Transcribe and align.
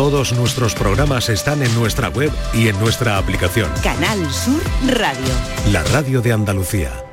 Todos 0.00 0.32
nuestros 0.32 0.74
programas 0.74 1.28
están 1.28 1.62
en 1.62 1.74
nuestra 1.74 2.08
web 2.08 2.32
y 2.54 2.68
en 2.68 2.80
nuestra 2.80 3.18
aplicación. 3.18 3.70
Canal 3.82 4.18
Sur 4.32 4.62
Radio. 4.88 5.34
La 5.72 5.82
radio 5.82 6.22
de 6.22 6.32
Andalucía. 6.32 7.04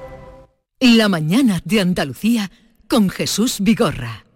La 0.79 1.09
mañana 1.09 1.61
de 1.65 1.81
Andalucía 1.81 2.49
con 2.87 3.09
Jesús 3.09 3.57
Vigorra. 3.59 4.26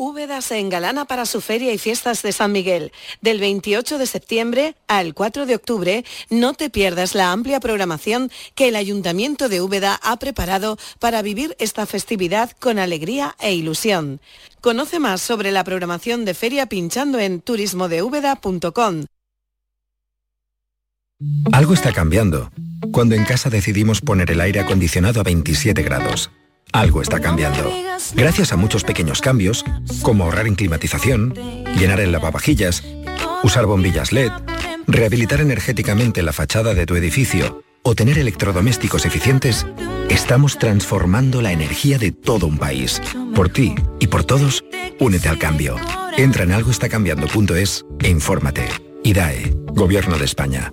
Úbeda 0.00 0.40
se 0.40 0.58
engalana 0.58 1.04
para 1.04 1.26
su 1.26 1.42
feria 1.42 1.74
y 1.74 1.78
fiestas 1.78 2.22
de 2.22 2.32
San 2.32 2.52
Miguel. 2.52 2.90
Del 3.20 3.38
28 3.38 3.98
de 3.98 4.06
septiembre 4.06 4.74
al 4.88 5.12
4 5.12 5.44
de 5.44 5.54
octubre, 5.54 6.06
no 6.30 6.54
te 6.54 6.70
pierdas 6.70 7.14
la 7.14 7.32
amplia 7.32 7.60
programación 7.60 8.30
que 8.54 8.68
el 8.68 8.76
Ayuntamiento 8.76 9.50
de 9.50 9.60
Úbeda 9.60 10.00
ha 10.02 10.18
preparado 10.18 10.78
para 11.00 11.20
vivir 11.20 11.54
esta 11.58 11.84
festividad 11.84 12.52
con 12.58 12.78
alegría 12.78 13.36
e 13.40 13.52
ilusión. 13.52 14.22
Conoce 14.62 15.00
más 15.00 15.20
sobre 15.20 15.52
la 15.52 15.64
programación 15.64 16.24
de 16.24 16.32
feria 16.32 16.64
pinchando 16.64 17.18
en 17.18 17.42
turismodeúbeda.com. 17.42 19.04
Algo 21.52 21.74
está 21.74 21.92
cambiando. 21.92 22.50
Cuando 22.90 23.16
en 23.16 23.26
casa 23.26 23.50
decidimos 23.50 24.00
poner 24.00 24.30
el 24.30 24.40
aire 24.40 24.60
acondicionado 24.60 25.20
a 25.20 25.24
27 25.24 25.82
grados. 25.82 26.30
Algo 26.72 27.02
está 27.02 27.20
cambiando. 27.20 27.72
Gracias 28.14 28.52
a 28.52 28.56
muchos 28.56 28.84
pequeños 28.84 29.20
cambios, 29.20 29.64
como 30.02 30.24
ahorrar 30.24 30.46
en 30.46 30.54
climatización, 30.54 31.34
llenar 31.78 32.00
el 32.00 32.12
lavavajillas, 32.12 32.84
usar 33.42 33.66
bombillas 33.66 34.12
LED, 34.12 34.30
rehabilitar 34.86 35.40
energéticamente 35.40 36.22
la 36.22 36.32
fachada 36.32 36.74
de 36.74 36.86
tu 36.86 36.94
edificio 36.94 37.62
o 37.82 37.94
tener 37.94 38.18
electrodomésticos 38.18 39.04
eficientes, 39.04 39.66
estamos 40.10 40.58
transformando 40.58 41.42
la 41.42 41.52
energía 41.52 41.98
de 41.98 42.12
todo 42.12 42.46
un 42.46 42.58
país. 42.58 43.00
Por 43.34 43.48
ti 43.48 43.74
y 43.98 44.06
por 44.06 44.24
todos, 44.24 44.64
únete 44.98 45.28
al 45.28 45.38
cambio. 45.38 45.76
Entra 46.16 46.44
en 46.44 46.52
algoestacambiando.es 46.52 47.84
e 48.00 48.08
infórmate. 48.08 48.68
IDAE, 49.02 49.54
Gobierno 49.72 50.18
de 50.18 50.26
España. 50.26 50.72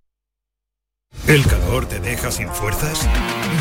¿El 1.31 1.45
calor 1.45 1.85
te 1.85 2.01
deja 2.01 2.29
sin 2.29 2.49
fuerzas? 2.49 3.07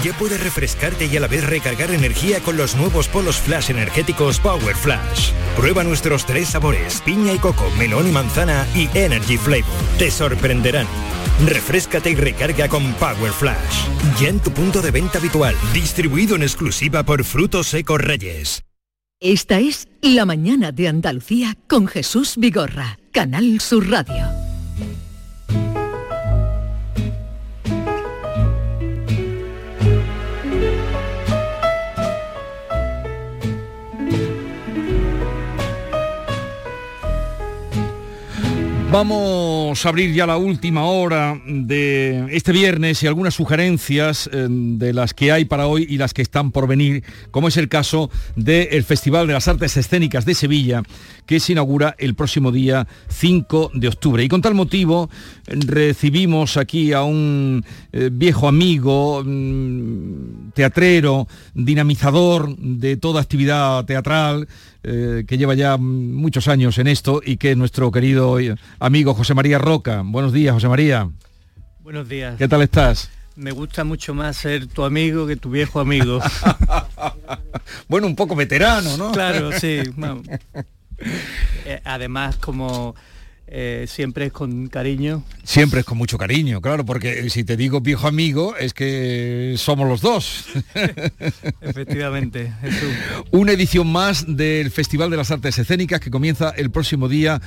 Ya 0.03 0.13
puedes 0.19 0.43
refrescarte 0.43 1.07
y 1.07 1.17
a 1.17 1.21
la 1.21 1.29
vez 1.29 1.47
recargar 1.47 1.93
energía 1.93 2.41
con 2.41 2.57
los 2.57 2.75
nuevos 2.75 3.07
polos 3.07 3.37
flash 3.37 3.71
energéticos 3.71 4.41
Power 4.41 4.75
Flash. 4.75 5.31
Prueba 5.57 5.85
nuestros 5.85 6.27
tres 6.27 6.49
sabores, 6.49 7.01
piña 7.03 7.33
y 7.33 7.39
coco, 7.39 7.71
melón 7.79 8.09
y 8.09 8.11
manzana 8.11 8.67
y 8.75 8.89
Energy 8.99 9.37
Flavor. 9.37 9.71
Te 9.99 10.11
sorprenderán. 10.11 10.89
Refrescate 11.47 12.11
y 12.11 12.17
recarga 12.17 12.69
con 12.69 12.93
Power 12.95 13.31
Flash. 13.31 13.87
Ya 14.21 14.31
en 14.31 14.41
tu 14.41 14.51
punto 14.51 14.83
de 14.83 14.91
venta 14.91 15.19
habitual, 15.19 15.55
distribuido 15.73 16.35
en 16.35 16.43
exclusiva 16.43 17.05
por 17.05 17.23
Frutos 17.23 17.69
Secos 17.69 18.01
Reyes. 18.01 18.65
Esta 19.21 19.61
es 19.61 19.87
La 20.01 20.25
mañana 20.25 20.73
de 20.73 20.89
Andalucía 20.89 21.57
con 21.69 21.87
Jesús 21.87 22.35
Vigorra, 22.37 22.99
Canal 23.13 23.61
Sur 23.61 23.89
Radio. 23.89 24.50
Vamos 38.93 39.87
a 39.87 39.89
abrir 39.89 40.13
ya 40.13 40.27
la 40.27 40.37
última 40.37 40.85
hora 40.85 41.41
de 41.47 42.27
este 42.33 42.51
viernes 42.51 43.01
y 43.05 43.07
algunas 43.07 43.35
sugerencias 43.35 44.29
eh, 44.33 44.49
de 44.51 44.93
las 44.93 45.15
que 45.15 45.31
hay 45.31 45.45
para 45.45 45.69
hoy 45.69 45.87
y 45.89 45.97
las 45.97 46.13
que 46.13 46.23
están 46.23 46.51
por 46.51 46.67
venir, 46.67 47.05
como 47.31 47.47
es 47.47 47.57
el 47.57 47.69
caso 47.69 48.11
del 48.35 48.83
Festival 48.83 49.29
de 49.29 49.35
las 49.35 49.47
Artes 49.47 49.77
Escénicas 49.77 50.25
de 50.25 50.35
Sevilla, 50.35 50.83
que 51.25 51.39
se 51.39 51.53
inaugura 51.53 51.95
el 51.99 52.17
próximo 52.17 52.51
día 52.51 52.89
5 53.09 53.71
de 53.75 53.87
octubre. 53.87 54.25
Y 54.25 54.29
con 54.29 54.43
tal 54.43 54.55
motivo 54.55 55.09
recibimos 55.47 56.57
aquí 56.57 56.93
a 56.93 57.05
un 57.05 57.65
eh, 57.93 58.11
viejo 58.13 58.49
amigo, 58.49 59.23
mm, 59.25 60.51
teatrero, 60.53 61.29
dinamizador 61.55 62.57
de 62.57 62.97
toda 62.97 63.21
actividad 63.21 63.85
teatral, 63.85 64.49
eh, 64.83 65.25
que 65.27 65.39
lleva 65.39 65.55
ya 65.55 65.77
muchos 65.77 66.49
años 66.49 66.79
en 66.79 66.87
esto 66.87 67.21
y 67.25 67.37
que 67.37 67.53
es 67.53 67.57
nuestro 67.57 67.91
querido 67.91 68.39
amigo 68.79 69.15
José 69.15 69.35
María 69.35 69.59
Roca. 69.59 70.03
Buenos 70.05 70.33
días, 70.33 70.55
José 70.55 70.69
María. 70.69 71.11
Buenos 71.81 72.09
días. 72.09 72.37
¿Qué 72.37 72.49
tal 72.49 72.63
estás? 72.63 73.11
Me 73.37 73.53
gusta 73.53 73.85
mucho 73.85 74.15
más 74.15 74.37
ser 74.37 74.67
tu 74.67 74.85
amigo 74.85 75.27
que 75.27 75.37
tu 75.37 75.51
viejo 75.51 75.81
amigo. 75.81 76.21
bueno, 77.89 78.07
un 78.07 78.15
poco 78.15 78.37
veterano, 78.37 78.97
¿no? 78.97 79.13
Claro, 79.13 79.53
sí. 79.53 79.81
Eh, 81.65 81.81
además, 81.85 82.37
como 82.37 82.95
eh, 83.53 83.87
siempre 83.89 84.27
es 84.27 84.33
con 84.33 84.69
cariño. 84.69 85.25
Siempre 85.43 85.81
es 85.81 85.87
con 85.87 85.99
mucho 85.99 86.17
cariño, 86.17 86.61
claro, 86.61 86.87
porque 86.87 87.29
si 87.31 87.43
te 87.43 87.57
digo 87.57 87.81
viejo 87.81 88.07
amigo 88.07 88.57
es 88.57 88.73
que 88.73 89.55
somos 89.57 89.89
los 89.89 90.01
dos. 90.01 90.45
Efectivamente. 91.61 92.53
Una 93.33 93.51
edición 93.51 93.91
más 93.91 94.25
del 94.29 94.71
Festival 94.71 95.11
de 95.11 95.17
las 95.17 95.33
Artes 95.33 95.59
Escénicas 95.59 95.99
que 95.99 96.13
comienza 96.13 96.51
el 96.51 96.71
próximo 96.71 97.09
día 97.09 97.41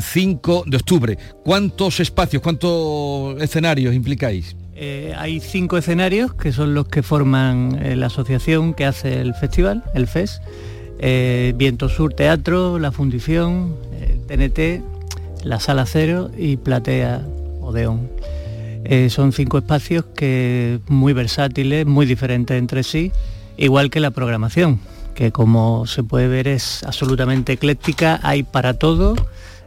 5 0.00 0.64
eh, 0.66 0.70
de 0.70 0.76
octubre. 0.76 1.18
¿Cuántos 1.44 2.00
espacios, 2.00 2.42
cuántos 2.42 3.40
escenarios 3.40 3.94
implicáis? 3.94 4.56
Eh, 4.74 5.14
hay 5.16 5.38
cinco 5.38 5.78
escenarios 5.78 6.34
que 6.34 6.50
son 6.50 6.74
los 6.74 6.88
que 6.88 7.04
forman 7.04 7.78
la 8.00 8.06
asociación 8.06 8.74
que 8.74 8.86
hace 8.86 9.20
el 9.20 9.34
festival, 9.34 9.84
el 9.94 10.08
FES. 10.08 10.40
Viento 11.54 11.88
Sur 11.88 12.12
Teatro, 12.14 12.80
La 12.80 12.90
Fundición, 12.90 13.76
el 14.00 14.20
TNT, 14.26 14.97
la 15.44 15.60
Sala 15.60 15.86
Cero 15.86 16.30
y 16.36 16.56
Platea 16.56 17.22
Odeón. 17.60 18.08
Eh, 18.84 19.10
son 19.10 19.32
cinco 19.32 19.58
espacios 19.58 20.04
que 20.16 20.80
muy 20.88 21.12
versátiles, 21.12 21.86
muy 21.86 22.06
diferentes 22.06 22.56
entre 22.56 22.82
sí, 22.82 23.12
igual 23.56 23.90
que 23.90 24.00
la 24.00 24.10
programación, 24.10 24.80
que 25.14 25.32
como 25.32 25.86
se 25.86 26.02
puede 26.02 26.28
ver 26.28 26.48
es 26.48 26.82
absolutamente 26.84 27.52
ecléctica, 27.52 28.20
hay 28.22 28.44
para 28.44 28.74
todo 28.74 29.14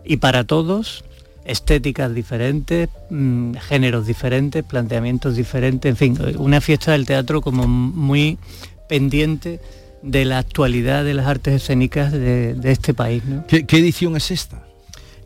y 0.05 0.17
para 0.17 0.45
todos, 0.45 1.03
estéticas 1.45 2.13
diferentes, 2.13 2.89
mm, 3.09 3.53
géneros 3.55 4.07
diferentes, 4.07 4.63
planteamientos 4.63 5.35
diferentes, 5.35 5.89
en 5.89 5.97
fin, 5.97 6.17
una 6.37 6.61
fiesta 6.61 6.93
del 6.93 7.05
teatro 7.05 7.41
como 7.41 7.67
muy 7.67 8.37
pendiente 8.87 9.59
de 10.01 10.25
la 10.25 10.39
actualidad 10.39 11.03
de 11.03 11.13
las 11.13 11.27
artes 11.27 11.55
escénicas 11.55 12.11
de, 12.11 12.57
este 12.63 12.93
país. 12.93 13.21
¿Qué 13.47 13.77
edición 13.77 14.15
es 14.15 14.31
esta? 14.31 14.70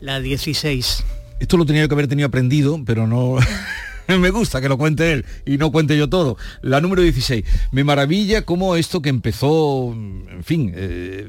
La 0.06 0.20
16. 0.20 1.04
Esto 1.40 1.56
lo 1.56 1.66
tenía 1.66 1.88
que 1.88 1.92
haber 1.92 2.06
tenido 2.06 2.28
aprendido, 2.28 2.80
pero 2.86 3.08
no... 3.08 3.38
me 4.20 4.30
gusta 4.30 4.60
que 4.60 4.68
lo 4.68 4.78
cuente 4.78 5.12
él 5.12 5.24
y 5.44 5.58
no 5.58 5.72
cuente 5.72 5.98
yo 5.98 6.08
todo. 6.08 6.36
La 6.62 6.80
número 6.80 7.02
16. 7.02 7.44
Me 7.72 7.82
maravilla 7.82 8.42
cómo 8.42 8.76
esto 8.76 9.02
que 9.02 9.08
empezó, 9.08 9.92
en 9.92 10.44
fin, 10.44 10.72
eh, 10.76 11.28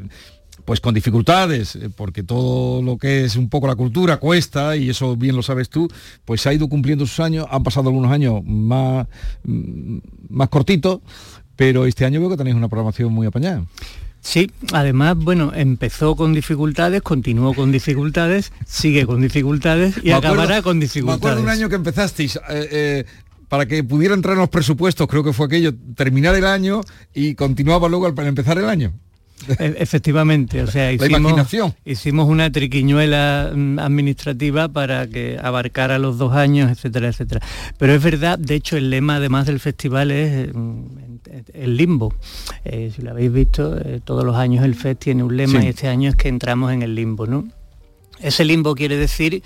pues 0.64 0.80
con 0.80 0.94
dificultades, 0.94 1.76
eh, 1.76 1.90
porque 1.90 2.22
todo 2.22 2.84
lo 2.84 3.00
que 3.00 3.26
es 3.26 3.36
un 3.36 3.50
poco 3.50 3.66
la 3.66 3.76
cultura 3.76 4.18
cuesta, 4.18 4.78
y 4.78 4.92
eso 4.92 5.18
bien 5.18 5.36
lo 5.36 5.42
sabes 5.42 5.70
tú, 5.70 5.88
pues 6.24 6.46
ha 6.46 6.54
ido 6.54 6.70
cumpliendo 6.70 7.08
sus 7.08 7.20
años, 7.20 7.48
han 7.50 7.64
pasado 7.64 7.90
algunos 7.90 8.12
años 8.12 8.44
más, 8.46 9.08
mm, 9.44 9.98
más 10.30 10.50
cortitos, 10.50 11.00
pero 11.56 11.88
este 11.88 12.06
año 12.06 12.20
veo 12.20 12.30
que 12.30 12.38
tenéis 12.38 12.56
una 12.56 12.70
programación 12.70 13.12
muy 13.12 13.26
apañada. 13.26 13.66
Sí, 14.28 14.52
además, 14.74 15.16
bueno, 15.16 15.54
empezó 15.56 16.18
con 16.18 16.34
dificultades, 16.34 17.02
continuó 17.02 17.54
con 17.54 17.72
dificultades, 17.72 18.52
sigue 18.66 19.06
con 19.06 19.22
dificultades 19.22 19.96
y 20.04 20.12
acabará 20.12 20.62
con 20.62 20.82
dificultades. 20.82 21.22
Me 21.22 21.30
acuerdo 21.30 21.44
un 21.44 21.50
año 21.50 21.70
que 21.70 21.76
empezasteis, 21.76 22.36
eh, 22.36 22.42
eh, 22.50 23.06
para 23.48 23.66
que 23.68 23.86
pudiera 23.86 24.14
entrar 24.14 24.34
en 24.34 24.42
los 24.42 24.50
presupuestos, 24.50 25.08
creo 25.08 25.24
que 25.24 25.32
fue 25.32 25.46
aquello, 25.46 25.72
terminar 25.96 26.36
el 26.36 26.46
año 26.46 26.82
y 27.14 27.36
continuaba 27.36 27.88
luego 27.88 28.06
al 28.06 28.28
empezar 28.28 28.58
el 28.58 28.66
año. 28.66 28.92
E-, 29.60 29.76
efectivamente, 29.78 30.62
o 30.62 30.68
sea, 30.68 30.92
hicimos, 30.92 31.56
hicimos 31.86 32.28
una 32.28 32.52
triquiñuela 32.52 33.54
mm, 33.56 33.80
administrativa 33.80 34.68
para 34.68 35.08
que 35.08 35.40
abarcara 35.42 36.00
los 36.00 36.18
dos 36.18 36.34
años, 36.34 36.70
etcétera, 36.70 37.08
etcétera. 37.08 37.40
Pero 37.78 37.94
es 37.94 38.04
verdad, 38.04 38.38
de 38.38 38.56
hecho, 38.56 38.76
el 38.76 38.90
lema 38.90 39.16
además 39.16 39.46
del 39.46 39.62
festival 39.62 40.12
es 40.12 40.54
mm, 40.54 41.07
el 41.54 41.78
limbo. 41.78 42.14
Eh, 42.66 42.92
si 42.96 43.02
lo 43.02 43.12
habéis 43.12 43.32
visto, 43.32 43.78
eh, 43.78 44.02
todos 44.04 44.24
los 44.24 44.36
años 44.36 44.64
el 44.66 44.76
FES 44.76 44.98
tiene 44.98 45.24
un 45.24 45.36
lema 45.36 45.64
y 45.64 45.68
este 45.68 45.88
año 45.88 46.10
es 46.10 46.16
que 46.16 46.28
entramos 46.28 46.72
en 46.72 46.82
el 46.82 46.96
limbo, 46.96 47.28
¿no? 47.28 47.48
Ese 48.20 48.46
limbo 48.46 48.76
quiere 48.76 48.98
decir, 48.98 49.44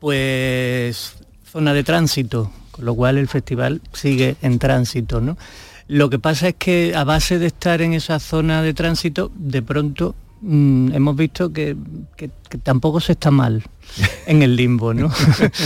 pues, 0.00 1.16
zona 1.50 1.72
de 1.72 1.84
tránsito, 1.84 2.50
con 2.70 2.84
lo 2.84 2.94
cual 2.94 3.18
el 3.18 3.28
festival 3.28 3.80
sigue 3.92 4.36
en 4.42 4.58
tránsito. 4.58 5.20
¿no? 5.20 5.36
Lo 5.86 6.10
que 6.10 6.18
pasa 6.18 6.48
es 6.48 6.54
que 6.56 6.94
a 6.96 7.04
base 7.04 7.38
de 7.38 7.46
estar 7.46 7.80
en 7.82 7.94
esa 7.94 8.18
zona 8.18 8.62
de 8.62 8.74
tránsito, 8.74 9.30
de 9.36 9.62
pronto 9.62 10.16
mm, 10.40 10.92
hemos 10.92 11.14
visto 11.14 11.52
que, 11.52 11.76
tampoco 12.62 13.00
se 13.00 13.12
está 13.12 13.30
mal 13.30 13.62
en 14.26 14.42
el 14.42 14.56
limbo, 14.56 14.94
¿no? 14.94 15.12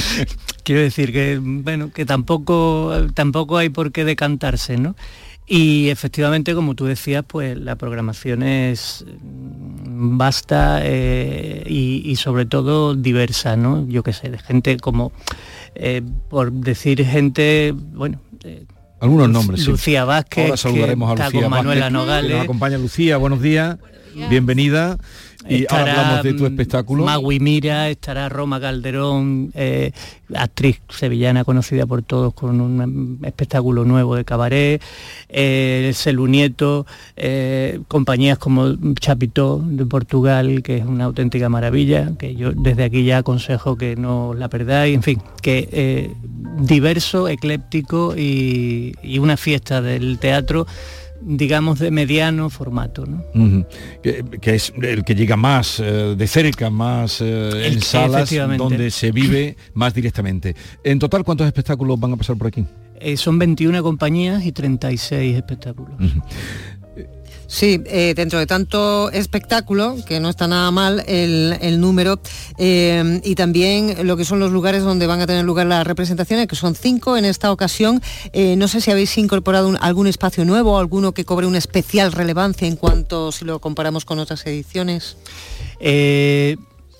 Quiero 0.64 0.82
decir 0.82 1.12
que, 1.12 1.38
bueno, 1.40 1.90
que 1.90 2.04
tampoco, 2.04 2.92
tampoco 3.14 3.56
hay 3.56 3.70
por 3.70 3.90
qué 3.92 4.04
decantarse, 4.04 4.76
¿no? 4.76 4.94
Y 5.50 5.88
efectivamente, 5.88 6.54
como 6.54 6.74
tú 6.74 6.84
decías, 6.84 7.24
pues 7.26 7.58
la 7.58 7.76
programación 7.76 8.42
es 8.42 9.06
vasta 9.86 10.80
eh, 10.82 11.64
y, 11.66 12.14
sobre 12.16 12.44
todo 12.44 12.94
diversa, 12.94 13.56
¿no? 13.56 13.88
Yo 13.88 14.02
qué 14.02 14.12
sé, 14.12 14.28
de 14.28 14.38
gente 14.38 14.76
como, 14.76 15.10
eh, 15.74 16.02
por 16.28 16.52
decir 16.52 17.04
gente, 17.04 17.74
bueno... 17.74 18.20
Eh, 18.44 18.66
algunos 19.00 19.30
nombres. 19.30 19.66
Lucía 19.66 20.04
Vázquez. 20.04 20.44
Ahora 20.44 20.56
saludaremos 20.56 21.18
a 21.18 21.24
Lucía 21.24 21.48
Manuela 21.48 21.88
Nogales. 21.88 22.32
nos 22.32 22.42
acompaña 22.42 22.76
Lucía, 22.76 23.16
buenos 23.16 23.40
días. 23.40 23.78
Bienvenida. 24.28 24.98
Y 25.46 25.66
ahora 25.68 26.00
hablamos 26.00 26.24
de 26.24 26.34
tu 26.34 26.46
espectáculo. 26.46 27.04
Magui 27.04 27.38
Mira, 27.38 27.88
estará 27.88 28.28
Roma 28.28 28.60
Calderón, 28.60 29.52
eh, 29.54 29.92
actriz 30.34 30.80
sevillana 30.88 31.44
conocida 31.44 31.86
por 31.86 32.02
todos 32.02 32.34
con 32.34 32.60
un 32.60 33.20
espectáculo 33.24 33.84
nuevo 33.84 34.16
de 34.16 34.24
cabaret, 34.24 34.82
eh, 35.28 35.92
Celu 35.94 36.26
Nieto, 36.26 36.86
eh, 37.16 37.80
compañías 37.86 38.38
como 38.38 38.74
Chapitó 38.94 39.62
de 39.64 39.86
Portugal, 39.86 40.62
que 40.62 40.78
es 40.78 40.84
una 40.84 41.04
auténtica 41.04 41.48
maravilla, 41.48 42.12
que 42.18 42.34
yo 42.34 42.52
desde 42.52 42.84
aquí 42.84 43.04
ya 43.04 43.18
aconsejo 43.18 43.76
que 43.76 43.94
no 43.94 44.34
la 44.34 44.48
perdáis, 44.48 44.94
en 44.94 45.02
fin, 45.02 45.22
que 45.40 45.68
eh, 45.70 46.14
diverso, 46.58 47.28
ecléptico 47.28 48.14
y 48.16 49.18
una 49.20 49.36
fiesta 49.36 49.80
del 49.80 50.18
teatro 50.18 50.66
digamos, 51.20 51.78
de 51.78 51.90
mediano 51.90 52.50
formato. 52.50 53.06
que, 54.02 54.54
es 54.54 54.72
el 54.80 55.04
que 55.04 55.14
llega 55.14 55.36
más 55.36 55.80
eh, 55.80 56.14
de 56.16 56.26
cerca, 56.26 56.70
más 56.70 57.20
eh, 57.20 57.68
en 57.68 57.80
salas, 57.80 58.30
donde 58.56 58.90
se 58.90 59.12
vive 59.12 59.56
más 59.74 59.94
directamente. 59.94 60.54
En 60.84 60.98
total, 60.98 61.24
¿cuántos 61.24 61.46
espectáculos 61.46 61.98
van 61.98 62.12
a 62.12 62.16
pasar 62.16 62.36
por 62.36 62.48
aquí? 62.48 62.64
Eh, 63.00 63.16
son 63.16 63.38
21 63.38 63.82
compañías 63.82 64.44
y 64.44 64.52
36 64.52 65.36
espectáculos. 65.36 65.94
Sí, 67.50 67.82
eh, 67.86 68.12
dentro 68.14 68.38
de 68.38 68.46
tanto 68.46 69.10
espectáculo, 69.10 69.96
que 70.06 70.20
no 70.20 70.28
está 70.28 70.46
nada 70.46 70.70
mal 70.70 71.02
el, 71.06 71.80
número, 71.80 72.20
eh, 72.58 73.22
y 73.24 73.34
también 73.36 74.06
lo 74.06 74.18
que 74.18 74.26
son 74.26 74.38
los 74.38 74.52
lugares 74.52 74.82
donde 74.82 75.06
van 75.06 75.22
a 75.22 75.26
tener 75.26 75.46
lugar 75.46 75.66
las 75.66 75.86
representaciones, 75.86 76.46
que 76.46 76.56
son 76.56 76.74
cinco 76.74 77.16
en 77.16 77.24
esta 77.24 77.50
ocasión. 77.50 78.02
Eh, 78.34 78.54
no 78.56 78.68
sé 78.68 78.82
si 78.82 78.90
habéis 78.90 79.16
incorporado 79.16 79.72
algún 79.80 80.06
espacio 80.06 80.44
nuevo, 80.44 80.78
alguno 80.78 81.12
que 81.12 81.24
cobre 81.24 81.46
una 81.46 81.56
especial 81.56 82.12
relevancia 82.12 82.68
en 82.68 82.76
cuanto 82.76 83.32
si 83.32 83.46
lo 83.46 83.60
comparamos 83.60 84.04
con 84.04 84.18
otras 84.18 84.44
ediciones. 84.46 85.16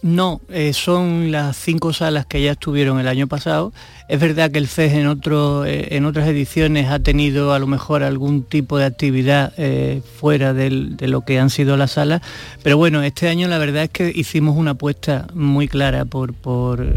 No, 0.03 0.41
son 0.73 1.33
las 1.33 1.57
cinco 1.57 1.93
salas 1.93 2.27
que 2.27 2.43
ya 2.43 2.53
estuvieron 2.53 3.01
el 3.01 3.09
año 3.09 3.27
pasado. 3.27 3.73
Es 4.09 4.19
verdad 4.21 4.51
que 4.51 4.59
el 4.59 4.69
FES 4.69 4.95
en, 4.95 5.21
eh, 5.67 5.89
en 5.91 6.07
otras 6.07 6.27
ediciones 6.29 6.89
ha 6.89 6.99
tenido 6.99 7.53
a 7.53 7.59
lo 7.59 7.67
mejor 7.67 8.03
algún 8.03 8.43
tipo 8.43 8.79
de 8.79 8.87
actividad 8.87 9.53
eh, 9.59 10.01
fuera 10.19 10.55
de 10.55 10.71
lo 10.71 11.21
que 11.23 11.39
han 11.39 11.51
sido 11.51 11.77
las 11.77 11.93
salas, 11.93 12.23
pero 12.63 12.79
bueno, 12.79 13.03
este 13.03 13.29
año 13.29 13.49
la 13.49 13.59
verdad 13.59 13.85
es 13.85 13.91
que 13.91 14.11
hicimos 14.15 14.57
una 14.57 14.73
apuesta 14.73 15.27
muy 15.35 15.69
clara 15.69 16.07
por, 16.07 16.33
por, 16.33 16.89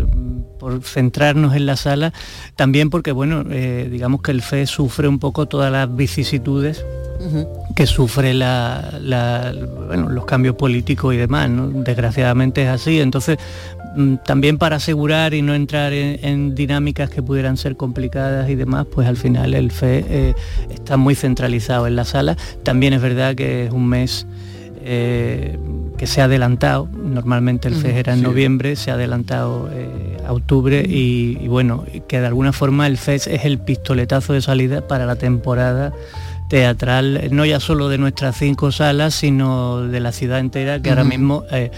centrarnos 0.84 1.56
en 1.56 1.66
la 1.66 1.76
sala, 1.76 2.14
también 2.56 2.90
porque 2.90 3.12
bueno, 3.12 3.44
eh, 3.50 3.90
digamos 3.92 4.22
que 4.22 4.32
el 4.32 4.42
FES 4.42 4.70
sufre 4.70 5.08
un 5.08 5.20
poco 5.20 5.48
todas 5.48 5.72
las 5.72 5.94
vicisitudes 5.94 6.86
que 7.76 7.86
sufre 7.88 8.34
los 8.34 10.26
cambios 10.26 10.56
políticos 10.56 11.14
y 11.14 11.18
demás, 11.18 11.50
desgraciadamente 11.84 12.64
es 12.64 12.70
así. 12.70 13.00
Entonces, 13.00 13.38
Mm, 13.96 14.16
también 14.26 14.58
para 14.58 14.78
asegurar 14.78 15.34
y 15.34 15.42
no 15.42 15.54
entrar 15.54 15.92
en, 15.92 16.56
dinámicas 16.56 17.10
que 17.10 17.22
pudieran 17.22 17.58
ser 17.58 17.76
complicadas 17.76 18.50
y 18.50 18.56
demás, 18.56 18.88
pues 18.92 19.08
al 19.08 19.18
final 19.18 19.54
el 19.54 19.72
FE 19.72 20.06
eh, 20.08 20.34
está 20.70 20.96
muy 20.96 21.16
centralizado 21.16 21.88
en 21.88 21.96
la 21.96 22.06
sala. 22.06 22.38
También 22.64 22.94
es 22.94 23.02
verdad 23.02 23.36
que 23.36 23.66
es 23.66 23.72
un 23.72 23.88
mes 23.88 24.26
eh, 24.84 25.58
que 25.98 26.08
se 26.08 26.22
ha 26.22 26.26
adelantado, 26.26 26.88
normalmente 26.94 27.68
el 27.68 27.76
FE 27.76 28.00
era 28.00 28.14
en 28.14 28.24
noviembre, 28.24 28.76
se 28.76 28.92
ha 28.92 28.94
adelantado 28.94 29.70
eh, 29.72 30.18
a 30.26 30.32
octubre 30.32 30.84
y, 30.88 31.38
y, 31.42 31.48
bueno, 31.48 31.84
que 32.08 32.20
de 32.20 32.28
alguna 32.28 32.54
forma 32.54 32.88
el 32.88 32.98
FES 32.98 33.28
es 33.28 33.46
el 33.46 33.60
pistoletazo 33.60 34.34
de 34.34 34.42
salida 34.42 34.88
para 34.88 35.06
la 35.06 35.18
temporada 35.18 35.94
teatral, 36.52 37.30
no 37.32 37.46
ya 37.46 37.62
solo 37.62 37.88
de 37.88 37.98
nuestras 37.98 38.36
cinco 38.36 38.74
salas, 38.74 39.16
sino 39.16 39.84
de 39.88 40.02
la 40.02 40.12
ciudad 40.12 40.38
entera, 40.38 40.82
que 40.82 40.90
ahora 40.90 41.06
mismo, 41.06 41.46
eh, 41.50 41.72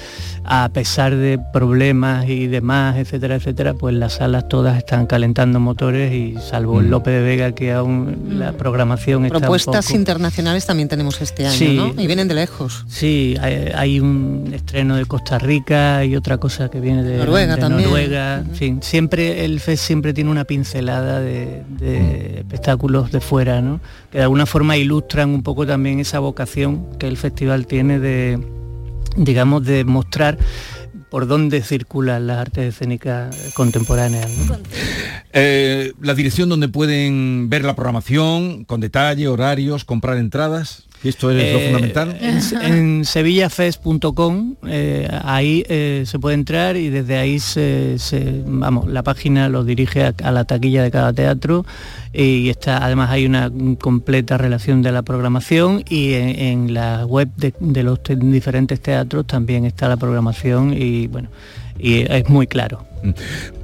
a 0.46 0.70
pesar 0.70 1.16
de 1.16 1.40
problemas 1.52 2.28
y 2.28 2.48
demás, 2.48 2.98
etcétera, 2.98 3.36
etcétera, 3.36 3.74
pues 3.74 3.96
las 3.96 4.14
salas 4.14 4.48
todas 4.50 4.78
están 4.78 5.06
calentando 5.06 5.60
motores 5.60 6.14
y 6.14 6.36
salvo 6.40 6.82
el 6.82 6.90
López 6.90 7.14
de 7.14 7.22
Vega, 7.22 7.52
que 7.54 7.72
aún 7.72 8.38
la 8.38 8.54
programación 8.54 9.26
está 9.26 9.40
Propuestas 9.40 9.92
internacionales 9.92 10.66
también 10.66 10.90
tenemos 10.90 11.22
este 11.22 11.48
año, 11.48 11.94
¿no? 11.94 12.02
Y 12.02 12.08
vienen 12.08 12.28
de 12.28 12.36
lejos. 12.36 12.86
Sí, 12.88 13.36
hay, 13.40 14.00
un 14.00 14.52
estreno 14.54 14.96
de 14.96 15.06
Costa 15.06 15.38
Rica 15.38 16.04
y 16.04 16.16
otra 16.16 16.38
cosa 16.38 16.70
que 16.70 16.80
viene 16.80 17.04
de 17.04 17.18
Noruega 17.18 17.58
también. 17.58 17.90
Noruega, 17.90 18.40
en 18.40 18.56
fin, 18.56 18.80
siempre 18.82 19.46
el 19.46 19.60
FES 19.60 19.80
siempre 19.80 20.14
tiene 20.14 20.32
una 20.32 20.46
pincelada 20.46 21.20
de, 21.20 21.64
de 21.70 22.40
espectáculos 22.40 23.12
de 23.12 23.22
fuera, 23.22 23.62
¿no? 23.62 23.80
Que 24.12 24.18
de 24.18 24.24
alguna 24.24 24.46
forma 24.46 24.78
ilustran 24.78 25.30
un 25.30 25.44
poco 25.44 25.66
también 25.66 26.00
esa 26.00 26.20
vocación 26.20 26.98
que 26.98 27.08
el 27.08 27.18
festival 27.18 27.68
tiene 27.68 28.00
de, 28.00 28.40
digamos, 29.16 29.66
de 29.66 29.84
mostrar 29.84 30.38
por 31.10 31.28
dónde 31.28 31.62
circulan 31.62 32.28
las 32.28 32.40
artes 32.40 32.74
escénicas 32.74 33.54
contemporáneas. 33.56 34.32
Eh, 35.32 35.94
la 36.02 36.16
dirección 36.16 36.50
donde 36.50 36.70
pueden 36.70 37.50
ver 37.50 37.64
la 37.64 37.76
programación 37.76 38.66
con 38.66 38.82
detalle, 38.82 39.28
horarios, 39.28 39.86
comprar 39.86 40.18
entradas. 40.18 40.88
Esto 41.10 41.32
es 41.32 41.38
lo 41.38 41.60
eh, 41.60 41.66
fundamental? 41.66 42.18
En, 42.62 43.06
sevillafest.com, 43.06 44.56
eh, 44.68 45.08
ahí 45.24 45.64
se 46.06 46.20
puede 46.20 46.36
entrar 46.36 46.78
y 46.78 46.90
desde 46.90 47.18
ahí 47.18 47.40
se, 47.40 47.98
vamos, 48.46 48.88
la 48.88 49.04
página 49.04 49.50
lo 49.50 49.64
dirige 49.64 50.06
a, 50.06 50.32
la 50.32 50.46
taquilla 50.46 50.84
de 50.84 50.92
cada 50.92 51.14
teatro 51.14 51.66
y 52.14 52.50
está, 52.50 52.84
además 52.86 53.10
hay 53.10 53.26
una 53.26 53.52
completa 53.80 54.38
relación 54.38 54.82
de 54.82 54.92
la 54.92 55.02
programación 55.02 55.84
y 55.90 56.14
en, 56.14 56.74
la 56.74 57.06
web 57.06 57.30
de, 57.36 57.84
los 57.84 58.00
diferentes 58.08 58.80
teatros 58.80 59.26
también 59.26 59.66
está 59.66 59.88
la 59.88 59.98
programación 59.98 60.74
y 60.74 61.08
bueno, 61.08 61.30
y 61.80 62.02
es 62.12 62.30
muy 62.30 62.48
claro. 62.48 62.86
Mm. 63.04 63.12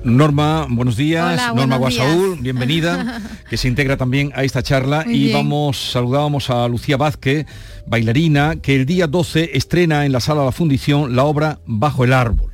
Norma, 0.04 0.68
buenos 0.70 0.98
días. 0.98 1.54
Norma 1.56 1.78
Guasaúl, 1.78 2.40
bienvenida, 2.40 3.22
que 3.50 3.58
se 3.58 3.68
integra 3.68 3.98
también 3.98 4.32
a 4.36 4.44
esta 4.44 4.64
charla. 4.64 5.06
y 5.08 5.32
vamos, 5.32 5.92
saludábamos 5.92 6.50
a 6.50 6.68
Lucía 6.68 6.98
Vázquez, 6.98 7.46
bailarina, 7.86 8.58
que 8.58 8.76
el 8.76 8.86
día 8.86 9.08
12 9.08 9.52
estrena 9.54 10.06
en 10.06 10.12
la 10.12 10.20
sala 10.20 10.42
de 10.42 10.48
la 10.48 10.52
fundición 10.52 11.16
la 11.16 11.24
obra 11.26 11.60
Bajo 11.66 12.04
el 12.04 12.14
Árbol. 12.14 12.50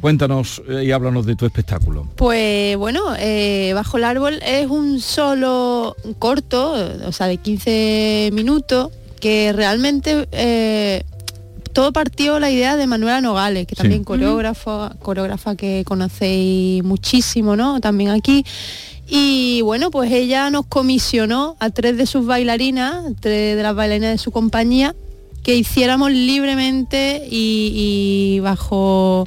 Cuéntanos 0.00 0.62
eh, 0.68 0.84
y 0.84 0.92
háblanos 0.92 1.26
de 1.26 1.36
tu 1.36 1.46
espectáculo. 1.46 2.08
Pues 2.16 2.76
bueno, 2.76 3.14
eh, 3.18 3.72
Bajo 3.74 3.98
el 3.98 4.04
Árbol 4.04 4.40
es 4.44 4.66
un 4.68 5.00
solo 5.00 5.96
corto, 6.18 6.74
o 7.06 7.12
sea, 7.12 7.26
de 7.26 7.36
15 7.36 8.30
minutos, 8.32 8.90
que 9.20 9.52
realmente 9.52 10.26
eh, 10.32 11.04
todo 11.72 11.92
partió 11.92 12.38
la 12.38 12.50
idea 12.50 12.76
de 12.76 12.86
Manuela 12.86 13.20
Nogales, 13.20 13.66
que 13.66 13.76
también 13.76 14.04
coreógrafa, 14.04 14.96
coreógrafa 15.00 15.56
que 15.56 15.84
conocéis 15.86 16.82
muchísimo, 16.84 17.56
¿no? 17.56 17.80
También 17.80 18.10
aquí. 18.10 18.44
Y 19.08 19.60
bueno, 19.62 19.90
pues 19.90 20.12
ella 20.12 20.50
nos 20.50 20.66
comisionó 20.66 21.56
a 21.58 21.70
tres 21.70 21.96
de 21.96 22.06
sus 22.06 22.26
bailarinas, 22.26 23.04
tres 23.20 23.56
de 23.56 23.62
las 23.62 23.74
bailarinas 23.74 24.12
de 24.12 24.18
su 24.18 24.30
compañía, 24.30 24.94
que 25.42 25.56
hiciéramos 25.56 26.12
libremente 26.12 27.26
y 27.28 28.38
bajo 28.40 29.26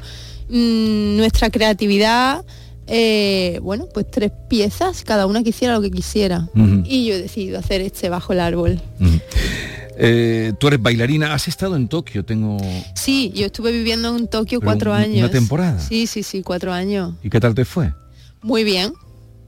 Mm, 0.50 1.18
nuestra 1.18 1.50
creatividad, 1.50 2.46
eh, 2.86 3.60
bueno, 3.64 3.88
pues 3.92 4.06
tres 4.12 4.32
piezas, 4.50 5.04
cada 5.04 5.26
una 5.26 5.42
quisiera 5.42 5.74
lo 5.74 5.82
que 5.82 5.90
quisiera. 5.90 6.48
Y 6.86 7.06
yo 7.06 7.16
he 7.16 7.22
decidido 7.22 7.58
hacer 7.58 7.82
este 7.82 8.10
bajo 8.10 8.34
el 8.34 8.40
árbol. 8.40 8.80
Eh, 9.98 10.54
tú 10.60 10.68
eres 10.68 10.82
bailarina, 10.82 11.34
has 11.34 11.48
estado 11.48 11.76
en 11.76 11.88
Tokio, 11.88 12.26
tengo... 12.26 12.58
Sí, 12.96 13.32
yo 13.36 13.46
estuve 13.46 13.72
viviendo 13.72 14.16
en 14.16 14.28
Tokio 14.28 14.62
cuatro 14.62 14.94
años. 14.94 15.20
¿Una 15.20 15.30
temporada? 15.30 15.80
Sí, 15.80 16.08
sí, 16.08 16.24
sí, 16.24 16.42
cuatro 16.42 16.72
años. 16.74 17.14
¿Y 17.24 17.30
qué 17.30 17.40
tal 17.40 17.54
te 17.54 17.66
fue? 17.66 17.94
Muy 18.42 18.64
bien, 18.64 18.94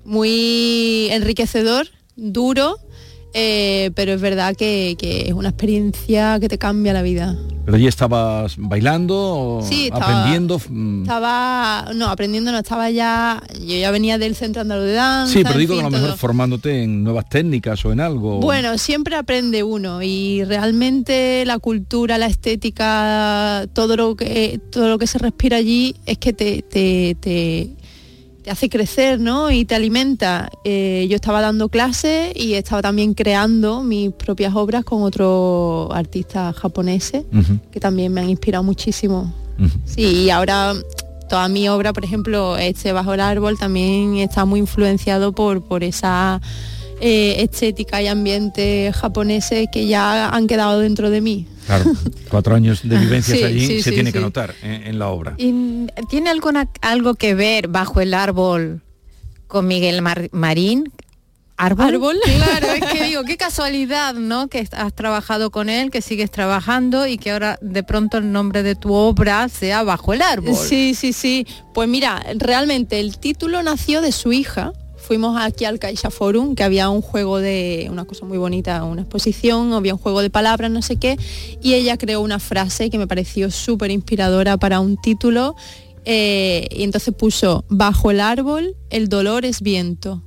muy 0.04 1.08
enriquecedor, 1.12 1.88
duro, 2.16 2.78
eh, 3.38 3.92
pero 3.96 4.14
es 4.14 4.22
verdad 4.22 4.56
que, 4.56 4.96
que 4.98 5.28
es 5.28 5.34
una 5.34 5.50
experiencia 5.50 6.40
que 6.40 6.48
te 6.48 6.58
cambia 6.58 6.94
la 6.94 7.02
vida. 7.02 7.38
¿Pero 7.66 7.78
allí 7.78 7.88
estabas 7.88 8.56
bailando 8.60 9.16
o 9.18 9.62
Sí, 9.68 9.86
estaba- 9.86 10.06
aprendiendo? 10.20 10.62
Estaba, 11.02 11.92
no, 11.96 12.08
aprendiendo 12.10 12.52
no, 12.52 12.60
estaba 12.60 12.92
ya, 12.92 13.42
yo 13.60 13.76
ya 13.76 13.90
venía 13.92 14.18
del 14.20 14.36
Centro 14.36 14.62
Andaluz 14.62 14.86
de 14.86 14.94
Danza. 14.94 15.34
Sí, 15.34 15.44
pero 15.44 15.58
digo 15.58 15.74
que 15.74 15.80
a 15.80 15.84
lo 15.84 15.90
mejor 15.90 16.10
todo. 16.10 16.18
formándote 16.18 16.84
en 16.84 17.04
nuevas 17.04 17.28
técnicas 17.28 17.84
o 17.84 17.92
en 17.92 18.00
algo. 18.02 18.40
Bueno, 18.40 18.78
siempre 18.78 19.16
aprende 19.16 19.64
uno 19.64 20.02
y 20.04 20.44
realmente 20.44 21.44
la 21.46 21.58
cultura, 21.58 22.18
la 22.20 22.28
estética, 22.28 23.66
todo 23.74 23.96
lo 23.96 24.16
que 24.16 24.60
todo 24.72 24.88
lo 24.88 24.98
que 25.00 25.08
se 25.08 25.18
respira 25.18 25.58
allí 25.58 25.96
es 26.06 26.20
que 26.20 26.34
te, 26.34 26.62
te, 26.62 27.16
te- 27.20 27.72
te 28.46 28.52
hace 28.52 28.70
crecer, 28.70 29.20
¿no? 29.20 29.50
Y 29.50 29.66
te 29.66 29.74
alimenta. 29.74 30.52
Eh, 30.64 31.08
yo 31.10 31.16
estaba 31.16 31.42
dando 31.42 31.68
clases 31.68 32.32
y 32.36 32.54
estaba 32.54 32.84
también 32.84 33.16
creando 33.16 33.82
mis 33.82 34.12
propias 34.12 34.54
obras 34.54 34.86
con 34.86 35.02
otros 35.02 35.90
artistas 35.92 36.56
japoneses 36.56 37.26
que 37.72 37.80
también 37.80 38.14
me 38.14 38.22
han 38.22 38.30
inspirado 38.30 38.64
muchísimo. 38.64 39.34
Sí, 39.86 40.26
y 40.26 40.30
ahora 40.30 40.76
toda 41.28 41.48
mi 41.48 41.68
obra, 41.70 41.92
por 41.92 42.06
ejemplo, 42.06 42.56
este 42.56 42.94
Bajo 42.94 43.16
el 43.16 43.22
Árbol, 43.22 43.58
también 43.58 44.18
está 44.18 44.46
muy 44.46 44.60
influenciado 44.60 45.32
por, 45.32 45.64
por 45.64 45.84
esa 45.84 46.40
eh, 47.02 47.36
estética 47.40 48.02
y 48.02 48.08
ambiente 48.08 48.92
japoneses 48.94 49.68
que 49.72 49.88
ya 49.88 50.30
han 50.30 50.48
quedado 50.48 50.80
dentro 50.80 51.10
de 51.10 51.22
mí. 51.22 51.48
Claro, 51.66 51.86
cuatro 52.30 52.56
años 52.56 52.82
de 52.84 52.98
vivencias 53.00 53.38
Sí, 53.40 53.44
allí 53.44 53.66
sí, 53.68 53.82
se 53.82 53.90
sí, 53.90 53.96
tiene 53.96 54.14
que 54.14 54.20
notar 54.20 54.54
en, 54.62 54.84
en 54.88 55.00
la 55.00 55.08
obra. 55.10 55.34
¿Y 55.38 55.88
tiene 56.10 56.30
alguna, 56.30 56.70
algo 56.82 57.16
que 57.16 57.34
ver 57.36 57.68
bajo 57.68 58.02
el 58.02 58.14
árbol 58.14 58.82
con 59.48 59.68
Miguel 59.68 60.02
Mar- 60.02 60.30
Marín? 60.32 60.92
¿Árbol? 61.58 61.86
¿Árbol? 61.86 62.18
Claro, 62.26 62.68
es 62.74 62.86
que 62.92 63.06
digo, 63.06 63.24
qué 63.24 63.38
casualidad, 63.38 64.14
¿no? 64.14 64.50
Que 64.50 64.68
has 64.74 64.94
trabajado 64.94 65.52
con 65.52 65.70
él, 65.70 65.90
que 65.90 66.02
sigues 66.02 66.30
trabajando 66.30 67.08
y 67.08 67.18
que 67.18 67.32
ahora 67.32 67.58
de 67.62 67.82
pronto 67.82 68.18
el 68.18 68.30
nombre 68.32 68.62
de 68.62 68.76
tu 68.76 68.94
obra 68.94 69.48
sea 69.50 69.82
Bajo 69.84 70.14
el 70.14 70.22
árbol. 70.22 70.54
Sí, 70.56 70.94
sí, 70.94 71.14
sí. 71.14 71.48
Pues 71.74 71.88
mira, 71.88 72.22
realmente 72.38 73.00
el 73.00 73.18
título 73.20 73.64
nació 73.64 74.02
de 74.02 74.12
su 74.12 74.34
hija. 74.34 74.74
Fuimos 75.08 75.38
aquí 75.40 75.66
al 75.66 75.78
Caixa 75.78 76.10
Forum, 76.10 76.56
que 76.56 76.64
había 76.64 76.90
un 76.90 77.02
juego 77.02 77.38
de, 77.40 77.88
una 77.92 78.06
cosa 78.06 78.26
muy 78.26 78.38
bonita, 78.40 78.84
una 78.84 79.02
exposición, 79.02 79.74
había 79.74 79.94
un 79.94 80.00
juego 80.00 80.22
de 80.22 80.30
palabras, 80.32 80.72
no 80.72 80.82
sé 80.82 80.96
qué, 80.96 81.16
y 81.62 81.74
ella 81.76 81.98
creó 81.98 82.22
una 82.22 82.40
frase 82.40 82.90
que 82.90 82.98
me 82.98 83.06
pareció 83.06 83.52
súper 83.52 83.92
inspiradora 83.92 84.58
para 84.58 84.80
un 84.80 84.98
título, 85.00 85.56
eh, 86.06 86.68
y 86.72 86.84
entonces 86.84 87.14
puso, 87.14 87.66
bajo 87.70 88.10
el 88.12 88.20
árbol, 88.20 88.76
el 88.90 89.08
dolor 89.10 89.46
es 89.46 89.62
viento. 89.62 90.24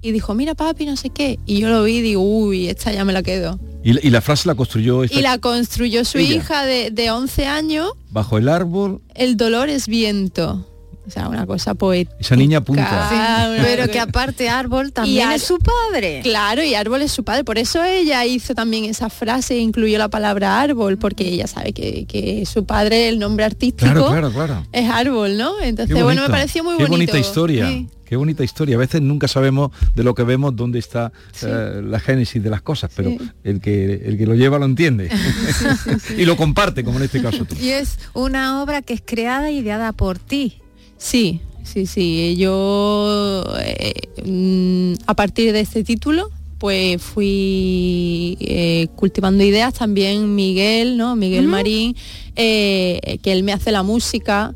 Y 0.00 0.12
dijo, 0.12 0.34
mira 0.34 0.54
papi, 0.54 0.84
no 0.86 0.96
sé 0.96 1.08
qué. 1.10 1.38
Y 1.46 1.60
yo 1.60 1.70
lo 1.70 1.82
vi 1.82 1.96
y 1.96 2.02
digo, 2.02 2.20
uy, 2.22 2.68
esta 2.68 2.92
ya 2.92 3.04
me 3.06 3.12
la 3.14 3.22
quedo. 3.22 3.58
Y, 3.82 3.94
la- 3.94 4.00
y 4.02 4.10
la 4.10 4.20
frase 4.20 4.46
la 4.48 4.54
construyó 4.54 5.02
esta 5.02 5.18
Y 5.18 5.22
la 5.22 5.38
construyó 5.38 6.04
su 6.04 6.18
Ella. 6.18 6.34
hija 6.34 6.64
de, 6.66 6.90
de 6.90 7.10
11 7.10 7.46
años, 7.46 7.90
bajo 8.10 8.36
el 8.38 8.48
árbol. 8.48 9.00
el 9.14 9.36
dolor 9.36 9.70
es 9.70 9.88
viento. 9.88 10.66
O 11.06 11.10
sea, 11.10 11.28
una 11.28 11.44
cosa 11.46 11.74
poética. 11.74 12.16
Esa 12.18 12.34
niña 12.36 12.58
apunta. 12.58 13.08
Una 13.12 13.62
Pero 13.62 13.88
que 13.90 14.00
aparte 14.00 14.48
árbol 14.48 14.92
también 14.92 15.28
Ar- 15.28 15.36
es 15.36 15.42
su 15.42 15.58
padre. 15.58 16.20
Claro, 16.22 16.62
y 16.62 16.74
árbol 16.74 17.02
es 17.02 17.12
su 17.12 17.24
padre. 17.24 17.44
Por 17.44 17.58
eso 17.58 17.84
ella 17.84 18.24
hizo 18.24 18.54
también 18.54 18.84
esa 18.86 19.10
frase 19.10 19.54
e 19.54 19.58
incluyó 19.58 19.98
la 19.98 20.08
palabra 20.08 20.60
árbol, 20.62 20.96
porque 20.96 21.28
ella 21.28 21.46
sabe 21.46 21.72
que, 21.74 22.06
que 22.06 22.46
su 22.46 22.64
padre, 22.64 23.08
el 23.08 23.18
nombre 23.18 23.44
artístico, 23.44 23.84
Claro, 23.92 24.06
claro, 24.08 24.30
claro. 24.32 24.66
es 24.72 24.88
árbol, 24.88 25.36
¿no? 25.36 25.60
Entonces, 25.60 26.02
bueno, 26.02 26.22
me 26.22 26.28
pareció 26.30 26.64
muy 26.64 26.76
Qué 26.78 26.84
bonito. 26.84 27.12
bonita 27.12 27.18
historia. 27.18 27.68
Sí. 27.68 27.88
Qué 28.06 28.16
bonita 28.16 28.44
historia. 28.44 28.76
A 28.76 28.78
veces 28.78 29.00
nunca 29.00 29.28
sabemos 29.28 29.72
de 29.94 30.04
lo 30.04 30.14
que 30.14 30.22
vemos 30.24 30.54
dónde 30.54 30.78
está 30.78 31.10
eh, 31.42 31.80
la 31.82 31.98
génesis 32.00 32.42
de 32.42 32.50
las 32.50 32.60
cosas, 32.62 32.90
pero 32.94 33.10
Sí. 33.10 33.18
el 33.44 33.60
que 33.60 33.94
el 34.04 34.18
que 34.18 34.26
lo 34.26 34.34
lleva 34.34 34.58
lo 34.58 34.66
entiende 34.66 35.10
y 36.16 36.24
lo 36.24 36.36
comparte, 36.36 36.84
como 36.84 36.98
en 36.98 37.04
este 37.04 37.22
caso 37.22 37.44
tú. 37.44 37.56
Y 37.60 37.70
es 37.70 37.98
una 38.12 38.62
obra 38.62 38.82
que 38.82 38.94
es 38.94 39.02
creada 39.04 39.50
y 39.50 39.58
ideada 39.58 39.92
por 39.92 40.18
ti. 40.18 40.60
Sí, 40.98 41.40
sí, 41.62 41.86
sí. 41.86 42.36
Yo, 42.36 43.44
eh, 43.60 43.94
mm, 44.24 44.94
a 45.06 45.14
partir 45.14 45.52
de 45.52 45.60
este 45.60 45.84
título, 45.84 46.30
pues 46.58 47.02
fui 47.02 48.38
eh, 48.40 48.88
cultivando 48.96 49.44
ideas 49.44 49.74
también 49.74 50.34
Miguel, 50.34 50.96
¿no? 50.96 51.14
Miguel. 51.16 51.46
Marín, 51.46 51.94
eh, 52.36 53.18
que 53.22 53.32
él 53.32 53.42
me 53.42 53.52
hace 53.52 53.70
la 53.70 53.82
música 53.82 54.54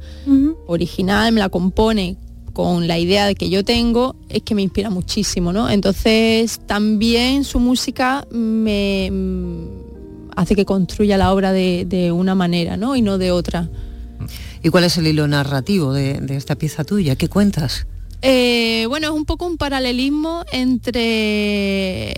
original, 0.66 1.33
me 1.33 1.40
la 1.40 1.49
compone 1.49 2.16
con 2.52 2.88
la 2.88 2.99
idea 2.99 3.26
de 3.26 3.35
que 3.35 3.50
yo 3.50 3.64
tengo, 3.64 4.16
es 4.28 4.42
que 4.42 4.54
me 4.54 4.62
inspira 4.62 4.90
muchísimo, 4.90 5.52
¿no? 5.52 5.71
Entonces 5.71 6.61
también 6.66 7.45
su 7.45 7.61
música 7.61 8.26
me 8.33 9.11
mm, 9.12 9.64
hace 10.35 10.57
que 10.57 10.64
construya 10.64 11.18
la 11.18 11.33
obra 11.33 11.52
de, 11.52 11.85
de 11.87 12.11
una 12.11 12.35
manera, 12.35 12.76
¿no? 12.76 12.97
Y 12.97 13.02
no 13.02 13.18
de 13.18 13.33
otra. 13.33 13.68
¿Y 14.62 14.70
cuál 14.70 14.84
es 14.84 14.96
el 14.98 15.06
hilo 15.06 15.26
narrativo 15.28 15.92
de, 15.92 16.20
esta 16.30 16.56
pieza 16.56 16.84
tuya? 16.84 17.16
¿Qué 17.16 17.28
cuentas? 17.28 17.87
Eh, 18.22 18.87
bueno, 18.88 19.08
es 19.08 19.12
un 19.12 19.25
poco 19.25 19.46
un 19.46 19.56
paralelismo 19.56 20.44
entre 20.52 22.14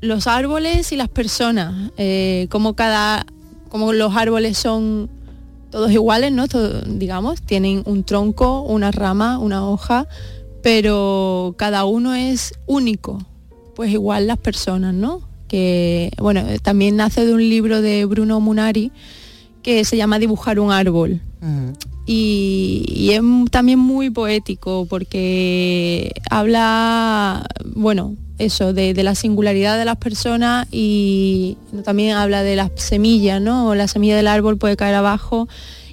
los 0.00 0.26
árboles 0.26 0.92
y 0.92 0.96
las 0.96 1.08
personas. 1.08 1.90
Eh, 1.96 2.46
como 2.50 2.74
cada, 2.74 3.24
como 3.68 3.92
los 3.92 4.14
árboles 4.16 4.58
son 4.58 5.08
todos 5.70 5.90
iguales, 5.92 6.32
¿no? 6.32 6.46
Digamos, 6.86 7.42
tienen 7.42 7.82
un 7.86 8.04
tronco, 8.04 8.62
una 8.62 8.90
rama, 8.90 9.38
una 9.38 9.68
hoja, 9.68 10.08
pero 10.62 11.54
cada 11.56 11.84
uno 11.84 12.14
es 12.14 12.54
único. 12.66 13.24
Pues 13.76 13.92
igual 13.92 14.26
las 14.26 14.38
personas, 14.38 14.94
¿no? 14.94 15.22
Que, 15.46 16.10
bueno, 16.18 16.44
también 16.62 16.96
nace 16.96 17.24
de 17.24 17.32
un 17.32 17.48
libro 17.48 17.80
de 17.80 18.04
Bruno 18.04 18.40
Munari 18.40 18.90
que 19.62 19.84
se 19.84 19.96
llama 19.96 20.18
Dibujar 20.18 20.58
un 20.58 20.72
árbol 20.72 21.20
y, 22.06 23.10
es 23.12 23.20
también 23.50 23.78
muy 23.78 24.10
poético 24.10 24.86
porque 24.88 26.12
habla, 26.30 27.46
bueno, 27.74 28.16
eso, 28.38 28.72
de, 28.72 28.94
la 29.02 29.14
singularidad 29.14 29.78
de 29.78 29.84
las 29.84 29.96
personas 29.96 30.66
y 30.70 31.56
también 31.84 32.16
habla 32.16 32.42
de 32.42 32.56
las 32.56 32.70
semillas, 32.76 33.40
¿no? 33.40 33.74
La 33.74 33.88
semilla 33.88 34.16
del 34.16 34.28
árbol 34.28 34.58
puede 34.58 34.76
caer 34.76 34.94
abajo 34.94 35.48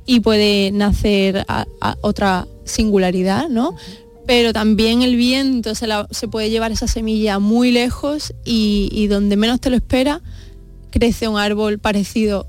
y 0.05 0.19
puede 0.19 0.71
nacer 0.71 1.45
otra 2.01 2.47
singularidad, 2.63 3.49
¿no? 3.49 3.75
Pero 4.27 4.53
también 4.53 5.01
el 5.01 5.15
viento 5.15 5.75
se, 5.75 5.85
la- 5.87 6.07
se 6.11 6.27
puede 6.27 6.49
llevar 6.49 6.71
esa 6.71 6.87
semilla 6.87 7.39
muy 7.39 7.71
lejos 7.71 8.33
y, 8.43 8.89
y 8.91 9.07
donde 9.07 9.37
menos 9.37 9.59
te 9.59 9.69
lo 9.69 9.75
espera 9.75 10.21
crece 10.91 11.27
un 11.27 11.37
árbol 11.37 11.77
parecido, 11.77 12.47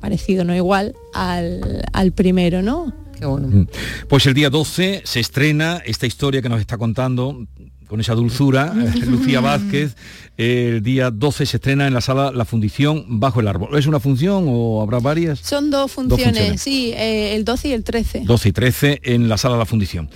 parecido, 0.00 0.44
no 0.44 0.54
igual, 0.54 0.94
al, 1.14 1.82
al 1.92 2.12
primero, 2.12 2.62
¿no? 2.62 2.92
Qué 3.18 3.26
bueno. 3.26 3.48
Mm. 3.48 3.66
Pues 4.08 4.26
el 4.26 4.34
día 4.34 4.50
12 4.50 5.02
se 5.04 5.20
estrena 5.20 5.82
esta 5.84 6.06
historia 6.06 6.40
que 6.42 6.48
nos 6.48 6.60
está 6.60 6.78
contando 6.78 7.46
con 7.86 8.00
esa 8.00 8.14
dulzura, 8.14 8.72
Lucía 9.06 9.40
Vázquez. 9.40 9.96
El 10.36 10.82
día 10.82 11.10
12 11.10 11.44
se 11.44 11.56
estrena 11.56 11.86
en 11.86 11.92
la 11.92 12.00
sala 12.00 12.30
La 12.32 12.44
Fundición 12.44 13.04
Bajo 13.20 13.40
el 13.40 13.48
Árbol. 13.48 13.76
¿Es 13.76 13.86
una 13.86 14.00
función 14.00 14.46
o 14.48 14.80
habrá 14.80 15.00
varias? 15.00 15.40
Son 15.40 15.70
dos 15.70 15.90
funciones, 15.90 16.24
funciones. 16.24 16.62
sí, 16.62 16.92
eh, 16.96 17.34
el 17.34 17.44
12 17.44 17.68
y 17.68 17.72
el 17.72 17.84
13. 17.84 18.22
12 18.24 18.48
y 18.48 18.52
13 18.52 19.00
en 19.02 19.28
la 19.28 19.36
sala 19.36 19.58
La 19.58 19.66
Fundición. 19.66 20.08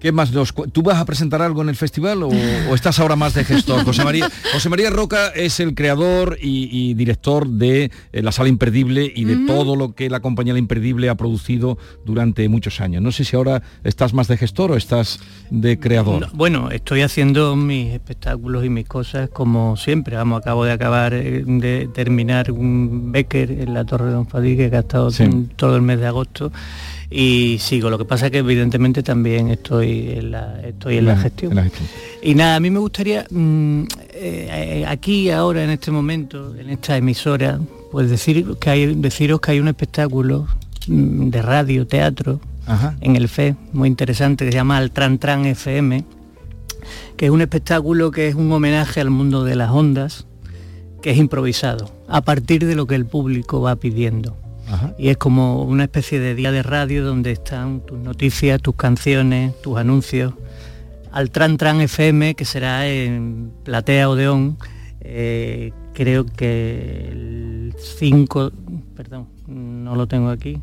¿Qué 0.00 0.12
más 0.12 0.32
nos 0.32 0.54
¿Tú 0.72 0.82
vas 0.82 0.98
a 0.98 1.04
presentar 1.04 1.42
algo 1.42 1.62
en 1.62 1.68
el 1.68 1.76
festival 1.76 2.22
o, 2.22 2.28
o 2.28 2.74
estás 2.74 2.98
ahora 3.00 3.16
más 3.16 3.34
de 3.34 3.44
gestor? 3.44 3.84
José 3.84 4.04
María, 4.04 4.30
José 4.52 4.68
María 4.68 4.90
Roca 4.90 5.28
es 5.28 5.58
el 5.60 5.74
creador 5.74 6.38
y, 6.40 6.68
y 6.70 6.94
director 6.94 7.48
de 7.48 7.90
eh, 8.12 8.22
La 8.22 8.30
Sala 8.32 8.48
Imperdible 8.48 9.10
y 9.14 9.24
de 9.24 9.36
todo 9.46 9.74
lo 9.76 9.94
que 9.94 10.08
la 10.08 10.20
compañía 10.20 10.52
La 10.52 10.58
Imperdible 10.60 11.08
ha 11.08 11.16
producido 11.16 11.78
durante 12.04 12.48
muchos 12.48 12.80
años. 12.80 13.02
No 13.02 13.10
sé 13.12 13.24
si 13.24 13.34
ahora 13.36 13.62
estás 13.84 14.14
más 14.14 14.28
de 14.28 14.36
gestor 14.36 14.70
o 14.72 14.76
estás 14.76 15.20
de 15.50 15.78
creador. 15.80 16.20
No, 16.20 16.28
bueno, 16.32 16.70
estoy 16.70 17.02
haciendo 17.02 17.56
mis 17.56 17.92
espectáculos 17.92 18.64
y 18.64 18.68
mis 18.68 18.86
cosas 18.86 19.28
como 19.30 19.76
siempre. 19.76 20.16
Vamos, 20.16 20.40
acabo 20.42 20.64
de 20.64 20.72
acabar 20.72 21.12
eh, 21.14 21.42
de 21.46 21.88
terminar 21.92 22.52
un 22.52 23.10
Becker 23.12 23.50
en 23.50 23.74
la 23.74 23.84
Torre 23.84 24.06
de 24.06 24.12
Don 24.12 24.28
Fadique 24.28 24.70
que 24.70 24.76
ha 24.76 24.80
estado 24.80 25.10
Sí. 25.10 25.24
todo 25.56 25.74
el 25.76 25.82
mes 25.82 25.98
de 25.98 26.06
agosto 26.06 26.52
y 27.10 27.56
sigo. 27.60 27.88
Lo 27.88 27.96
que 27.98 28.04
pasa 28.04 28.26
es 28.26 28.32
que 28.32 28.38
evidentemente 28.38 29.02
también 29.02 29.48
estoy 29.48 29.87
en 29.88 30.30
la, 30.30 30.60
estoy 30.60 30.98
en 30.98 31.06
la, 31.06 31.16
gestión. 31.16 31.52
en 31.52 31.56
la 31.56 31.62
gestión. 31.64 31.88
Y 32.22 32.34
nada, 32.34 32.56
a 32.56 32.60
mí 32.60 32.70
me 32.70 32.78
gustaría 32.78 33.26
mm, 33.30 33.82
eh, 33.82 33.86
eh, 34.14 34.84
aquí 34.86 35.30
ahora 35.30 35.64
en 35.64 35.70
este 35.70 35.90
momento, 35.90 36.54
en 36.56 36.70
esta 36.70 36.96
emisora, 36.96 37.60
pues 37.90 38.10
decir 38.10 38.56
que 38.60 38.70
hay, 38.70 38.94
deciros 38.94 39.40
que 39.40 39.52
hay 39.52 39.60
un 39.60 39.68
espectáculo 39.68 40.46
mm, 40.86 41.28
de 41.30 41.42
radio, 41.42 41.86
teatro, 41.86 42.40
Ajá. 42.66 42.96
en 43.00 43.16
el 43.16 43.28
FE, 43.28 43.54
muy 43.72 43.88
interesante, 43.88 44.44
que 44.44 44.52
se 44.52 44.58
llama 44.58 44.80
El 44.80 44.90
Tran 44.90 45.18
Tran 45.18 45.46
FM, 45.46 46.04
que 47.16 47.26
es 47.26 47.30
un 47.30 47.40
espectáculo 47.40 48.10
que 48.10 48.28
es 48.28 48.34
un 48.34 48.50
homenaje 48.52 49.00
al 49.00 49.10
mundo 49.10 49.44
de 49.44 49.56
las 49.56 49.70
ondas, 49.70 50.26
que 51.02 51.10
es 51.10 51.16
improvisado, 51.16 51.90
a 52.08 52.20
partir 52.22 52.66
de 52.66 52.74
lo 52.74 52.86
que 52.86 52.94
el 52.94 53.06
público 53.06 53.60
va 53.60 53.76
pidiendo. 53.76 54.36
Y 54.98 55.08
es 55.08 55.16
como 55.16 55.62
una 55.62 55.84
especie 55.84 56.20
de 56.20 56.34
día 56.34 56.52
de 56.52 56.62
radio 56.62 57.04
donde 57.04 57.32
están 57.32 57.80
tus 57.80 57.98
noticias, 57.98 58.60
tus 58.60 58.74
canciones, 58.74 59.60
tus 59.62 59.78
anuncios. 59.78 60.34
Al 61.12 61.30
Tran 61.30 61.56
Tran 61.56 61.80
FM, 61.80 62.34
que 62.34 62.44
será 62.44 62.86
en 62.86 63.52
Platea 63.64 64.10
Odeón, 64.10 64.58
eh, 65.00 65.72
creo 65.94 66.26
que 66.26 67.08
el 67.10 67.74
5, 67.78 68.52
perdón, 68.94 69.28
no 69.46 69.96
lo 69.96 70.06
tengo 70.06 70.28
aquí, 70.28 70.60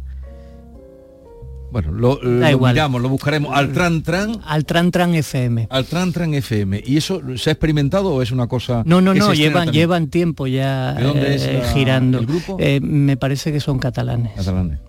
bueno, 1.75 1.91
lo, 1.91 2.21
lo 2.21 2.59
miramos, 2.59 3.01
lo 3.01 3.09
buscaremos. 3.09 3.53
Al 3.53 3.73
Tran 3.73 4.01
Tran. 4.01 4.39
Al 4.45 4.63
Tran 4.63 4.91
Tran 4.91 5.13
FM. 5.13 5.67
Al 5.69 5.83
Tran 5.83 6.13
Tran 6.13 6.33
FM. 6.33 6.81
¿Y 6.85 6.95
eso 6.95 7.21
se 7.35 7.49
ha 7.49 7.51
experimentado 7.51 8.13
o 8.13 8.21
es 8.21 8.31
una 8.31 8.47
cosa? 8.47 8.83
No, 8.85 9.01
no, 9.01 9.13
no, 9.13 9.33
llevan, 9.33 9.73
llevan 9.73 10.07
tiempo 10.07 10.47
ya 10.47 10.95
eh, 10.97 11.63
girando. 11.73 12.19
¿El 12.19 12.27
grupo? 12.27 12.55
Eh, 12.61 12.79
me 12.79 13.17
parece 13.17 13.51
que 13.51 13.59
son 13.59 13.77
catalanes. 13.77 14.31
Catalanes. 14.37 14.79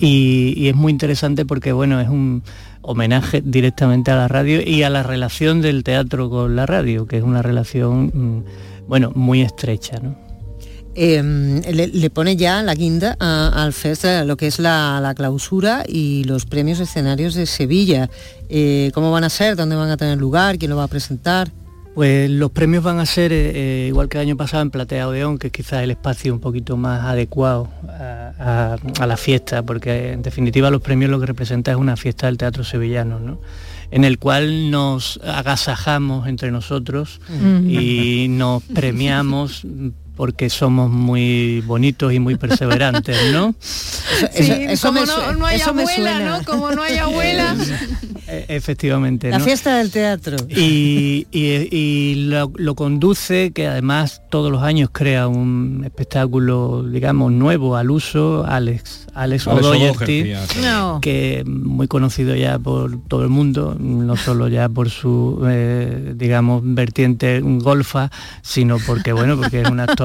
y, 0.00 0.54
y, 0.56 0.66
es 0.66 0.74
muy 0.74 0.90
interesante 0.90 1.46
porque, 1.46 1.70
bueno, 1.70 2.00
es 2.00 2.08
un 2.08 2.42
homenaje 2.80 3.40
directamente 3.40 4.10
a 4.10 4.16
la 4.16 4.26
radio 4.26 4.62
y 4.66 4.82
a 4.82 4.90
la 4.90 5.04
relación 5.04 5.62
del 5.62 5.84
teatro 5.84 6.28
con 6.28 6.56
la 6.56 6.66
radio, 6.66 7.06
que 7.06 7.18
es 7.18 7.22
una 7.22 7.42
relación, 7.42 8.10
mm, 8.12 8.88
bueno, 8.88 9.12
muy 9.14 9.42
estrecha, 9.42 10.00
¿no? 10.02 10.16
Em, 10.94 11.62
le, 11.62 12.10
pone 12.10 12.36
ya 12.36 12.62
la 12.62 12.74
guinda 12.74 13.16
al 13.18 13.72
FES 13.72 14.26
lo 14.26 14.36
que 14.36 14.46
es 14.46 14.58
la, 14.58 15.12
clausura 15.16 15.84
y 15.88 16.24
los 16.24 16.44
premios 16.44 16.80
escenarios 16.80 17.34
de 17.34 17.46
Sevilla. 17.46 18.10
Eh, 18.48 18.90
¿Cómo 18.92 19.10
van 19.10 19.24
a 19.24 19.30
ser? 19.30 19.56
¿Dónde 19.56 19.76
van 19.76 19.90
a 19.90 19.96
tener 19.96 20.18
lugar? 20.18 20.58
¿Quién 20.58 20.70
lo 20.70 20.76
va 20.76 20.84
a 20.84 20.88
presentar? 20.88 21.50
Pues 21.94 22.30
los 22.30 22.50
premios 22.50 22.82
van 22.82 22.98
a 22.98 23.06
ser, 23.06 23.32
eh, 23.32 23.52
eh, 23.54 23.86
igual 23.88 24.08
que 24.08 24.18
el 24.18 24.22
año 24.22 24.36
pasado, 24.36 24.62
en 24.62 24.70
Platea 24.70 25.08
Odeón, 25.08 25.38
que 25.38 25.48
es 25.48 25.52
quizás 25.52 25.82
el 25.82 25.90
espacio 25.90 26.32
un 26.32 26.40
poquito 26.40 26.76
más 26.76 27.04
adecuado 27.04 27.68
a, 28.38 28.76
la 29.06 29.16
fiesta, 29.16 29.62
porque 29.62 30.12
en 30.12 30.22
definitiva 30.22 30.70
los 30.70 30.80
premios 30.80 31.10
lo 31.10 31.20
que 31.20 31.26
representa 31.26 31.70
es 31.70 31.76
una 31.76 31.96
fiesta 31.96 32.26
del 32.26 32.38
teatro 32.38 32.64
sevillano, 32.64 33.20
¿no? 33.20 33.40
en 33.90 34.04
el 34.04 34.18
cual 34.18 34.70
nos 34.70 35.20
agasajamos 35.22 36.26
entre 36.26 36.50
nosotros 36.50 37.20
y 37.68 38.26
nos 38.30 38.62
premiamos 38.62 39.66
porque 40.16 40.50
somos 40.50 40.90
muy 40.90 41.62
bonitos 41.62 42.12
y 42.12 42.18
muy 42.18 42.36
perseverantes, 42.36 43.32
¿no? 43.32 43.54
Sí, 44.32 44.66
como 44.80 45.04
no, 45.04 45.46
hay 45.46 45.60
abuela, 45.60 46.20
¿no? 46.20 46.44
Como 46.44 46.70
no 46.70 46.82
hay 46.82 46.98
abuela. 46.98 47.56
E, 48.28 48.46
efectivamente. 48.48 49.30
La 49.30 49.40
fiesta 49.40 49.78
del 49.78 49.90
teatro. 49.90 50.36
Y, 50.48 51.26
lo, 52.28 52.74
conduce, 52.76 53.50
que 53.50 53.66
además 53.66 54.22
todos 54.30 54.52
los 54.52 54.62
años 54.62 54.90
crea 54.92 55.26
un 55.26 55.82
espectáculo, 55.84 56.84
digamos, 56.84 57.32
nuevo 57.32 57.74
al 57.76 57.90
uso, 57.90 58.44
Alex, 58.46 59.08
Alex, 59.14 59.48
O'Doherty, 59.48 60.34
que 61.00 61.42
muy 61.44 61.88
conocido 61.88 62.36
ya 62.36 62.60
por 62.60 63.02
todo 63.08 63.24
el 63.24 63.28
mundo, 63.28 63.76
no 63.78 64.16
solo 64.16 64.46
ya 64.46 64.68
por 64.68 64.88
su, 64.88 65.44
eh, 65.48 66.14
digamos, 66.14 66.62
vertiente 66.64 67.40
golfa, 67.42 68.10
sino 68.40 68.78
porque, 68.86 69.12
bueno, 69.12 69.36
porque 69.36 69.62
es 69.62 69.68
un 69.68 69.80
actor 69.80 70.01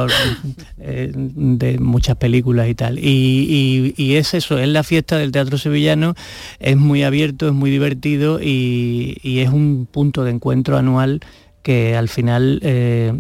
eh, 0.80 1.12
de 1.14 1.80
muchas 1.80 2.18
películas 2.18 2.68
y 2.68 2.76
tal. 2.76 3.00
Y, 3.00 4.16
es 4.16 4.34
eso, 4.34 4.58
es 4.58 4.68
la 4.68 4.84
fiesta 4.84 5.18
del 5.18 5.32
teatro 5.32 5.58
sevillano, 5.58 6.16
es 6.60 6.78
muy 6.78 7.04
abierto, 7.04 7.48
es 7.48 7.54
muy 7.54 7.70
divertido 7.72 8.40
y, 8.42 9.18
es 9.24 9.50
un 9.50 9.88
punto 9.90 10.24
de 10.24 10.32
encuentro 10.32 10.78
anual 10.78 11.22
que 11.64 11.96
al 11.96 12.10
final... 12.10 12.60
Eh, 12.64 13.14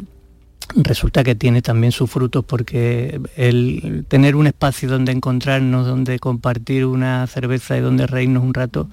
resulta 0.75 1.23
que 1.23 1.33
tiene 1.33 1.61
también 1.61 1.93
sus 1.93 2.11
frutos 2.11 2.43
porque 2.43 3.21
el 3.37 4.05
tener 4.09 4.35
un 4.35 4.47
espacio 4.47 4.89
donde 4.89 5.13
encontrarnos, 5.13 5.87
donde 5.87 6.19
compartir 6.19 6.85
una 6.85 7.25
cerveza 7.27 7.77
y 7.77 7.79
donde 7.79 8.05
reírnos 8.05 8.43
un 8.43 8.53
rato, 8.53 8.89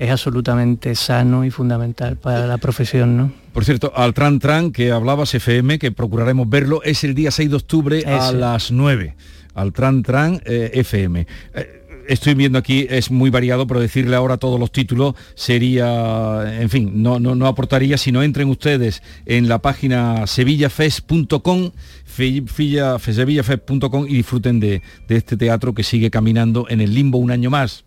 es 0.00 0.10
absolutamente 0.10 0.94
sano 0.94 1.44
y 1.44 1.50
fundamental 1.50 2.16
para 2.16 2.46
la 2.46 2.56
profesión. 2.56 3.18
¿no? 3.18 3.32
Por 3.52 3.66
cierto, 3.66 3.92
al 3.94 4.14
Tran 4.14 4.38
Tran 4.38 4.72
que 4.72 4.92
hablabas 4.92 5.34
FM, 5.34 5.78
que 5.78 5.92
procuraremos 5.92 6.48
verlo, 6.48 6.82
es 6.82 7.04
el 7.04 7.14
día 7.14 7.30
6 7.30 7.50
de 7.50 7.56
octubre 7.56 8.04
a 8.06 8.32
las 8.32 8.72
9, 8.72 9.14
al 9.54 9.74
Tran 9.74 10.02
Tran 10.02 10.40
eh, 10.46 10.70
FM. 10.72 11.26
Eh, 11.52 12.04
estoy 12.08 12.32
viendo 12.32 12.58
aquí, 12.58 12.86
es 12.88 13.10
muy 13.10 13.28
variado, 13.28 13.66
pero 13.66 13.78
decirle 13.78 14.16
ahora 14.16 14.38
todos 14.38 14.58
los 14.58 14.72
títulos 14.72 15.16
sería, 15.34 16.58
en 16.58 16.70
fin, 16.70 17.02
no, 17.02 17.20
no, 17.20 17.34
no 17.34 17.46
aportaría 17.46 17.98
si 17.98 18.10
no 18.10 18.22
entren 18.22 18.48
ustedes 18.48 19.02
en 19.26 19.50
la 19.50 19.60
página 19.60 20.26
sevillafest.com 20.26 21.72
sevillafest.com 22.06 24.06
y 24.08 24.14
disfruten 24.14 24.60
de, 24.60 24.80
de 25.08 25.16
este 25.16 25.36
teatro 25.36 25.74
que 25.74 25.82
sigue 25.82 26.10
caminando 26.10 26.66
en 26.70 26.80
el 26.80 26.94
limbo 26.94 27.18
un 27.18 27.30
año 27.30 27.50
más. 27.50 27.84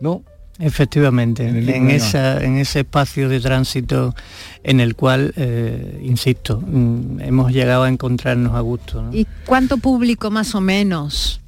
¿No? 0.00 0.22
Efectivamente, 0.58 1.48
en, 1.48 1.90
esa, 1.90 2.42
en 2.42 2.58
ese 2.58 2.80
espacio 2.80 3.28
de 3.28 3.40
tránsito 3.40 4.14
en 4.62 4.78
el 4.78 4.94
cual, 4.94 5.32
eh, 5.36 6.00
insisto, 6.04 6.60
mm, 6.60 7.20
hemos 7.22 7.52
llegado 7.52 7.82
a 7.82 7.88
encontrarnos 7.88 8.54
a 8.54 8.60
gusto. 8.60 9.04
¿Y 9.12 9.26
cuánto 9.44 9.78
público 9.78 10.30
más 10.30 10.54
o 10.54 10.60
menos? 10.60 11.40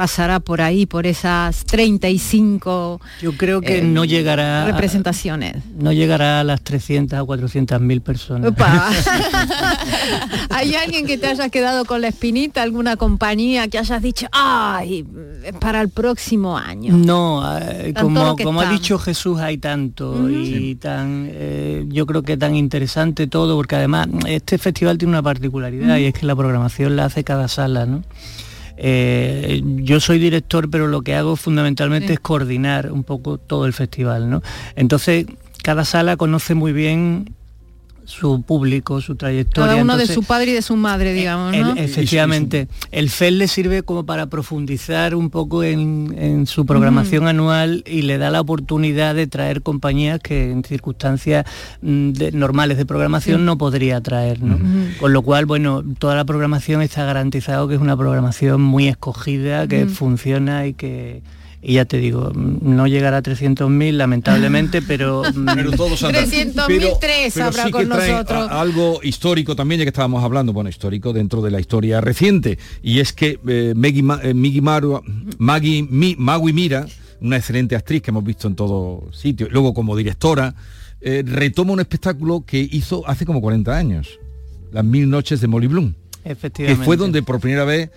Pasará 0.00 0.40
por 0.40 0.62
ahí, 0.62 0.86
por 0.86 1.06
esas 1.06 1.66
35 1.66 3.02
Yo 3.20 3.36
creo 3.36 3.60
que 3.60 3.80
eh, 3.80 3.82
no 3.82 4.06
llegará 4.06 4.64
representaciones. 4.64 5.56
no 5.76 5.92
llegará 5.92 6.40
a 6.40 6.44
las 6.44 6.62
300 6.62 7.18
o 7.20 7.26
400 7.26 7.78
mil 7.82 8.00
personas. 8.00 8.54
¿Hay 10.48 10.74
alguien 10.74 11.04
que 11.04 11.18
te 11.18 11.26
haya 11.26 11.50
quedado 11.50 11.84
con 11.84 12.00
la 12.00 12.08
espinita, 12.08 12.62
alguna 12.62 12.96
compañía 12.96 13.68
que 13.68 13.76
hayas 13.76 14.00
dicho, 14.00 14.26
ay, 14.32 15.04
para 15.60 15.82
el 15.82 15.90
próximo 15.90 16.56
año? 16.56 16.96
No, 16.96 17.58
eh, 17.58 17.92
como, 18.00 18.36
como 18.36 18.62
ha 18.62 18.72
dicho 18.72 18.98
Jesús, 18.98 19.38
hay 19.38 19.58
tanto 19.58 20.30
y 20.30 20.76
tan, 20.76 21.28
eh, 21.30 21.84
yo 21.88 22.06
creo 22.06 22.22
que 22.22 22.38
tan 22.38 22.56
interesante 22.56 23.26
todo, 23.26 23.54
porque 23.54 23.76
además 23.76 24.08
este 24.26 24.56
festival 24.56 24.96
tiene 24.96 25.10
una 25.10 25.22
particularidad 25.22 25.98
y 25.98 26.06
es 26.06 26.14
que 26.14 26.24
la 26.24 26.34
programación 26.34 26.96
la 26.96 27.04
hace 27.04 27.22
cada 27.22 27.48
sala, 27.48 27.84
¿no? 27.84 28.02
Eh, 28.82 29.60
yo 29.62 30.00
soy 30.00 30.18
director, 30.18 30.70
pero 30.70 30.88
lo 30.88 31.02
que 31.02 31.14
hago 31.14 31.36
fundamentalmente 31.36 32.14
es 32.14 32.20
coordinar 32.20 32.90
un 32.90 33.04
poco 33.04 33.36
todo 33.36 33.66
el 33.66 33.74
festival, 33.74 34.30
¿no? 34.30 34.42
Entonces, 34.74 35.26
cada 35.62 35.84
sala 35.84 36.16
conoce 36.16 36.54
muy 36.54 36.72
bien 36.72 37.34
su 38.10 38.42
público, 38.42 39.00
su 39.00 39.14
trayectoria. 39.14 39.70
Cada 39.70 39.82
uno 39.82 39.96
de 39.96 40.06
su 40.06 40.22
padre 40.22 40.50
y 40.50 40.54
de 40.54 40.62
su 40.62 40.76
madre, 40.76 41.12
digamos. 41.12 41.56
¿no? 41.56 41.74
efectivamente. 41.76 42.68
El 42.90 43.08
FED 43.08 43.32
le 43.32 43.48
sirve 43.48 43.82
como 43.82 44.04
para 44.04 44.26
profundizar 44.26 45.14
un 45.14 45.30
poco 45.30 45.62
en, 45.62 46.46
su 46.46 46.66
programación 46.66 47.28
anual 47.28 47.84
y 47.86 48.02
le 48.02 48.18
da 48.18 48.30
la 48.30 48.40
oportunidad 48.40 49.14
de 49.14 49.26
traer 49.26 49.62
compañías 49.62 50.20
que 50.20 50.50
en 50.50 50.64
circunstancias 50.64 51.46
mm, 51.82 52.12
normales 52.32 52.76
de 52.76 52.86
programación 52.86 53.44
no 53.44 53.56
podría 53.56 54.00
traer. 54.00 54.42
¿no? 54.42 54.58
Con 54.98 55.12
lo 55.12 55.22
cual, 55.22 55.46
bueno, 55.46 55.82
toda 55.98 56.16
la 56.16 56.24
programación 56.24 56.82
está 56.82 57.04
garantizado 57.04 57.68
que 57.68 57.74
es 57.74 57.80
una 57.80 57.96
programación 57.96 58.60
muy 58.60 58.88
escogida, 58.88 59.68
que 59.68 59.86
funciona 59.86 60.66
y 60.66 60.74
que 60.74 61.22
y 61.62 61.74
ya 61.74 61.84
te 61.84 61.98
digo, 61.98 62.32
no 62.34 62.86
llegará 62.86 63.18
a 63.18 63.22
300.000 63.22 63.92
lamentablemente, 63.92 64.80
pero... 64.86 65.22
pero 65.54 65.72
todos 65.72 66.02
300.000 66.02 67.42
habrá 67.42 67.70
con 67.70 67.88
nosotros. 67.88 68.48
algo 68.50 69.00
histórico 69.02 69.54
también, 69.54 69.80
ya 69.80 69.84
que 69.84 69.90
estábamos 69.90 70.24
hablando, 70.24 70.52
bueno, 70.52 70.70
histórico 70.70 71.12
dentro 71.12 71.42
de 71.42 71.50
la 71.50 71.60
historia 71.60 72.00
reciente, 72.00 72.58
y 72.82 73.00
es 73.00 73.12
que 73.12 73.38
eh, 73.46 73.74
Maggie, 73.76 74.04
eh, 74.22 74.60
Maru, 74.62 75.02
Maggie 75.38 75.86
Magui 75.90 76.52
Mira, 76.52 76.86
una 77.20 77.36
excelente 77.36 77.76
actriz 77.76 78.02
que 78.02 78.10
hemos 78.10 78.24
visto 78.24 78.48
en 78.48 78.54
todo 78.54 79.04
sitio, 79.12 79.48
luego 79.50 79.74
como 79.74 79.96
directora, 79.96 80.54
eh, 81.02 81.22
retoma 81.26 81.72
un 81.72 81.80
espectáculo 81.80 82.44
que 82.46 82.58
hizo 82.58 83.06
hace 83.06 83.26
como 83.26 83.40
40 83.42 83.76
años, 83.76 84.18
Las 84.72 84.84
Mil 84.84 85.08
Noches 85.08 85.40
de 85.40 85.46
Molly 85.46 85.66
Bloom. 85.66 85.94
Efectivamente. 86.24 86.80
Que 86.80 86.84
fue 86.84 86.96
donde 86.96 87.22
por 87.22 87.40
primera 87.40 87.64
vez 87.64 87.90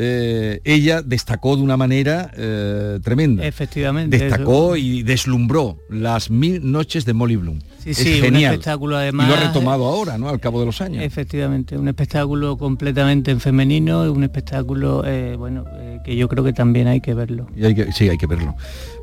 eh, 0.00 0.60
ella 0.62 1.02
destacó 1.02 1.56
de 1.56 1.62
una 1.62 1.76
manera 1.76 2.30
eh, 2.36 3.00
tremenda. 3.02 3.44
Efectivamente. 3.44 4.16
Destacó 4.16 4.76
y 4.76 5.02
deslumbró 5.02 5.80
las 5.90 6.30
mil 6.30 6.70
noches 6.70 7.04
de 7.04 7.14
Molly 7.14 7.34
Bloom. 7.34 7.58
Sí, 7.82 7.94
sí, 7.94 8.20
un 8.24 8.36
espectáculo 8.36 8.96
además. 8.96 9.26
Y 9.26 9.30
lo 9.30 9.36
ha 9.36 9.40
retomado 9.48 9.86
ahora, 9.86 10.16
¿no? 10.16 10.28
Al 10.28 10.38
cabo 10.38 10.60
de 10.60 10.66
los 10.66 10.80
años. 10.80 11.02
Efectivamente, 11.02 11.76
un 11.76 11.88
espectáculo 11.88 12.56
completamente 12.56 13.32
en 13.32 13.40
femenino, 13.40 14.12
un 14.12 14.22
espectáculo, 14.22 15.02
eh, 15.04 15.34
bueno, 15.36 15.64
que 16.04 16.14
yo 16.14 16.28
creo 16.28 16.44
que 16.44 16.52
también 16.52 16.86
hay 16.86 17.00
que 17.00 17.14
verlo. 17.14 17.48
Y 17.56 17.64
hay 17.64 17.74
que, 17.74 17.90
sí, 17.90 18.08
hay 18.08 18.18
que 18.18 18.26
verlo. 18.26 18.54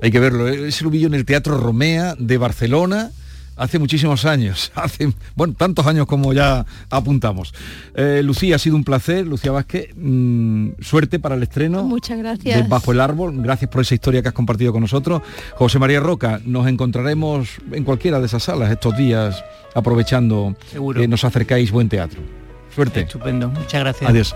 Hay 0.01 0.11
que 0.11 0.19
verlo. 0.21 0.47
Es 0.47 0.81
el 0.81 0.95
en 0.95 1.13
el 1.13 1.25
Teatro 1.25 1.57
Romea 1.57 2.15
de 2.17 2.37
Barcelona 2.37 3.11
hace 3.55 3.79
muchísimos 3.79 4.25
años, 4.25 4.71
hace, 4.75 5.13
bueno, 5.35 5.53
tantos 5.57 5.85
años 5.87 6.05
como 6.05 6.33
ya 6.33 6.65
apuntamos. 6.89 7.53
Eh, 7.95 8.21
Lucía, 8.23 8.55
ha 8.55 8.59
sido 8.59 8.75
un 8.75 8.83
placer, 8.83 9.25
Lucía 9.25 9.51
Vázquez, 9.51 9.89
mm, 9.95 10.69
suerte 10.81 11.19
para 11.19 11.35
el 11.35 11.43
estreno. 11.43 11.83
Muchas 11.83 12.17
gracias. 12.17 12.67
Bajo 12.69 12.91
el 12.91 12.99
árbol, 12.99 13.41
gracias 13.41 13.69
por 13.69 13.81
esa 13.81 13.95
historia 13.95 14.21
que 14.21 14.29
has 14.29 14.33
compartido 14.33 14.71
con 14.71 14.81
nosotros. 14.81 15.21
José 15.55 15.79
María 15.79 15.99
Roca, 15.99 16.41
nos 16.45 16.67
encontraremos 16.67 17.49
en 17.71 17.83
cualquiera 17.83 18.19
de 18.19 18.25
esas 18.25 18.43
salas 18.43 18.71
estos 18.71 18.95
días, 18.97 19.43
aprovechando 19.73 20.55
que 20.95 21.07
nos 21.07 21.23
acercáis 21.23 21.71
buen 21.71 21.89
teatro. 21.89 22.44
Suerte. 22.75 23.01
Estupendo. 23.01 23.49
Muchas 23.49 23.79
gracias. 23.79 24.09
Adiós. 24.09 24.35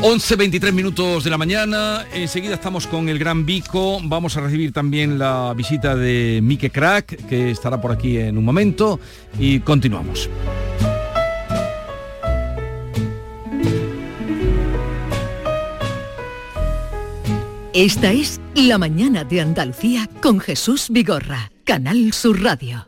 11.23 0.00 0.72
minutos 0.72 1.24
de 1.24 1.30
la 1.30 1.38
mañana, 1.38 2.06
enseguida 2.14 2.54
estamos 2.54 2.86
con 2.86 3.08
el 3.08 3.18
Gran 3.18 3.44
Vico, 3.44 4.00
vamos 4.04 4.36
a 4.36 4.40
recibir 4.40 4.72
también 4.72 5.18
la 5.18 5.52
visita 5.56 5.96
de 5.96 6.38
Mike 6.40 6.70
Crack, 6.70 7.26
que 7.26 7.50
estará 7.50 7.80
por 7.80 7.90
aquí 7.90 8.16
en 8.16 8.38
un 8.38 8.44
momento, 8.44 9.00
y 9.40 9.58
continuamos. 9.60 10.30
Esta 17.74 18.12
es 18.12 18.40
La 18.54 18.78
Mañana 18.78 19.24
de 19.24 19.40
Andalucía 19.40 20.08
con 20.22 20.38
Jesús 20.38 20.86
Vigorra, 20.90 21.50
Canal 21.64 22.12
Sur 22.12 22.42
Radio. 22.42 22.87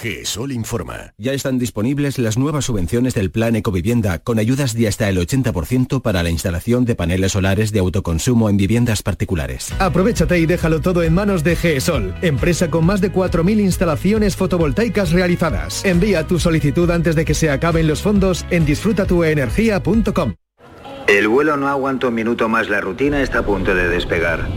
GESOL 0.00 0.52
informa. 0.52 1.14
Ya 1.18 1.32
están 1.32 1.58
disponibles 1.58 2.18
las 2.18 2.36
nuevas 2.36 2.64
subvenciones 2.64 3.14
del 3.14 3.30
Plan 3.30 3.56
Ecovivienda 3.56 4.18
con 4.18 4.38
ayudas 4.38 4.74
de 4.74 4.88
hasta 4.88 5.08
el 5.08 5.18
80% 5.18 6.02
para 6.02 6.22
la 6.22 6.30
instalación 6.30 6.84
de 6.84 6.94
paneles 6.94 7.32
solares 7.32 7.72
de 7.72 7.78
autoconsumo 7.78 8.50
en 8.50 8.56
viviendas 8.56 9.02
particulares. 9.02 9.72
Aprovechate 9.78 10.38
y 10.38 10.46
déjalo 10.46 10.80
todo 10.80 11.02
en 11.02 11.14
manos 11.14 11.44
de 11.44 11.56
GESOL, 11.56 12.14
empresa 12.22 12.70
con 12.70 12.84
más 12.84 13.00
de 13.00 13.12
4.000 13.12 13.60
instalaciones 13.60 14.36
fotovoltaicas 14.36 15.12
realizadas. 15.12 15.84
Envía 15.84 16.26
tu 16.26 16.38
solicitud 16.38 16.90
antes 16.90 17.14
de 17.14 17.24
que 17.24 17.34
se 17.34 17.50
acaben 17.50 17.86
los 17.86 18.02
fondos 18.02 18.44
en 18.50 18.66
disfrutatuenergia.com. 18.66 20.34
El 21.06 21.28
vuelo 21.28 21.56
no 21.56 21.68
aguanta 21.68 22.08
un 22.08 22.14
minuto 22.14 22.48
más, 22.48 22.70
la 22.70 22.80
rutina 22.80 23.22
está 23.22 23.40
a 23.40 23.42
punto 23.44 23.74
de 23.74 23.88
despegar. 23.88 24.48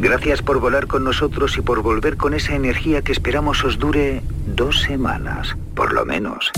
Gracias 0.00 0.40
por 0.40 0.60
volar 0.60 0.86
con 0.86 1.04
nosotros 1.04 1.58
y 1.58 1.60
por 1.60 1.82
volver 1.82 2.16
con 2.16 2.32
esa 2.32 2.54
energía 2.54 3.02
que 3.02 3.12
esperamos 3.12 3.62
os 3.64 3.78
dure 3.78 4.22
dos 4.46 4.80
semanas, 4.80 5.54
por 5.74 5.92
lo 5.92 6.06
menos. 6.06 6.50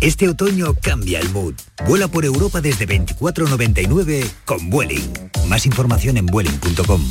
Este 0.00 0.30
otoño 0.30 0.74
cambia 0.80 1.20
el 1.20 1.28
mood. 1.28 1.54
Vuela 1.86 2.08
por 2.08 2.24
Europa 2.24 2.62
desde 2.62 2.88
24.99 2.88 4.30
con 4.46 4.70
Vueling. 4.70 5.12
Más 5.46 5.66
información 5.66 6.16
en 6.16 6.26
vueling.com. 6.26 7.02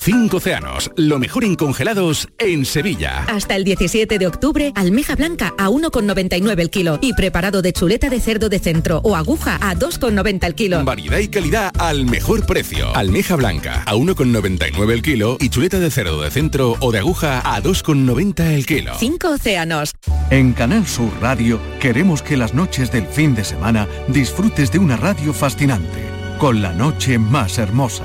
Cinco 0.00 0.36
océanos, 0.36 0.92
lo 0.96 1.18
mejor 1.18 1.44
en 1.44 1.56
congelados 1.56 2.28
en 2.38 2.64
Sevilla. 2.64 3.24
Hasta 3.24 3.56
el 3.56 3.64
17 3.64 4.18
de 4.18 4.26
octubre, 4.28 4.72
almeja 4.76 5.16
blanca 5.16 5.54
a 5.58 5.68
1,99 5.68 6.60
el 6.60 6.70
kilo 6.70 6.98
y 7.02 7.12
preparado 7.14 7.62
de 7.62 7.72
chuleta 7.72 8.08
de 8.08 8.20
cerdo 8.20 8.48
de 8.48 8.60
centro 8.60 9.00
o 9.02 9.16
aguja 9.16 9.58
a 9.60 9.74
2,90 9.74 10.46
el 10.46 10.54
kilo. 10.54 10.84
Variedad 10.84 11.18
y 11.18 11.28
calidad 11.28 11.72
al 11.78 12.06
mejor 12.06 12.46
precio. 12.46 12.94
Almeja 12.94 13.34
blanca 13.34 13.82
a 13.86 13.96
1,99 13.96 14.92
el 14.92 15.02
kilo 15.02 15.36
y 15.40 15.48
chuleta 15.50 15.80
de 15.80 15.90
cerdo 15.90 16.22
de 16.22 16.30
centro 16.30 16.76
o 16.78 16.92
de 16.92 17.00
aguja 17.00 17.40
a 17.44 17.60
2,90 17.60 18.54
el 18.54 18.66
kilo. 18.66 18.92
Cinco 18.98 19.30
océanos. 19.30 19.90
En 20.30 20.52
Canal 20.52 20.86
Sur 20.86 21.10
Radio 21.20 21.60
queremos 21.80 22.22
que 22.22 22.36
las 22.36 22.54
noches 22.54 22.92
del 22.92 23.06
fin 23.08 23.34
de 23.34 23.44
semana 23.44 23.88
disfrutes 24.06 24.70
de 24.70 24.78
una 24.78 24.96
radio 24.96 25.34
fascinante, 25.34 26.04
con 26.38 26.62
la 26.62 26.72
noche 26.72 27.18
más 27.18 27.58
hermosa. 27.58 28.04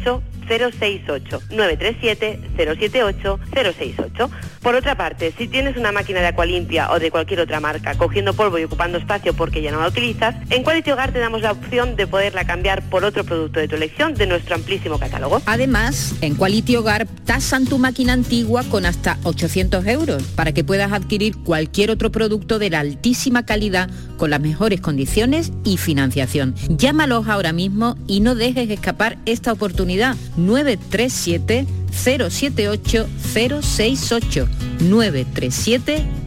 068 0.03 1.41
937 1.49 2.39
078 2.57 3.39
068. 3.53 4.31
Por 4.61 4.75
otra 4.75 4.95
parte, 4.95 5.33
si 5.37 5.47
tienes 5.47 5.77
una 5.77 5.91
máquina 5.91 6.19
de 6.19 6.27
Aqualimpia 6.27 6.91
o 6.91 6.99
de 6.99 7.09
cualquier 7.09 7.39
otra 7.39 7.59
marca 7.59 7.95
cogiendo 7.95 8.33
polvo 8.33 8.59
y 8.59 8.63
ocupando 8.65 8.97
espacio 8.97 9.33
porque 9.33 9.61
ya 9.61 9.71
no 9.71 9.79
la 9.79 9.87
utilizas, 9.87 10.35
en 10.49 10.63
Quality 10.63 10.91
Hogar 10.91 11.11
te 11.11 11.19
damos 11.19 11.41
la 11.41 11.51
opción 11.51 11.95
de 11.95 12.05
poderla 12.05 12.45
cambiar 12.45 12.83
por 12.89 13.03
otro 13.03 13.23
producto 13.23 13.59
de 13.59 13.67
tu 13.67 13.75
elección 13.75 14.13
de 14.13 14.27
nuestro 14.27 14.55
amplísimo 14.55 14.99
catálogo. 14.99 15.41
Además, 15.45 16.15
en 16.21 16.35
Quality 16.35 16.75
Hogar 16.75 17.07
tasan 17.25 17.65
tu 17.65 17.77
máquina 17.77 18.13
antigua 18.13 18.63
con 18.69 18.85
hasta 18.85 19.17
800 19.23 19.85
euros 19.87 20.23
para 20.35 20.51
que 20.51 20.63
puedas 20.63 20.91
adquirir 20.91 21.37
cualquier 21.37 21.91
otro 21.91 22.11
producto 22.11 22.59
de 22.59 22.69
la 22.69 22.79
altísima 22.81 23.45
calidad 23.45 23.89
con 24.21 24.29
las 24.29 24.39
mejores 24.39 24.81
condiciones 24.81 25.51
y 25.63 25.77
financiación. 25.77 26.53
Llámalos 26.69 27.27
ahora 27.27 27.53
mismo 27.53 27.97
y 28.05 28.19
no 28.19 28.35
dejes 28.35 28.69
escapar 28.69 29.17
esta 29.25 29.51
oportunidad. 29.51 30.15
937 30.37 31.65
078 31.91 33.07
068 33.33 34.47
937 34.81 36.20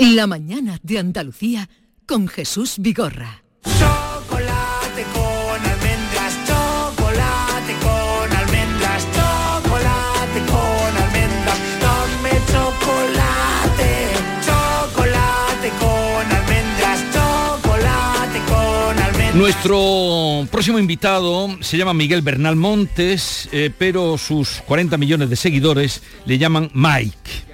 La 0.00 0.26
mañana 0.26 0.78
de 0.82 0.98
Andalucía 0.98 1.68
con 2.06 2.26
Jesús 2.26 2.76
Vigorra. 2.78 3.42
Chocolate 3.64 5.04
con 5.12 5.60
almendras, 5.60 6.38
chocolate 6.46 7.74
con 7.82 8.32
almendras, 8.34 9.06
chocolate 9.12 10.40
con 10.46 10.96
almendras. 10.96 11.58
Dame 11.82 12.30
chocolate, 12.50 14.08
chocolate 14.46 15.68
con 15.78 16.32
almendras, 16.32 17.00
chocolate 17.12 18.38
con 18.48 18.98
almendras. 19.02 19.34
Nuestro 19.34 20.48
próximo 20.50 20.78
invitado 20.78 21.58
se 21.60 21.76
llama 21.76 21.92
Miguel 21.92 22.22
Bernal 22.22 22.56
Montes, 22.56 23.50
eh, 23.52 23.70
pero 23.76 24.16
sus 24.16 24.62
40 24.66 24.96
millones 24.96 25.28
de 25.28 25.36
seguidores 25.36 26.02
le 26.24 26.38
llaman 26.38 26.70
Mike. 26.72 27.49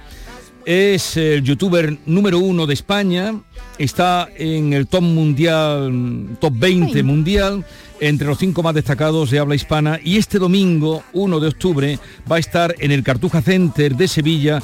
Es 0.67 1.15
el 1.15 1.43
youtuber 1.43 1.97
número 2.05 2.39
uno 2.39 2.67
de 2.67 2.73
España, 2.73 3.39
está 3.77 4.27
en 4.35 4.73
el 4.73 4.87
top 4.87 5.01
mundial, 5.01 6.37
top 6.41 6.53
20 6.57 7.03
mundial, 7.03 7.63
entre 8.01 8.27
los 8.27 8.37
cinco 8.37 8.61
más 8.63 8.75
destacados 8.75 9.31
de 9.31 9.39
habla 9.39 9.55
hispana. 9.55 9.97
Y 10.03 10.17
este 10.17 10.39
domingo, 10.39 11.03
1 11.13 11.39
de 11.39 11.47
octubre, 11.47 11.99
va 12.29 12.35
a 12.35 12.39
estar 12.39 12.75
en 12.79 12.91
el 12.91 13.01
Cartuja 13.01 13.41
Center 13.41 13.95
de 13.95 14.09
Sevilla 14.09 14.61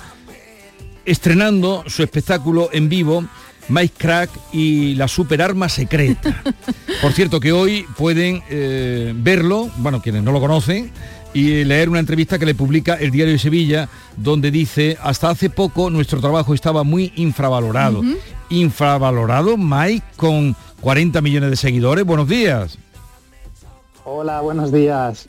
estrenando 1.06 1.86
su 1.88 2.04
espectáculo 2.04 2.68
en 2.74 2.89
vivo 2.89 3.24
Mike 3.69 3.95
Crack 3.97 4.30
y 4.52 4.95
la 4.95 5.08
superarma 5.08 5.69
secreta. 5.69 6.41
Por 7.02 7.13
cierto, 7.13 7.39
que 7.39 7.52
hoy 7.52 7.86
pueden 7.97 8.43
eh, 8.49 9.13
verlo, 9.15 9.69
bueno, 9.78 10.02
quienes 10.02 10.23
no 10.23 10.32
lo 10.32 10.39
conocen, 10.39 10.91
y 11.34 11.63
leer 11.63 11.89
una 11.89 11.99
entrevista 11.99 12.38
que 12.38 12.45
le 12.45 12.56
publica 12.56 12.95
el 12.95 13.12
Diario 13.12 13.34
de 13.34 13.39
Sevilla, 13.39 13.89
donde 14.17 14.52
dice, 14.52 14.97
hasta 15.02 15.30
hace 15.30 15.49
poco 15.49 15.89
nuestro 15.89 16.21
trabajo 16.21 16.54
estaba 16.54 16.84
muy 16.84 17.12
infravalorado. 17.15 18.02
Infravalorado, 18.49 19.58
Mike, 19.58 20.06
con 20.15 20.56
40 20.82 21.21
millones 21.21 21.49
de 21.49 21.56
seguidores. 21.56 22.06
Buenos 22.06 22.28
días. 22.28 22.78
Hola, 24.06 24.41
buenos 24.41 24.71
días. 24.71 25.28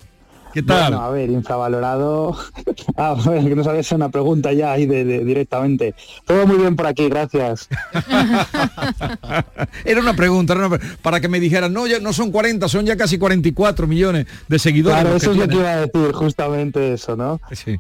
¿Qué 0.55 0.63
tal? 0.63 0.93
Bueno, 0.93 1.05
a 1.05 1.11
ver, 1.11 1.31
infravalorado. 1.31 2.37
ah, 2.97 3.17
bueno, 3.25 3.49
que 3.49 3.57
no 3.57 3.65
sabía 3.65 3.81
hacer 3.81 3.97
una 3.97 4.09
pregunta 4.09 4.53
ya 4.53 4.71
ahí 4.73 4.87
de, 4.87 5.05
de- 5.05 5.25
directamente. 5.25 5.95
Todo 6.25 6.47
muy 6.47 6.57
bien 6.59 6.77
por 6.77 6.87
aquí, 6.87 7.09
gracias. 7.09 7.69
Era 9.85 10.01
una 10.01 10.15
pregunta, 10.15 10.53
era 10.55 10.67
una 10.67 10.79
pre- 10.79 10.89
para 11.03 11.21
que 11.21 11.29
me 11.29 11.41
dijeran, 11.41 11.73
no, 11.73 11.87
ya 11.87 11.99
no 12.01 12.13
son 12.13 12.31
40, 12.31 12.69
son 12.69 12.87
ya 12.87 12.97
casi 12.97 13.19
44 13.19 13.87
millones 13.87 14.27
de 14.49 14.59
seguidores. 14.59 15.01
Claro, 15.01 15.17
eso 15.17 15.33
es 15.33 15.37
lo 15.37 15.49
que 15.49 15.57
iba 15.57 15.71
a 15.73 15.87
decir, 15.87 16.13
justamente 16.13 16.93
eso, 16.95 17.17
¿no? 17.17 17.41
Sí. 17.53 17.77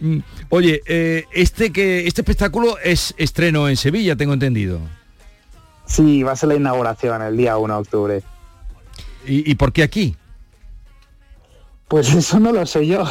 Mm, 0.00 0.18
Oye, 0.50 0.82
eh, 0.86 1.24
este 1.32 1.72
que 1.72 2.06
este 2.06 2.22
espectáculo 2.22 2.76
es 2.82 3.14
estreno 3.18 3.68
en 3.68 3.76
Sevilla, 3.76 4.16
tengo 4.16 4.32
entendido. 4.34 4.80
Sí, 5.86 6.22
va 6.22 6.32
a 6.32 6.36
ser 6.36 6.48
la 6.50 6.56
inauguración 6.56 7.22
el 7.22 7.36
día 7.36 7.56
1 7.58 7.74
de 7.74 7.80
octubre. 7.80 8.22
¿Y, 9.26 9.50
y 9.50 9.54
por 9.54 9.72
qué 9.72 9.82
aquí? 9.82 10.16
Pues 11.88 12.12
eso 12.14 12.40
no 12.40 12.52
lo 12.52 12.66
sé 12.66 12.86
yo. 12.86 13.04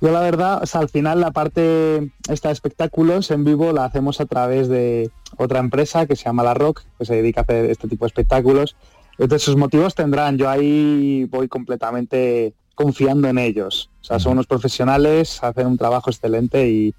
Yo 0.00 0.10
la 0.10 0.20
verdad, 0.20 0.60
o 0.62 0.66
sea, 0.66 0.80
al 0.80 0.88
final 0.88 1.20
la 1.20 1.30
parte 1.30 2.10
esta 2.28 2.48
de 2.48 2.54
espectáculos 2.54 3.30
en 3.30 3.44
vivo 3.44 3.72
la 3.72 3.84
hacemos 3.84 4.20
a 4.20 4.26
través 4.26 4.68
de 4.68 5.10
otra 5.36 5.60
empresa 5.60 6.06
que 6.06 6.16
se 6.16 6.24
llama 6.24 6.42
La 6.42 6.54
Rock, 6.54 6.82
que 6.98 7.04
se 7.04 7.14
dedica 7.14 7.42
a 7.42 7.44
hacer 7.44 7.70
este 7.70 7.86
tipo 7.86 8.04
de 8.04 8.08
espectáculos. 8.08 8.74
Entonces 9.18 9.42
sus 9.44 9.56
motivos 9.56 9.94
tendrán, 9.94 10.38
yo 10.38 10.50
ahí 10.50 11.24
voy 11.30 11.46
completamente 11.46 12.54
confiando 12.74 13.28
en 13.28 13.38
ellos. 13.38 13.90
O 14.00 14.04
sea, 14.04 14.18
son 14.18 14.32
unos 14.32 14.46
profesionales, 14.48 15.40
hacen 15.44 15.68
un 15.68 15.78
trabajo 15.78 16.10
excelente 16.10 16.68
y, 16.68 16.94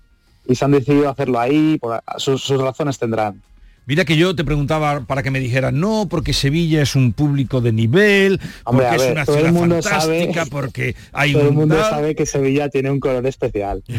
y 0.48 0.56
se 0.56 0.64
han 0.64 0.72
decidido 0.72 1.10
hacerlo 1.10 1.40
ahí, 1.40 1.78
por- 1.80 2.02
sus, 2.18 2.42
sus 2.42 2.62
razones 2.62 2.98
tendrán. 3.00 3.42
Mira 3.86 4.06
que 4.06 4.16
yo 4.16 4.34
te 4.34 4.46
preguntaba 4.46 5.02
para 5.02 5.24
que 5.24 5.30
me 5.32 5.42
dijeran, 5.42 5.78
no, 5.80 6.08
porque 6.10 6.32
Sevilla 6.32 6.82
es 6.82 6.96
un 6.96 7.12
público 7.12 7.60
de 7.60 7.74
nivel, 7.74 8.40
Hombre, 8.64 8.86
porque 8.88 9.06
es 9.06 9.12
una 9.12 9.26
todo 9.26 9.36
el 9.36 9.42
ciudad 9.42 9.54
mundo 9.60 9.82
fantástica, 9.82 10.34
sabe- 10.46 10.50
porque 10.52 10.96
hay 11.12 11.34
Todo 11.34 11.42
el 11.42 11.48
un 11.50 11.56
mundo 11.56 11.76
sabe 11.82 12.16
que 12.16 12.26
Sevilla 12.26 12.70
tiene 12.70 12.92
un 12.92 13.02
color 13.02 13.28
especial. 13.28 13.84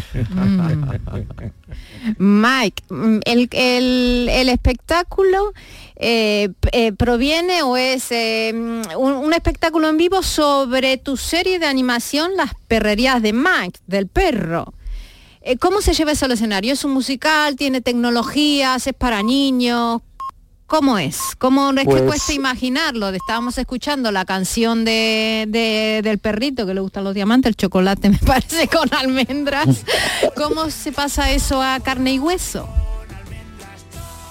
Mike, 2.19 2.83
mm, 2.89 3.19
el, 3.25 3.49
el- 3.53 4.29
el 4.31 4.49
espectáculo 4.49 5.53
eh, 5.97 6.49
eh, 6.73 6.93
proviene 6.93 7.63
o 7.63 7.77
es 7.77 8.11
eh, 8.11 8.53
mm, 8.55 8.97
un, 8.99 9.13
un 9.13 9.33
espectáculo 9.33 9.89
en 9.89 9.97
vivo 9.97 10.23
sobre 10.23 10.97
tu 10.97 11.17
serie 11.17 11.59
de 11.59 11.67
animación 11.67 12.33
Las 12.37 12.53
perrerías 12.69 13.23
de 13.23 13.33
Mike, 13.33 13.81
del 13.87 14.07
perro. 14.07 14.73
Eh, 15.47 15.59
¿Cómo 15.59 15.83
se 15.83 15.93
lleva 15.93 16.13
eso 16.13 16.25
al 16.25 16.33
escenario? 16.33 16.73
¿Es 16.73 16.85
un 16.85 16.93
musical? 16.93 17.57
¿Tiene 17.57 17.81
tecnologías? 17.83 18.87
¿Es 18.87 18.95
para 18.95 19.23
niños? 19.23 20.01
¿Cómo 20.67 20.97
es? 20.99 21.19
¿Cómo 21.39 21.71
es 21.73 21.77
que 21.81 21.85
Pues- 21.85 22.03
cuesta 22.03 22.33
imaginarlo? 22.33 23.11
Estábamos 23.11 23.59
escuchando 23.59 24.11
la 24.11 24.25
canción 24.25 24.87
de, 24.87 25.45
de- 25.49 26.01
del 26.03 26.19
perrito 26.19 26.65
que 26.67 26.73
le 26.73 26.81
gustan 26.81 27.05
los 27.05 27.15
diamantes, 27.15 27.51
el 27.51 27.57
chocolate 27.57 28.09
me 28.11 28.19
parece 28.19 28.69
con 28.69 28.89
almendras. 28.95 29.85
¿Cómo 30.35 30.71
se 30.71 30.93
pasa 30.93 31.31
eso 31.31 31.61
a 31.63 31.79
carne 31.81 32.15
y 32.15 32.19
hueso? 32.19 32.67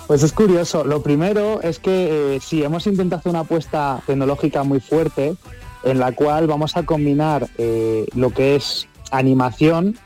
Pues 0.08 0.24
es 0.24 0.34
curioso. 0.34 0.84
Lo 0.84 1.04
primero 1.04 1.62
es 1.62 1.78
que 1.78 2.36
eh, 2.36 2.40
sí, 2.44 2.64
hemos 2.64 2.88
intentado 2.88 3.20
hacer 3.20 3.30
una 3.30 3.40
apuesta 3.42 4.02
tecnológica 4.08 4.64
muy 4.64 4.80
fuerte 4.80 5.36
en 5.84 6.00
la 6.00 6.12
cual 6.14 6.48
vamos 6.48 6.76
a 6.76 6.84
combinar 6.84 7.48
eh, 7.60 8.08
lo 8.16 8.32
que 8.32 8.56
es 8.56 8.88
animación 9.12 9.98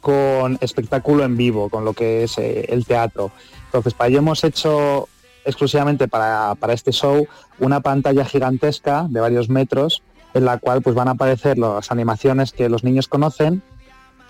con 0.00 0.58
espectáculo 0.60 1.24
en 1.24 1.36
vivo, 1.36 1.68
con 1.68 1.84
lo 1.84 1.92
que 1.92 2.24
es 2.24 2.38
eh, 2.38 2.66
el 2.68 2.86
teatro. 2.86 3.30
Entonces, 3.66 3.94
para 3.94 4.08
ello 4.08 4.18
hemos 4.18 4.44
hecho 4.44 5.08
exclusivamente 5.44 6.08
para, 6.08 6.54
para 6.56 6.72
este 6.72 6.92
show 6.92 7.26
una 7.58 7.80
pantalla 7.80 8.24
gigantesca 8.24 9.06
de 9.08 9.20
varios 9.20 9.48
metros 9.48 10.02
en 10.34 10.44
la 10.44 10.58
cual 10.58 10.82
pues 10.82 10.94
van 10.94 11.08
a 11.08 11.12
aparecer 11.12 11.58
las 11.58 11.90
animaciones 11.90 12.52
que 12.52 12.68
los 12.68 12.84
niños 12.84 13.08
conocen 13.08 13.62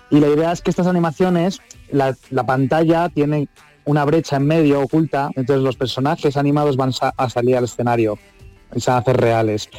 y 0.09 0.19
la 0.19 0.27
idea 0.27 0.51
es 0.51 0.61
que 0.61 0.71
estas 0.71 0.87
animaciones, 0.87 1.61
la, 1.91 2.15
la 2.31 2.45
pantalla 2.45 3.09
tiene 3.09 3.47
una 3.85 4.05
brecha 4.05 4.37
en 4.37 4.47
medio 4.47 4.81
oculta, 4.81 5.29
entonces 5.35 5.63
los 5.63 5.75
personajes 5.75 6.37
animados 6.37 6.77
van 6.77 6.91
a 7.17 7.29
salir 7.29 7.57
al 7.57 7.65
escenario 7.65 8.17
y 8.75 8.79
se 8.79 8.89
van 8.89 8.97
a 8.97 9.01
hacer 9.01 9.17
reales. 9.17 9.69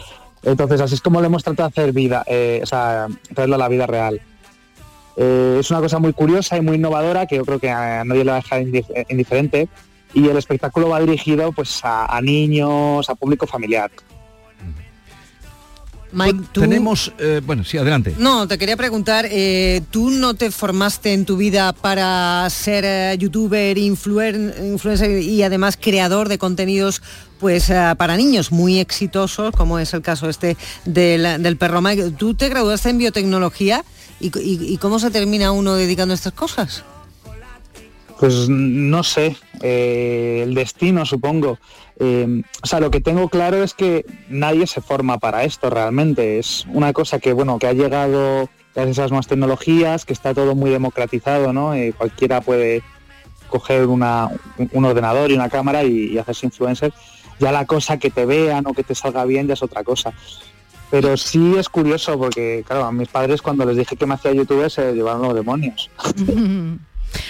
Entonces 0.42 0.80
así 0.80 0.94
es 0.94 1.00
como 1.00 1.20
lo 1.20 1.26
hemos 1.26 1.44
tratado 1.44 1.68
de 1.68 1.80
hacer 1.80 1.92
vida, 1.92 2.24
eh, 2.26 2.60
o 2.62 2.66
sea, 2.66 3.08
traerlo 3.34 3.56
a 3.56 3.58
la 3.58 3.68
vida 3.68 3.86
real. 3.86 4.20
Eh, 5.16 5.58
es 5.60 5.70
una 5.70 5.80
cosa 5.80 5.98
muy 5.98 6.12
curiosa 6.12 6.56
y 6.56 6.60
muy 6.60 6.76
innovadora 6.76 7.26
que 7.26 7.36
yo 7.36 7.44
creo 7.44 7.58
que 7.58 7.70
a 7.70 8.04
nadie 8.04 8.24
le 8.24 8.30
va 8.30 8.38
a 8.38 8.40
dejar 8.40 8.62
indif- 8.62 8.90
eh, 8.94 9.04
indiferente 9.10 9.68
y 10.14 10.26
el 10.28 10.36
espectáculo 10.36 10.88
va 10.88 11.00
dirigido 11.00 11.52
pues 11.52 11.80
a, 11.84 12.06
a 12.06 12.20
niños, 12.20 13.08
a 13.10 13.14
público 13.14 13.46
familiar. 13.46 13.90
Mike, 16.12 16.40
tú... 16.50 16.62
Tenemos, 16.62 17.12
eh, 17.20 17.40
bueno, 17.44 17.62
sí, 17.62 17.78
adelante. 17.78 18.16
No, 18.18 18.48
te 18.48 18.58
quería 18.58 18.76
preguntar, 18.76 19.26
eh, 19.30 19.80
¿tú 19.92 20.10
no 20.10 20.34
te 20.34 20.50
formaste 20.50 21.12
en 21.12 21.24
tu 21.24 21.36
vida 21.36 21.72
para 21.72 22.48
ser 22.50 22.84
eh, 22.84 23.16
youtuber, 23.16 23.76
influen- 23.78 24.52
influencer 24.72 25.22
y 25.22 25.42
además 25.44 25.78
creador 25.80 26.28
de 26.28 26.36
contenidos 26.38 27.00
pues 27.38 27.70
eh, 27.70 27.94
para 27.96 28.16
niños 28.16 28.50
muy 28.50 28.80
exitosos, 28.80 29.52
como 29.52 29.78
es 29.78 29.94
el 29.94 30.02
caso 30.02 30.28
este 30.28 30.56
del, 30.84 31.40
del 31.44 31.56
perro 31.56 31.80
Mike? 31.80 32.10
¿Tú 32.18 32.34
te 32.34 32.48
graduaste 32.48 32.90
en 32.90 32.98
biotecnología 32.98 33.84
y, 34.20 34.76
cómo 34.78 34.98
se 34.98 35.10
termina 35.10 35.52
uno 35.52 35.74
dedicando 35.74 36.12
a 36.12 36.16
estas 36.16 36.32
cosas? 36.34 36.84
Pues 38.18 38.48
no 38.50 39.02
sé, 39.02 39.36
eh, 39.62 40.40
el 40.44 40.54
destino 40.54 41.06
supongo. 41.06 41.58
Eh, 41.98 42.42
o 42.62 42.66
sea, 42.66 42.80
lo 42.80 42.90
que 42.90 43.00
tengo 43.00 43.28
claro 43.30 43.62
es 43.62 43.72
que 43.72 44.04
nadie 44.28 44.66
se 44.66 44.82
forma 44.82 45.18
para 45.18 45.44
esto 45.44 45.70
realmente. 45.70 46.38
Es 46.38 46.66
una 46.72 46.92
cosa 46.92 47.18
que, 47.18 47.32
bueno, 47.32 47.58
que 47.58 47.66
ha 47.66 47.72
llegado 47.72 48.48
gracias 48.74 48.98
a 48.98 49.02
las 49.02 49.10
nuevas 49.10 49.26
tecnologías, 49.26 50.04
que 50.04 50.12
está 50.12 50.34
todo 50.34 50.54
muy 50.54 50.70
democratizado, 50.70 51.52
¿no? 51.54 51.74
Eh, 51.74 51.94
cualquiera 51.96 52.40
puede 52.42 52.82
coger 53.48 53.86
una- 53.86 54.28
un- 54.58 54.70
un 54.72 54.84
ordenador 54.84 55.30
y 55.30 55.34
una 55.34 55.48
cámara 55.48 55.82
y, 55.82 56.12
y 56.12 56.18
hacerse 56.18 56.46
influencer. 56.46 56.92
Ya 57.38 57.52
la 57.52 57.64
cosa 57.64 57.98
que 57.98 58.10
te 58.10 58.26
vean 58.26 58.66
o 58.66 58.74
que 58.74 58.84
te 58.84 58.94
salga 58.94 59.24
bien 59.24 59.46
ya 59.48 59.54
es 59.54 59.62
otra 59.62 59.82
cosa. 59.82 60.12
Pero 60.90 61.16
sí 61.16 61.54
es 61.56 61.68
curioso 61.68 62.18
porque, 62.18 62.64
claro, 62.66 62.84
a 62.84 62.92
mis 62.92 63.08
padres 63.08 63.40
cuando 63.42 63.64
les 63.64 63.76
dije 63.76 63.96
que 63.96 64.06
me 64.06 64.14
hacía 64.14 64.32
youtuber 64.32 64.70
se 64.70 64.92
llevaron 64.92 65.22
los 65.22 65.34
demonios. 65.34 65.88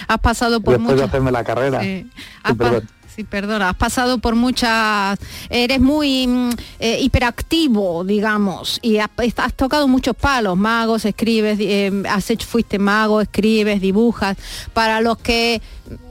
Has 0.07 0.19
pasado 0.19 0.61
por 0.61 0.77
después 0.77 0.97
de 0.97 1.03
hacerme 1.03 1.31
la 1.31 1.43
carrera. 1.43 1.81
Sí. 1.81 2.09
Sí, 2.15 2.21
Has 2.43 2.55
pa- 2.55 2.63
perdón. 2.65 2.89
Sí, 3.15 3.23
perdona, 3.23 3.69
has 3.69 3.75
pasado 3.75 4.17
por 4.19 4.35
muchas, 4.35 5.19
eres 5.49 5.79
muy 5.79 6.27
mm, 6.27 6.49
eh, 6.79 6.99
hiperactivo, 7.01 8.03
digamos, 8.03 8.79
y 8.81 8.97
has, 8.97 9.09
has 9.37 9.53
tocado 9.53 9.87
muchos 9.87 10.15
palos, 10.15 10.57
magos, 10.57 11.05
escribes, 11.05 11.57
eh, 11.59 11.91
has 12.09 12.29
hecho, 12.29 12.47
fuiste 12.47 12.79
mago, 12.79 13.21
escribes, 13.21 13.81
dibujas. 13.81 14.37
Para 14.73 15.01
los 15.01 15.17
que 15.17 15.61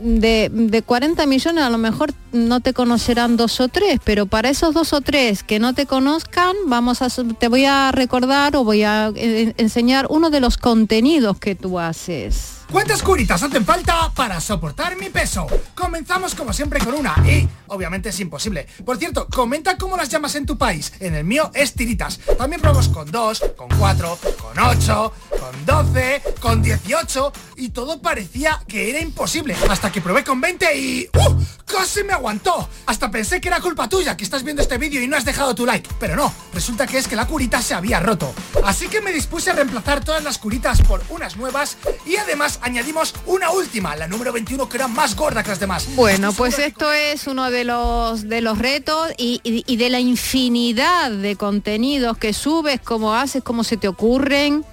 de, 0.01 0.51
de 0.53 0.83
40 0.83 1.27
millones 1.27 1.65
a 1.65 1.71
lo 1.71 1.79
mejor 1.79 2.13
no 2.33 2.61
te 2.61 2.73
conocerán 2.73 3.37
dos 3.37 3.61
o 3.61 3.69
tres, 3.69 4.01
pero 4.05 4.27
para 4.27 4.51
esos 4.51 4.75
dos 4.75 4.93
o 4.93 5.01
tres 5.01 5.43
que 5.43 5.59
no 5.59 5.75
te 5.75 5.87
conozcan, 5.87 6.55
vamos 6.67 7.03
a, 7.03 7.09
te 7.39 7.49
voy 7.49 7.65
a 7.65 7.93
recordar 7.93 8.57
o 8.57 8.65
voy 8.65 8.83
a 8.83 9.13
eh, 9.15 9.55
enseñar 9.57 10.07
uno 10.11 10.31
de 10.31 10.41
los 10.41 10.57
contenidos 10.57 11.39
que 11.39 11.55
tú 11.55 11.79
haces. 11.79 12.60
¿Cuántas 12.71 13.03
curitas 13.03 13.43
hacen 13.43 13.67
falta 13.67 14.13
para 14.15 14.41
soportar 14.41 14.97
mi 14.97 15.11
peso? 15.11 15.45
Comenzamos 15.75 16.37
como 16.37 16.53
siempre 16.53 16.79
con 16.79 16.95
una 16.95 17.17
y 17.29 17.49
obviamente 17.67 18.11
es 18.11 18.21
imposible. 18.21 18.69
Por 18.85 18.97
cierto, 18.97 19.27
comenta 19.27 19.77
cómo 19.77 19.97
las 19.97 20.09
llamas 20.09 20.37
en 20.37 20.47
tu 20.47 20.57
país. 20.57 20.93
En 21.01 21.17
el 21.17 21.25
mío 21.25 21.51
es 21.53 21.75
tiritas. 21.75 22.21
También 22.39 22.61
probamos 22.61 22.89
con 22.89 23.11
2, 23.11 23.45
con 23.57 23.69
4, 23.77 24.19
con 24.41 24.59
8, 24.65 25.13
con 25.31 25.67
12, 25.67 26.23
con 26.41 26.63
18 26.63 27.33
y 27.57 27.71
todo 27.71 28.01
parecía 28.01 28.63
que 28.69 28.89
era 28.89 29.01
imposible. 29.01 29.57
Hasta 29.69 29.91
que 29.91 30.01
probé 30.01 30.23
con 30.23 30.41
20 30.41 30.79
y... 30.79 31.11
¡Uh! 31.13 31.45
¡Casi 31.67 32.05
me 32.05 32.13
aguantó! 32.13 32.69
Hasta 32.87 33.11
pensé 33.11 33.41
que 33.41 33.49
era 33.49 33.61
culpa 33.61 33.89
tuya 33.89 34.17
que 34.17 34.25
estás 34.25 34.45
viendo 34.45 34.63
este 34.63 34.79
vídeo 34.79 35.03
y 35.03 35.09
no 35.09 35.17
has 35.17 35.25
dejado 35.25 35.55
tu 35.57 35.67
like. 35.67 35.89
Pero 35.99 36.15
no, 36.15 36.33
resulta 36.55 36.87
que 36.87 36.99
es 36.99 37.09
que 37.09 37.17
la 37.17 37.27
curita 37.27 37.61
se 37.63 37.75
había 37.75 37.99
roto. 37.99 38.33
Así 38.65 38.89
que 38.89 39.01
me 39.01 39.13
dispuse 39.13 39.51
a 39.51 39.55
reemplazar 39.55 40.05
todas 40.05 40.23
las 40.23 40.39
curitas 40.39 40.83
por 40.83 41.03
unas 41.11 41.37
nuevas 41.37 41.77
y 42.07 42.17
además 42.17 42.60
añadimos 42.63 43.15
una 43.27 43.51
última, 43.51 43.97
la 43.97 44.07
número 44.09 44.33
21, 44.33 44.69
que 44.69 44.77
era 44.77 44.89
más 44.89 45.17
gorda 45.17 45.43
que 45.43 45.49
las 45.51 45.61
demás. 45.61 45.89
Bueno, 45.97 46.33
pues 46.33 46.59
esto 46.59 46.93
es 46.93 47.27
uno 47.27 47.51
de 47.51 47.65
los 47.65 48.29
de 48.29 48.41
los 48.41 48.59
retos 48.59 49.13
y, 49.17 49.41
y- 49.45 49.65
y 49.67 49.77
de 49.77 49.91
la 49.91 50.01
infinidad 50.01 51.11
de 51.11 51.37
contenidos 51.37 52.19
que 52.19 52.33
subes, 52.33 52.81
cómo 52.81 53.15
haces, 53.15 53.43
cómo 53.43 53.65
se 53.65 53.77
te 53.77 53.89
ocurren. 53.89 54.65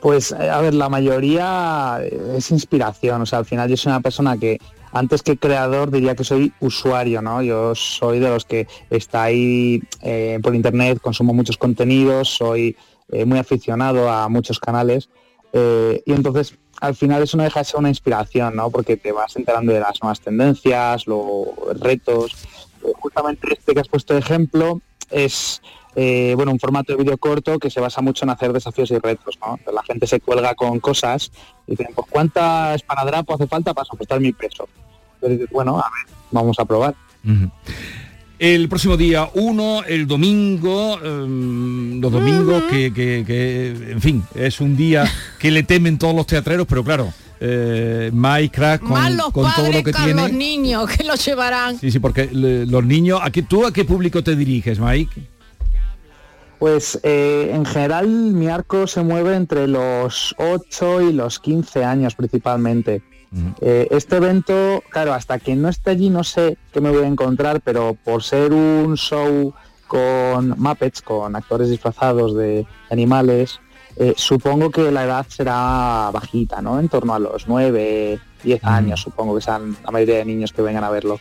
Pues 0.00 0.32
eh, 0.32 0.50
a 0.50 0.60
ver, 0.60 0.74
la 0.74 0.88
mayoría 0.88 2.00
es 2.36 2.50
inspiración, 2.50 3.22
o 3.22 3.26
sea, 3.26 3.38
al 3.38 3.44
final 3.46 3.68
yo 3.68 3.76
soy 3.76 3.90
una 3.90 4.00
persona 4.00 4.36
que 4.36 4.58
antes 4.94 5.22
que 5.22 5.36
creador 5.38 5.90
diría 5.90 6.14
que 6.16 6.24
soy 6.24 6.52
usuario, 6.60 7.22
¿no? 7.22 7.40
Yo 7.40 7.74
soy 7.74 8.18
de 8.18 8.28
los 8.28 8.44
que 8.44 8.66
está 8.90 9.22
ahí 9.22 9.80
eh, 10.02 10.38
por 10.42 10.54
internet, 10.54 10.98
consumo 11.00 11.32
muchos 11.32 11.56
contenidos, 11.56 12.28
soy 12.30 12.76
eh, 13.10 13.24
muy 13.24 13.38
aficionado 13.38 14.10
a 14.10 14.28
muchos 14.28 14.58
canales 14.58 15.08
eh, 15.52 16.02
y 16.06 16.12
entonces 16.12 16.54
al 16.80 16.94
final 16.94 17.22
eso 17.22 17.36
no 17.36 17.44
deja 17.44 17.60
de 17.60 17.64
ser 17.64 17.78
una 17.78 17.88
inspiración, 17.88 18.56
¿no? 18.56 18.70
Porque 18.70 18.96
te 18.96 19.12
vas 19.12 19.36
enterando 19.36 19.72
de 19.72 19.80
las 19.80 20.02
nuevas 20.02 20.20
tendencias, 20.20 21.06
los 21.06 21.46
retos. 21.80 22.32
justamente 23.00 23.52
este 23.52 23.74
que 23.74 23.80
has 23.80 23.88
puesto 23.88 24.14
de 24.14 24.20
ejemplo 24.20 24.80
es 25.10 25.62
bueno, 25.94 26.52
un 26.52 26.58
formato 26.58 26.92
de 26.92 26.98
vídeo 27.02 27.18
corto 27.18 27.58
que 27.58 27.68
se 27.68 27.78
basa 27.78 28.00
mucho 28.00 28.24
en 28.24 28.30
hacer 28.30 28.52
desafíos 28.52 28.90
y 28.90 28.98
retos. 28.98 29.38
¿no? 29.40 29.58
La 29.72 29.82
gente 29.82 30.06
se 30.06 30.20
cuelga 30.20 30.54
con 30.54 30.80
cosas 30.80 31.30
y 31.66 31.72
dicen, 31.72 31.88
pues 31.94 32.08
¿cuánta 32.10 32.74
espanadrapo 32.74 33.34
hace 33.34 33.46
falta 33.46 33.74
para 33.74 33.84
soportar 33.84 34.20
mi 34.20 34.32
peso? 34.32 34.68
bueno, 35.52 35.78
a 35.78 35.88
ver, 35.90 36.14
vamos 36.32 36.58
a 36.58 36.64
probar. 36.64 36.94
El 38.42 38.68
próximo 38.68 38.96
día 38.96 39.30
1, 39.34 39.84
el 39.86 40.08
domingo, 40.08 40.98
em, 41.00 42.00
los 42.00 42.10
domingos, 42.10 42.64
que, 42.64 42.90
en 43.88 44.00
fin, 44.00 44.24
es 44.34 44.60
un 44.60 44.76
día 44.76 45.08
que 45.38 45.52
le 45.52 45.62
temen 45.62 45.96
todos 45.96 46.12
los 46.12 46.26
teatreros, 46.26 46.66
pero 46.66 46.82
claro, 46.82 47.14
eh, 47.38 48.10
Mike 48.12 48.50
Crack 48.52 48.80
con, 48.80 48.98
todo 49.32 49.70
lo 49.70 49.84
que 49.84 49.92
tiene. 49.92 50.14
los 50.14 50.32
niños 50.32 50.90
que 50.90 51.04
los 51.04 51.24
llevarán. 51.24 51.78
Sí, 51.78 51.92
sí, 51.92 52.00
porque 52.00 52.30
los 52.32 52.84
niños, 52.84 53.20
¿a 53.22 53.30
¿tú 53.30 53.64
a 53.64 53.72
qué 53.72 53.84
público 53.84 54.24
te 54.24 54.34
diriges, 54.34 54.80
Mike? 54.80 55.22
Pues 56.58 56.98
eh, 57.04 57.52
en 57.54 57.64
general 57.64 58.08
mi 58.08 58.48
arco 58.48 58.88
se 58.88 59.04
mueve 59.04 59.36
entre 59.36 59.68
los 59.68 60.34
8 60.38 61.02
y 61.02 61.12
los 61.12 61.38
15 61.38 61.84
años 61.84 62.16
principalmente. 62.16 63.02
Eh, 63.60 63.88
este 63.90 64.16
evento, 64.16 64.82
claro, 64.90 65.14
hasta 65.14 65.38
que 65.38 65.56
no 65.56 65.68
esté 65.68 65.90
allí 65.90 66.10
no 66.10 66.22
sé 66.22 66.58
qué 66.72 66.80
me 66.80 66.90
voy 66.90 67.04
a 67.04 67.06
encontrar, 67.06 67.60
pero 67.62 67.96
por 68.04 68.22
ser 68.22 68.52
un 68.52 68.96
show 68.96 69.54
con 69.86 70.54
Muppets, 70.58 71.02
con 71.02 71.34
actores 71.36 71.70
disfrazados 71.70 72.34
de 72.34 72.66
animales, 72.90 73.60
eh, 73.96 74.14
supongo 74.16 74.70
que 74.70 74.90
la 74.90 75.04
edad 75.04 75.26
será 75.28 76.10
bajita, 76.12 76.62
¿no? 76.62 76.80
En 76.80 76.88
torno 76.88 77.14
a 77.14 77.18
los 77.18 77.46
9, 77.46 78.18
10 78.42 78.64
años, 78.64 79.00
supongo 79.00 79.34
que 79.34 79.42
sean 79.42 79.76
la 79.84 79.90
mayoría 79.90 80.16
de 80.16 80.24
niños 80.24 80.52
que 80.52 80.62
vengan 80.62 80.84
a 80.84 80.90
verlo. 80.90 81.20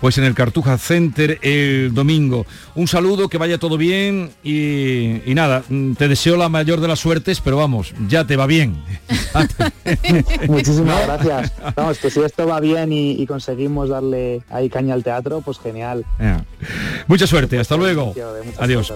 Pues 0.00 0.18
en 0.18 0.24
el 0.24 0.34
Cartuja 0.34 0.78
Center 0.78 1.38
el 1.42 1.92
domingo. 1.94 2.46
Un 2.74 2.88
saludo, 2.88 3.28
que 3.28 3.38
vaya 3.38 3.58
todo 3.58 3.76
bien 3.76 4.30
y, 4.42 5.20
nada, 5.26 5.62
te 5.96 6.08
deseo 6.08 6.36
la 6.36 6.48
mayor 6.48 6.80
de 6.80 6.88
las 6.88 7.00
suertes, 7.00 7.40
pero 7.40 7.56
vamos, 7.56 7.94
ya 8.08 8.26
te 8.26 8.36
va 8.36 8.46
bien. 8.46 8.82
Muchísimas 10.48 11.06
gracias. 11.06 11.52
Vamos, 11.76 11.98
que 11.98 12.10
si 12.10 12.20
esto 12.20 12.46
va 12.46 12.60
bien 12.60 12.92
y, 12.92 13.26
conseguimos 13.26 13.88
darle 13.88 14.42
ahí 14.50 14.68
caña 14.68 14.94
al 14.94 15.02
teatro, 15.02 15.40
pues 15.40 15.58
genial. 15.58 16.04
Mucha 17.06 17.26
suerte, 17.26 17.58
hasta 17.58 17.76
luego. 17.76 18.14
Adiós. 18.58 18.92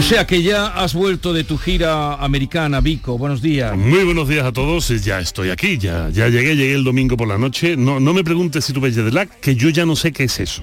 O 0.00 0.02
sea 0.02 0.26
que 0.26 0.42
ya 0.42 0.68
has 0.68 0.94
vuelto 0.94 1.34
de 1.34 1.44
tu 1.44 1.58
gira 1.58 2.14
americana, 2.14 2.80
Vico. 2.80 3.18
Buenos 3.18 3.42
días. 3.42 3.76
Muy 3.76 4.02
buenos 4.02 4.26
días 4.26 4.46
a 4.46 4.50
todos. 4.50 4.88
Ya 5.04 5.20
estoy 5.20 5.50
aquí, 5.50 5.76
ya, 5.76 6.08
ya 6.08 6.30
llegué, 6.30 6.56
llegué 6.56 6.72
el 6.72 6.84
domingo 6.84 7.18
por 7.18 7.28
la 7.28 7.36
noche. 7.36 7.76
No, 7.76 8.00
no 8.00 8.14
me 8.14 8.24
preguntes 8.24 8.64
si 8.64 8.72
tú 8.72 8.80
ves 8.80 8.96
jet 8.96 9.12
lag, 9.12 9.28
que 9.40 9.54
yo 9.54 9.68
ya 9.68 9.84
no 9.84 9.96
sé 9.96 10.10
qué 10.10 10.24
es 10.24 10.40
eso. 10.40 10.62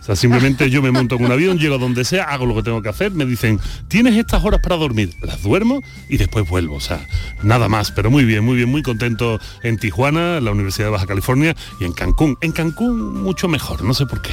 O 0.00 0.02
sea, 0.02 0.16
simplemente 0.16 0.70
yo 0.70 0.80
me 0.80 0.90
monto 0.90 1.16
en 1.16 1.26
un 1.26 1.30
avión, 1.30 1.58
llego 1.58 1.74
a 1.74 1.78
donde 1.78 2.02
sea, 2.02 2.24
hago 2.24 2.46
lo 2.46 2.54
que 2.54 2.62
tengo 2.62 2.80
que 2.80 2.88
hacer, 2.88 3.12
me 3.12 3.26
dicen, 3.26 3.60
tienes 3.88 4.16
estas 4.16 4.42
horas 4.42 4.60
para 4.62 4.76
dormir, 4.76 5.12
las 5.20 5.42
duermo 5.42 5.82
y 6.08 6.16
después 6.16 6.48
vuelvo. 6.48 6.76
O 6.76 6.80
sea, 6.80 7.06
nada 7.42 7.68
más, 7.68 7.90
pero 7.92 8.10
muy 8.10 8.24
bien, 8.24 8.42
muy 8.42 8.56
bien, 8.56 8.70
muy 8.70 8.82
contento 8.82 9.38
en 9.62 9.76
Tijuana, 9.76 10.40
la 10.40 10.50
Universidad 10.50 10.86
de 10.86 10.92
Baja 10.92 11.06
California 11.06 11.54
y 11.78 11.84
en 11.84 11.92
Cancún. 11.92 12.38
En 12.40 12.52
Cancún 12.52 13.22
mucho 13.22 13.48
mejor, 13.48 13.84
no 13.84 13.92
sé 13.92 14.06
por 14.06 14.22
qué. 14.22 14.30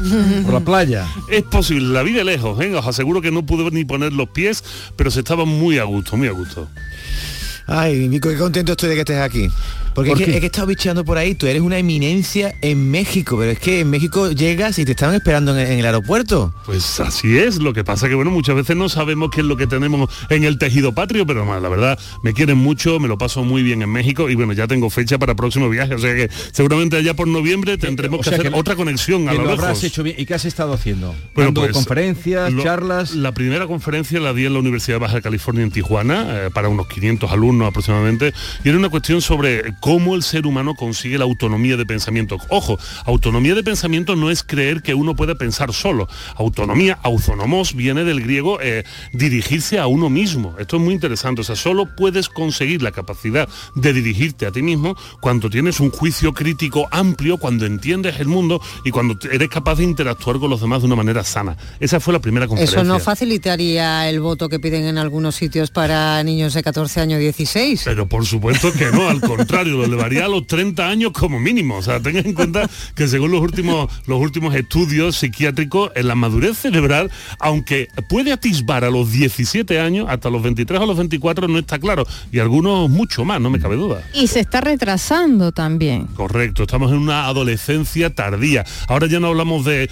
Por 0.44 0.54
la 0.54 0.60
playa. 0.60 1.06
Es 1.30 1.42
posible, 1.42 1.92
la 1.92 2.02
vida 2.02 2.24
lejos, 2.24 2.56
venga, 2.56 2.80
os 2.80 2.86
aseguro 2.86 3.20
que 3.20 3.30
no 3.30 3.44
pude 3.44 3.70
ni 3.70 3.84
poner 3.84 4.12
los 4.12 4.28
pies, 4.28 4.64
pero 4.96 5.10
se 5.10 5.20
estaba 5.20 5.44
muy 5.44 5.78
a 5.78 5.84
gusto, 5.84 6.16
muy 6.16 6.28
a 6.28 6.32
gusto. 6.32 6.68
Ay, 7.66 8.08
Nico, 8.08 8.28
qué 8.28 8.36
contento 8.36 8.72
estoy 8.72 8.88
de 8.90 8.94
que 8.96 9.00
estés 9.02 9.20
aquí. 9.20 9.48
Porque 9.94 10.12
es, 10.12 10.18
que, 10.18 10.36
he 10.36 10.46
estado 10.46 10.66
bicheando 10.66 11.04
por 11.04 11.18
ahí, 11.18 11.34
tú 11.34 11.46
eres 11.46 11.62
una 11.62 11.78
eminencia 11.78 12.54
en 12.60 12.90
México, 12.90 13.36
pero 13.38 13.50
es 13.50 13.58
que 13.58 13.80
en 13.80 13.90
México 13.90 14.30
llegas 14.30 14.78
y 14.78 14.84
te 14.84 14.92
estaban 14.92 15.14
esperando 15.14 15.56
en, 15.58 15.78
el 15.78 15.84
aeropuerto. 15.84 16.52
Pues 16.66 17.00
así 17.00 17.38
es, 17.38 17.56
lo 17.56 17.72
que 17.72 17.84
pasa 17.84 18.08
que 18.08 18.14
bueno, 18.14 18.30
muchas 18.30 18.54
veces 18.54 18.76
no 18.76 18.88
sabemos 18.88 19.30
qué 19.30 19.40
es 19.40 19.46
lo 19.46 19.56
que 19.56 19.66
tenemos 19.66 20.10
en 20.30 20.44
el 20.44 20.58
tejido 20.58 20.94
patrio, 20.94 21.26
pero 21.26 21.44
la 21.60 21.68
verdad, 21.68 21.98
me 22.22 22.32
quieren 22.32 22.58
mucho, 22.58 22.98
me 23.00 23.08
lo 23.08 23.18
paso 23.18 23.44
muy 23.44 23.62
bien 23.62 23.82
en 23.82 23.90
México 23.90 24.30
y 24.30 24.34
bueno, 24.34 24.52
ya 24.52 24.66
tengo 24.66 24.90
fecha 24.90 25.18
para 25.18 25.34
próximo 25.34 25.68
viaje, 25.68 25.94
o 25.94 25.98
sea 25.98 26.14
que 26.14 26.30
seguramente 26.52 26.96
allá 26.96 27.14
por 27.14 27.28
noviembre 27.28 27.78
tendremos 27.78 28.20
que 28.20 28.34
hacer 28.34 28.52
otra 28.54 28.76
conexión 28.76 29.28
a 29.28 29.34
lo, 29.34 29.44
lejos. 29.44 29.84
hecho 29.84 30.02
bien. 30.02 30.16
¿Y 30.18 30.26
qué 30.26 30.34
has 30.34 30.44
estado 30.44 30.72
haciendo? 30.72 31.14
Bueno, 31.34 31.52
pues, 31.54 31.72
conferencias, 31.72 32.52
charlas. 32.62 33.14
La 33.14 33.32
primera 33.32 33.66
conferencia 33.66 34.20
la 34.20 34.32
di 34.32 34.46
en 34.46 34.54
la 34.54 34.58
Universidad 34.60 34.96
de 34.96 35.00
Baja 35.00 35.20
California 35.20 35.62
en 35.62 35.70
Tijuana, 35.70 36.26
eh, 36.28 36.50
para 36.52 36.68
unos 36.68 36.86
500 36.88 37.30
alumnos 37.30 37.68
aproximadamente, 37.68 38.32
y 38.64 38.68
era 38.68 38.78
una 38.78 38.88
cuestión 38.88 39.20
sobre 39.20 39.74
cómo 39.82 40.14
el 40.14 40.22
ser 40.22 40.46
humano 40.46 40.76
consigue 40.76 41.18
la 41.18 41.24
autonomía 41.24 41.76
de 41.76 41.84
pensamiento. 41.84 42.38
Ojo, 42.48 42.78
autonomía 43.04 43.56
de 43.56 43.64
pensamiento 43.64 44.14
no 44.14 44.30
es 44.30 44.44
creer 44.44 44.80
que 44.80 44.94
uno 44.94 45.16
puede 45.16 45.34
pensar 45.34 45.72
solo. 45.72 46.08
Autonomía, 46.36 47.00
autonomos, 47.02 47.74
viene 47.74 48.04
del 48.04 48.22
griego 48.22 48.60
eh, 48.62 48.84
dirigirse 49.12 49.80
a 49.80 49.88
uno 49.88 50.08
mismo. 50.08 50.54
Esto 50.60 50.76
es 50.76 50.82
muy 50.82 50.94
interesante. 50.94 51.40
O 51.40 51.44
sea, 51.44 51.56
solo 51.56 51.96
puedes 51.96 52.28
conseguir 52.28 52.80
la 52.80 52.92
capacidad 52.92 53.48
de 53.74 53.92
dirigirte 53.92 54.46
a 54.46 54.52
ti 54.52 54.62
mismo 54.62 54.96
cuando 55.20 55.50
tienes 55.50 55.80
un 55.80 55.90
juicio 55.90 56.32
crítico 56.32 56.86
amplio, 56.92 57.38
cuando 57.38 57.66
entiendes 57.66 58.20
el 58.20 58.28
mundo 58.28 58.62
y 58.84 58.92
cuando 58.92 59.18
eres 59.32 59.48
capaz 59.48 59.78
de 59.78 59.84
interactuar 59.84 60.38
con 60.38 60.48
los 60.48 60.60
demás 60.60 60.82
de 60.82 60.86
una 60.86 60.96
manera 60.96 61.24
sana. 61.24 61.56
Esa 61.80 61.98
fue 61.98 62.12
la 62.12 62.20
primera 62.20 62.46
conferencia. 62.46 62.82
Eso 62.82 62.84
no 62.86 63.00
facilitaría 63.00 64.08
el 64.08 64.20
voto 64.20 64.48
que 64.48 64.60
piden 64.60 64.84
en 64.84 64.96
algunos 64.96 65.34
sitios 65.34 65.72
para 65.72 66.22
niños 66.22 66.54
de 66.54 66.62
14 66.62 67.00
años 67.00 67.18
16. 67.18 67.82
Pero 67.84 68.06
por 68.06 68.24
supuesto 68.24 68.72
que 68.72 68.86
no, 68.92 69.08
al 69.08 69.20
contrario, 69.32 69.71
lo 69.72 69.84
elevaría 69.84 70.26
a 70.26 70.28
los 70.28 70.46
30 70.46 70.88
años 70.88 71.12
como 71.12 71.40
mínimo. 71.40 71.76
O 71.76 71.82
sea, 71.82 72.00
tengan 72.00 72.26
en 72.26 72.34
cuenta 72.34 72.68
que 72.94 73.08
según 73.08 73.30
los 73.30 73.40
últimos, 73.40 73.90
los 74.06 74.20
últimos 74.20 74.54
estudios 74.54 75.16
psiquiátricos, 75.16 75.90
en 75.94 76.08
la 76.08 76.14
madurez 76.14 76.58
cerebral, 76.58 77.10
aunque 77.38 77.88
puede 78.08 78.32
atisbar 78.32 78.84
a 78.84 78.90
los 78.90 79.12
17 79.12 79.80
años, 79.80 80.06
hasta 80.08 80.30
los 80.30 80.42
23 80.42 80.80
o 80.80 80.86
los 80.86 80.96
24 80.96 81.48
no 81.48 81.58
está 81.58 81.78
claro. 81.78 82.06
Y 82.30 82.38
algunos 82.38 82.88
mucho 82.90 83.24
más, 83.24 83.40
no 83.40 83.50
me 83.50 83.60
cabe 83.60 83.76
duda. 83.76 84.02
Y 84.14 84.26
se 84.26 84.40
está 84.40 84.60
retrasando 84.60 85.52
también. 85.52 86.06
Correcto, 86.08 86.62
estamos 86.62 86.90
en 86.92 86.98
una 86.98 87.26
adolescencia 87.26 88.14
tardía. 88.14 88.64
Ahora 88.88 89.06
ya 89.06 89.20
no 89.20 89.28
hablamos 89.28 89.64
de, 89.64 89.88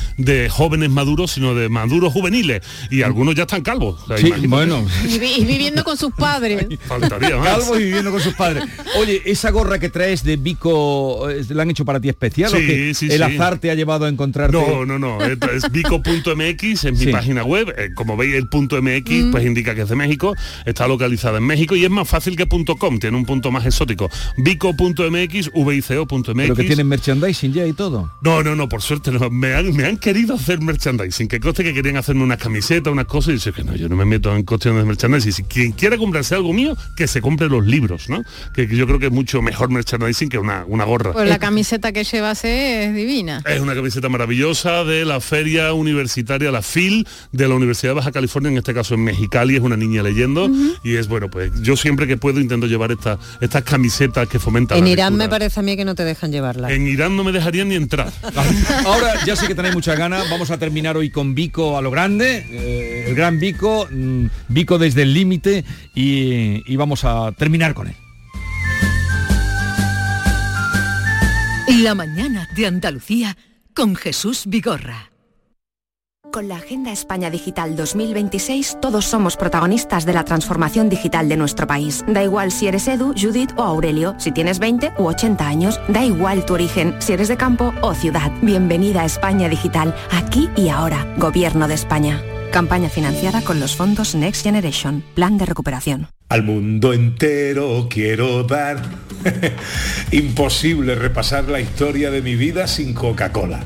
jóvenes 0.50 0.90
maduros, 0.90 1.32
sino 1.32 1.54
de 1.54 1.68
maduros 1.68 2.12
juveniles. 2.12 2.62
Y 2.90 3.02
algunos 3.02 3.34
ya 3.34 3.42
están 3.42 3.62
calvos. 3.62 4.00
bueno. 4.48 4.86
Y, 5.08 5.44
viviendo 5.44 5.84
con 5.84 5.96
sus 5.96 6.12
padres. 6.12 6.66
Faltaría 6.86 7.36
más. 7.36 7.58
Calvos 7.58 7.80
y 7.80 7.84
viviendo 7.84 8.10
con 8.10 8.20
sus 8.20 8.34
padres. 8.34 8.64
Oye, 8.98 9.22
esa 9.24 9.50
gorra 9.50 9.69
que 9.78 9.88
trae 9.88 10.12
es 10.12 10.24
de 10.24 10.36
Vico, 10.36 11.28
¿la 11.50 11.62
han 11.62 11.70
hecho 11.70 11.84
para 11.84 12.00
ti 12.00 12.08
especial? 12.08 12.50
Sí, 12.50 12.94
sí, 12.94 13.08
el 13.10 13.22
azar 13.22 13.58
te 13.58 13.70
ha 13.70 13.74
llevado 13.74 14.04
a 14.04 14.08
encontrarte? 14.08 14.56
No, 14.56 14.84
no, 14.84 14.98
no, 14.98 15.18
es 15.22 15.70
vico.mx, 15.70 16.84
en 16.84 16.98
mi 16.98 17.06
página 17.12 17.44
web, 17.44 17.72
eh, 17.76 17.90
como 17.94 18.16
veis 18.16 18.34
el 18.34 18.48
punto 18.48 18.80
.mx 18.80 19.10
mm. 19.10 19.30
pues 19.30 19.46
indica 19.46 19.74
que 19.74 19.82
es 19.82 19.88
de 19.88 19.96
México, 19.96 20.34
está 20.64 20.88
localizada 20.88 21.38
en 21.38 21.44
México 21.44 21.76
y 21.76 21.84
es 21.84 21.90
más 21.90 22.08
fácil 22.08 22.36
que 22.36 22.46
.com, 22.78 22.98
tiene 22.98 23.16
un 23.16 23.24
punto 23.24 23.50
más 23.50 23.66
exótico. 23.66 24.10
vico.mx, 24.36 25.50
vico.mx. 25.54 26.34
Pero 26.34 26.56
que 26.56 26.64
tienen 26.64 26.88
merchandising 26.88 27.52
ya 27.52 27.66
y 27.66 27.72
todo. 27.72 28.12
No, 28.22 28.42
no, 28.42 28.56
no, 28.56 28.68
por 28.68 28.82
suerte 28.82 29.10
no. 29.10 29.30
Me 29.30 29.54
han, 29.54 29.74
me 29.74 29.84
han 29.84 29.96
querido 29.96 30.34
hacer 30.34 30.60
merchandising, 30.60 31.28
que 31.28 31.40
coste 31.40 31.64
que 31.64 31.74
querían 31.74 31.96
hacerme 31.96 32.22
unas 32.22 32.38
camisetas, 32.38 32.92
unas 32.92 33.06
cosas, 33.06 33.30
y 33.30 33.32
dice 33.34 33.52
que 33.52 33.64
no, 33.64 33.74
yo 33.76 33.88
no 33.88 33.96
me 33.96 34.04
meto 34.04 34.34
en 34.34 34.42
cuestiones 34.42 34.82
de 34.82 34.86
merchandising. 34.86 35.32
Si 35.32 35.42
quien 35.44 35.72
quiera 35.72 35.96
comprarse 35.96 36.34
algo 36.34 36.52
mío, 36.52 36.76
que 36.96 37.06
se 37.06 37.20
compre 37.20 37.48
los 37.48 37.66
libros, 37.66 38.08
¿no? 38.08 38.22
Que, 38.54 38.68
que 38.68 38.76
yo 38.76 38.86
creo 38.86 38.98
que 38.98 39.06
es 39.06 39.12
mucho 39.12 39.42
mejor 39.42 39.59
merchandising 39.68 40.28
que 40.28 40.38
una, 40.38 40.64
una 40.66 40.84
gorra. 40.84 41.12
Pues 41.12 41.28
la 41.28 41.38
camiseta 41.50 41.92
que 41.92 42.04
llevas 42.04 42.44
es 42.44 42.94
divina. 42.94 43.42
Es 43.46 43.60
una 43.60 43.74
camiseta 43.74 44.08
maravillosa 44.08 44.84
de 44.84 45.04
la 45.04 45.20
feria 45.20 45.72
universitaria, 45.72 46.50
la 46.50 46.62
FIL, 46.62 47.06
de 47.32 47.48
la 47.48 47.54
Universidad 47.54 47.90
de 47.90 47.94
Baja 47.96 48.12
California, 48.12 48.50
en 48.50 48.58
este 48.58 48.74
caso 48.74 48.94
en 48.94 49.04
Mexicali, 49.04 49.56
es 49.56 49.62
una 49.62 49.76
niña 49.76 50.02
leyendo. 50.02 50.48
Y 50.82 50.96
es 50.96 51.08
bueno, 51.08 51.28
pues 51.28 51.52
yo 51.62 51.76
siempre 51.76 52.06
que 52.06 52.16
puedo 52.16 52.40
intento 52.40 52.66
llevar 52.66 52.92
estas 52.92 53.18
estas 53.40 53.62
camisetas 53.64 54.28
que 54.28 54.38
fomentan. 54.38 54.78
En 54.78 54.86
Irán 54.86 55.16
me 55.16 55.28
parece 55.28 55.60
a 55.60 55.62
mí 55.62 55.76
que 55.76 55.84
no 55.84 55.94
te 55.94 56.04
dejan 56.04 56.32
llevarla. 56.32 56.70
En 56.72 56.86
Irán 56.86 57.16
no 57.16 57.24
me 57.24 57.32
dejarían 57.32 57.68
ni 57.68 57.74
entrar. 57.74 58.12
Ahora 58.84 59.24
ya 59.24 59.36
sé 59.36 59.46
que 59.46 59.54
tenéis 59.54 59.74
muchas 59.74 59.98
ganas. 59.98 60.28
Vamos 60.30 60.50
a 60.50 60.58
terminar 60.58 60.96
hoy 60.96 61.10
con 61.10 61.34
Vico 61.34 61.76
a 61.76 61.82
lo 61.82 61.90
grande. 61.90 62.46
Eh, 62.50 63.04
el 63.08 63.14
gran 63.14 63.38
Vico, 63.38 63.88
mm, 63.90 64.26
Vico 64.48 64.78
desde 64.78 65.02
el 65.02 65.14
límite 65.14 65.64
y 65.94 66.76
vamos 66.76 67.04
a 67.04 67.32
terminar 67.32 67.74
con 67.74 67.88
él. 67.88 67.94
La 71.78 71.94
mañana 71.94 72.48
de 72.56 72.66
Andalucía 72.66 73.36
con 73.76 73.94
Jesús 73.94 74.42
Vigorra. 74.46 75.12
Con 76.32 76.48
la 76.48 76.56
Agenda 76.56 76.90
España 76.90 77.30
Digital 77.30 77.76
2026, 77.76 78.78
todos 78.82 79.04
somos 79.04 79.36
protagonistas 79.36 80.04
de 80.04 80.12
la 80.12 80.24
transformación 80.24 80.88
digital 80.88 81.28
de 81.28 81.36
nuestro 81.36 81.68
país. 81.68 82.04
Da 82.08 82.24
igual 82.24 82.50
si 82.50 82.66
eres 82.66 82.88
Edu, 82.88 83.14
Judith 83.16 83.52
o 83.56 83.62
Aurelio, 83.62 84.16
si 84.18 84.32
tienes 84.32 84.58
20 84.58 84.94
u 84.98 85.04
80 85.04 85.46
años, 85.46 85.80
da 85.86 86.04
igual 86.04 86.44
tu 86.44 86.54
origen, 86.54 86.96
si 86.98 87.12
eres 87.12 87.28
de 87.28 87.36
campo 87.36 87.72
o 87.82 87.94
ciudad. 87.94 88.32
Bienvenida 88.42 89.02
a 89.02 89.06
España 89.06 89.48
Digital, 89.48 89.94
aquí 90.10 90.50
y 90.56 90.70
ahora, 90.70 91.06
Gobierno 91.18 91.68
de 91.68 91.74
España. 91.74 92.20
Campaña 92.52 92.88
financiada 92.88 93.42
con 93.42 93.60
los 93.60 93.76
fondos 93.76 94.16
Next 94.16 94.42
Generation, 94.42 95.04
Plan 95.14 95.38
de 95.38 95.46
Recuperación. 95.46 96.08
Al 96.28 96.42
mundo 96.42 96.92
entero 96.92 97.86
quiero 97.88 98.42
dar. 98.42 98.82
Imposible 100.10 100.96
repasar 100.96 101.44
la 101.44 101.60
historia 101.60 102.10
de 102.10 102.22
mi 102.22 102.34
vida 102.34 102.66
sin 102.66 102.92
Coca-Cola. 102.92 103.60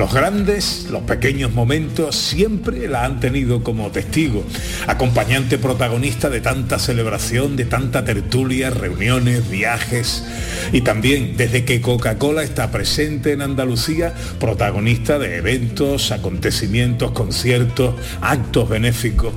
Los 0.00 0.14
grandes, 0.14 0.86
los 0.90 1.02
pequeños 1.02 1.52
momentos 1.52 2.16
siempre 2.16 2.88
la 2.88 3.04
han 3.04 3.20
tenido 3.20 3.62
como 3.62 3.90
testigo, 3.90 4.42
acompañante 4.86 5.58
protagonista 5.58 6.30
de 6.30 6.40
tanta 6.40 6.78
celebración, 6.78 7.54
de 7.54 7.66
tanta 7.66 8.02
tertulia, 8.02 8.70
reuniones, 8.70 9.50
viajes 9.50 10.24
y 10.72 10.80
también 10.80 11.36
desde 11.36 11.66
que 11.66 11.82
Coca-Cola 11.82 12.44
está 12.44 12.70
presente 12.70 13.32
en 13.32 13.42
Andalucía, 13.42 14.14
protagonista 14.38 15.18
de 15.18 15.36
eventos, 15.36 16.12
acontecimientos, 16.12 17.10
conciertos, 17.10 17.94
actos 18.22 18.70
benéficos. 18.70 19.34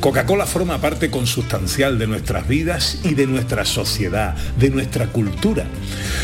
Coca-Cola 0.00 0.46
forma 0.46 0.80
parte 0.80 1.10
consustancial 1.10 1.98
de 1.98 2.06
nuestras 2.06 2.48
vidas 2.48 3.02
y 3.04 3.12
de 3.12 3.26
nuestra 3.26 3.66
sociedad, 3.66 4.34
de 4.56 4.70
nuestra 4.70 5.08
cultura. 5.08 5.66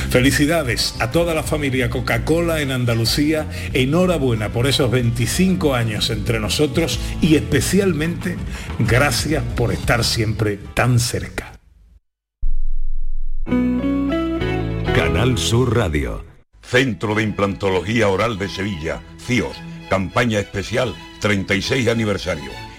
Felicidades 0.09 0.95
a 0.99 1.11
toda 1.11 1.35
la 1.35 1.43
familia 1.43 1.91
Coca-Cola 1.91 2.63
en 2.63 2.71
Andalucía, 2.71 3.47
enhorabuena 3.75 4.49
por 4.49 4.67
esos 4.67 4.91
25 4.91 5.75
años 5.75 6.09
entre 6.09 6.41
nosotros 6.41 6.99
y 7.21 7.37
especialmente 7.37 8.37
gracias 8.79 9.45
por 9.57 9.71
estar 9.73 10.05
siempre 10.05 10.59
tan 10.73 10.99
cerca. 10.99 11.53
Canal 14.95 15.37
Sur 15.37 15.77
Radio. 15.77 16.25
Centro 16.63 17.15
de 17.15 17.25
Implantología 17.25 18.09
Oral 18.09 18.39
de 18.39 18.49
Sevilla, 18.49 19.03
CIOS, 19.25 19.57
campaña 19.91 20.41
especial 20.41 20.95
36 21.21 21.89
aniversario 21.89 22.66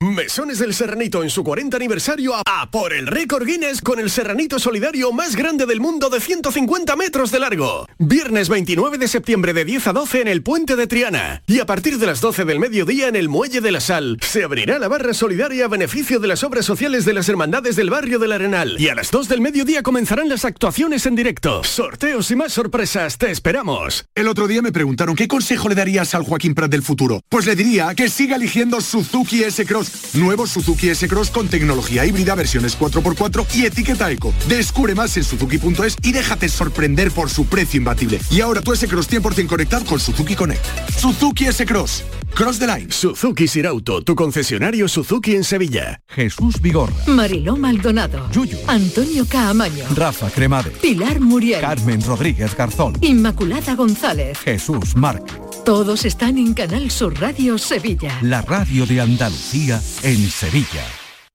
Mesones 0.00 0.60
del 0.60 0.74
Serranito 0.74 1.24
en 1.24 1.30
su 1.30 1.42
40 1.42 1.76
aniversario 1.76 2.32
a, 2.36 2.70
por 2.70 2.92
el 2.92 3.08
récord 3.08 3.44
Guinness 3.44 3.82
con 3.82 3.98
el 3.98 4.10
Serranito 4.10 4.60
solidario 4.60 5.10
más 5.10 5.34
grande 5.34 5.66
del 5.66 5.80
mundo 5.80 6.08
de 6.08 6.20
150 6.20 6.94
metros 6.94 7.32
de 7.32 7.40
largo. 7.40 7.84
Viernes 7.98 8.48
29 8.48 8.96
de 8.96 9.08
septiembre 9.08 9.52
de 9.52 9.64
10 9.64 9.88
a 9.88 9.92
12 9.92 10.20
en 10.20 10.28
el 10.28 10.44
Puente 10.44 10.76
de 10.76 10.86
Triana. 10.86 11.42
Y 11.48 11.58
a 11.58 11.66
partir 11.66 11.98
de 11.98 12.06
las 12.06 12.20
12 12.20 12.44
del 12.44 12.60
mediodía 12.60 13.08
en 13.08 13.16
el 13.16 13.28
Muelle 13.28 13.60
de 13.60 13.72
la 13.72 13.80
Sal 13.80 14.18
se 14.22 14.44
abrirá 14.44 14.78
la 14.78 14.86
barra 14.86 15.14
solidaria 15.14 15.64
a 15.64 15.68
beneficio 15.68 16.20
de 16.20 16.28
las 16.28 16.44
obras 16.44 16.64
sociales 16.64 17.04
de 17.04 17.14
las 17.14 17.28
hermandades 17.28 17.74
del 17.74 17.90
barrio 17.90 18.20
del 18.20 18.30
Arenal. 18.30 18.76
Y 18.78 18.90
a 18.90 18.94
las 18.94 19.10
2 19.10 19.26
del 19.26 19.40
mediodía 19.40 19.82
comenzarán 19.82 20.28
las 20.28 20.44
actuaciones 20.44 21.06
en 21.06 21.16
directo. 21.16 21.64
Sorteos 21.64 22.30
y 22.30 22.36
más 22.36 22.52
sorpresas, 22.52 23.18
te 23.18 23.32
esperamos. 23.32 24.06
El 24.14 24.28
otro 24.28 24.46
día 24.46 24.62
me 24.62 24.70
preguntaron 24.70 25.16
qué 25.16 25.26
consejo 25.26 25.68
le 25.68 25.74
darías 25.74 26.14
al 26.14 26.22
Joaquín 26.22 26.54
Prat 26.54 26.70
del 26.70 26.84
futuro. 26.84 27.20
Pues 27.28 27.46
le 27.46 27.56
diría 27.56 27.92
que 27.96 28.08
siga 28.08 28.36
eligiendo 28.36 28.80
Suzuki 28.80 29.42
S-Cross 29.42 29.87
Nuevo 30.14 30.46
Suzuki 30.46 30.88
S-Cross 30.90 31.30
con 31.30 31.48
tecnología 31.48 32.04
híbrida, 32.04 32.34
versiones 32.34 32.78
4x4 32.78 33.46
y 33.54 33.66
etiqueta 33.66 34.10
eco. 34.10 34.32
Descubre 34.48 34.94
más 34.94 35.16
en 35.16 35.24
suzuki.es 35.24 35.96
y 36.02 36.12
déjate 36.12 36.48
sorprender 36.48 37.10
por 37.10 37.30
su 37.30 37.46
precio 37.46 37.78
imbatible. 37.78 38.20
Y 38.30 38.40
ahora 38.40 38.60
tu 38.60 38.72
S-Cross 38.72 39.10
100% 39.10 39.46
conectado 39.46 39.84
con 39.84 40.00
Suzuki 40.00 40.34
Connect. 40.34 40.64
Suzuki 40.98 41.46
S-Cross. 41.46 42.04
Cross 42.34 42.58
the 42.58 42.66
line. 42.66 42.90
Suzuki 42.90 43.48
Sirauto, 43.48 44.02
tu 44.02 44.14
concesionario 44.14 44.86
Suzuki 44.88 45.34
en 45.34 45.44
Sevilla. 45.44 46.00
Jesús 46.08 46.60
Vigorra. 46.60 46.94
Mariló 47.06 47.56
Maldonado. 47.56 48.30
Yuyu. 48.30 48.58
Antonio 48.66 49.26
Caamaño. 49.26 49.84
Rafa 49.94 50.30
Cremade. 50.30 50.70
Pilar 50.70 51.20
Muriel. 51.20 51.60
Carmen 51.60 52.00
Rodríguez 52.02 52.54
Garzón. 52.56 52.96
Inmaculada 53.00 53.74
González. 53.74 54.38
Jesús 54.38 54.96
Márquez. 54.96 55.47
Todos 55.68 56.06
están 56.06 56.38
en 56.38 56.54
Canal 56.54 56.90
Sur 56.90 57.20
Radio 57.20 57.58
Sevilla. 57.58 58.18
La 58.22 58.40
radio 58.40 58.86
de 58.86 59.02
Andalucía 59.02 59.78
en 60.02 60.30
Sevilla. 60.30 60.82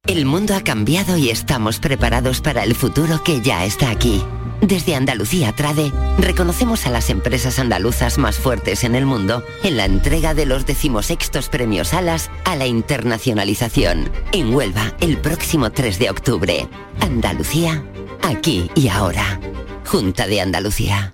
El 0.08 0.26
mundo 0.26 0.56
ha 0.56 0.64
cambiado 0.64 1.18
y 1.18 1.30
estamos 1.30 1.78
preparados 1.78 2.42
para 2.42 2.64
el 2.64 2.74
futuro 2.74 3.24
que 3.24 3.42
ya 3.42 3.64
está 3.64 3.92
aquí. 3.92 4.24
Desde 4.60 4.96
Andalucía 4.96 5.54
Trade 5.54 5.92
reconocemos 6.18 6.88
a 6.88 6.90
las 6.90 7.12
empresas 7.12 7.60
andaluzas 7.60 8.18
más 8.18 8.38
fuertes 8.38 8.84
en 8.84 8.96
el 8.96 9.06
mundo 9.06 9.44
en 9.62 9.78
la 9.78 9.86
entrega 9.86 10.34
de 10.34 10.48
los 10.48 10.66
decimosextos 10.66 11.50
premios 11.50 11.94
Alas 11.94 12.32
a 12.44 12.56
la 12.56 12.66
internacionalización 12.66 14.10
en 14.32 14.56
Huelva 14.56 14.96
el 15.00 15.20
próximo 15.20 15.72
3 15.72 16.00
de 16.00 16.10
octubre. 16.10 16.68
Andalucía, 17.02 17.86
aquí 18.24 18.72
y 18.74 18.88
ahora. 18.88 19.40
Junta 19.86 20.26
de 20.26 20.42
Andalucía. 20.42 21.14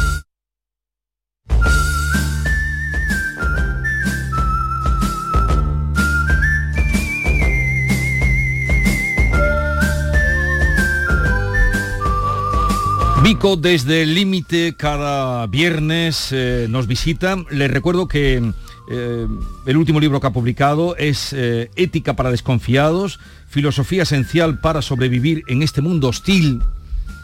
Vico 13.23 13.55
desde 13.55 14.01
el 14.01 14.15
límite 14.15 14.73
cada 14.75 15.45
viernes 15.45 16.29
eh, 16.31 16.65
nos 16.67 16.87
visita. 16.87 17.37
Les 17.51 17.69
recuerdo 17.69 18.07
que 18.07 18.41
eh, 18.89 19.27
el 19.67 19.77
último 19.77 19.99
libro 19.99 20.19
que 20.19 20.25
ha 20.25 20.31
publicado 20.31 20.95
es 20.95 21.31
eh, 21.31 21.69
Ética 21.75 22.15
para 22.15 22.31
desconfiados, 22.31 23.19
filosofía 23.47 24.03
esencial 24.03 24.59
para 24.59 24.81
sobrevivir 24.81 25.43
en 25.47 25.61
este 25.61 25.81
mundo 25.81 26.07
hostil 26.07 26.63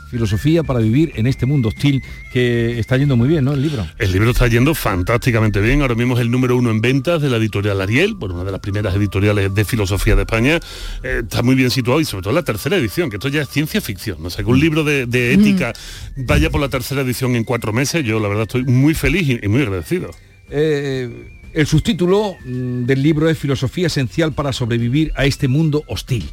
filosofía 0.09 0.63
para 0.63 0.79
vivir 0.79 1.13
en 1.15 1.27
este 1.27 1.45
mundo 1.45 1.69
hostil 1.69 2.03
que 2.31 2.79
está 2.79 2.97
yendo 2.97 3.15
muy 3.17 3.27
bien, 3.27 3.45
¿no? 3.45 3.53
El 3.53 3.61
libro. 3.61 3.87
El 3.97 4.11
libro 4.11 4.31
está 4.31 4.47
yendo 4.47 4.73
fantásticamente 4.73 5.59
bien. 5.61 5.81
Ahora 5.81 5.95
mismo 5.95 6.15
es 6.15 6.21
el 6.21 6.31
número 6.31 6.57
uno 6.57 6.71
en 6.71 6.81
ventas 6.81 7.21
de 7.21 7.29
la 7.29 7.37
editorial 7.37 7.81
Ariel, 7.81 8.13
bueno, 8.15 8.35
una 8.35 8.43
de 8.43 8.51
las 8.51 8.61
primeras 8.61 8.95
editoriales 8.95 9.53
de 9.53 9.65
filosofía 9.65 10.15
de 10.15 10.21
España. 10.21 10.59
Eh, 11.03 11.21
está 11.23 11.43
muy 11.43 11.55
bien 11.55 11.69
situado 11.69 12.01
y 12.01 12.05
sobre 12.05 12.23
todo 12.23 12.33
la 12.33 12.43
tercera 12.43 12.77
edición, 12.77 13.09
que 13.09 13.17
esto 13.17 13.29
ya 13.29 13.41
es 13.41 13.49
ciencia 13.49 13.81
ficción. 13.81 14.25
O 14.25 14.29
sea, 14.29 14.43
que 14.43 14.49
un 14.49 14.59
libro 14.59 14.83
de, 14.83 15.05
de 15.05 15.33
ética 15.33 15.73
vaya 16.15 16.49
por 16.49 16.61
la 16.61 16.69
tercera 16.69 17.01
edición 17.01 17.35
en 17.35 17.43
cuatro 17.43 17.73
meses, 17.73 18.03
yo 18.03 18.19
la 18.19 18.27
verdad 18.27 18.43
estoy 18.43 18.63
muy 18.63 18.93
feliz 18.93 19.27
y, 19.27 19.45
y 19.45 19.47
muy 19.47 19.61
agradecido. 19.61 20.11
Eh, 20.49 21.31
el 21.53 21.65
subtítulo 21.65 22.37
mm, 22.45 22.85
del 22.85 23.01
libro 23.01 23.29
es 23.29 23.37
Filosofía 23.37 23.87
esencial 23.87 24.33
para 24.33 24.53
sobrevivir 24.53 25.11
a 25.15 25.25
este 25.25 25.47
mundo 25.47 25.83
hostil. 25.87 26.29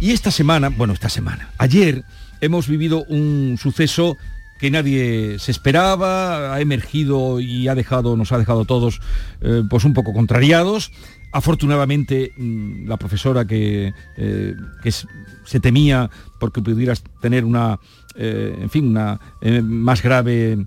Y 0.00 0.12
esta 0.12 0.30
semana, 0.30 0.68
bueno, 0.68 0.92
esta 0.92 1.08
semana, 1.08 1.50
ayer 1.58 2.04
hemos 2.40 2.68
vivido 2.68 3.04
un 3.04 3.56
suceso 3.60 4.16
que 4.58 4.70
nadie 4.70 5.38
se 5.38 5.52
esperaba, 5.52 6.52
ha 6.52 6.60
emergido 6.60 7.40
y 7.40 7.68
ha 7.68 7.74
dejado, 7.74 8.16
nos 8.16 8.32
ha 8.32 8.38
dejado 8.38 8.64
todos 8.64 9.00
eh, 9.40 9.62
pues 9.70 9.84
un 9.84 9.94
poco 9.94 10.12
contrariados. 10.12 10.90
Afortunadamente 11.30 12.32
mm, 12.36 12.88
la 12.88 12.96
profesora 12.96 13.46
que, 13.46 13.92
eh, 14.16 14.54
se 15.44 15.60
temía 15.60 16.10
porque 16.40 16.60
pudieras 16.60 17.02
tener 17.20 17.44
una, 17.44 17.78
eh, 18.16 18.56
en 18.60 18.70
fin, 18.70 18.88
una 18.88 19.20
más 19.62 20.02
grave 20.02 20.66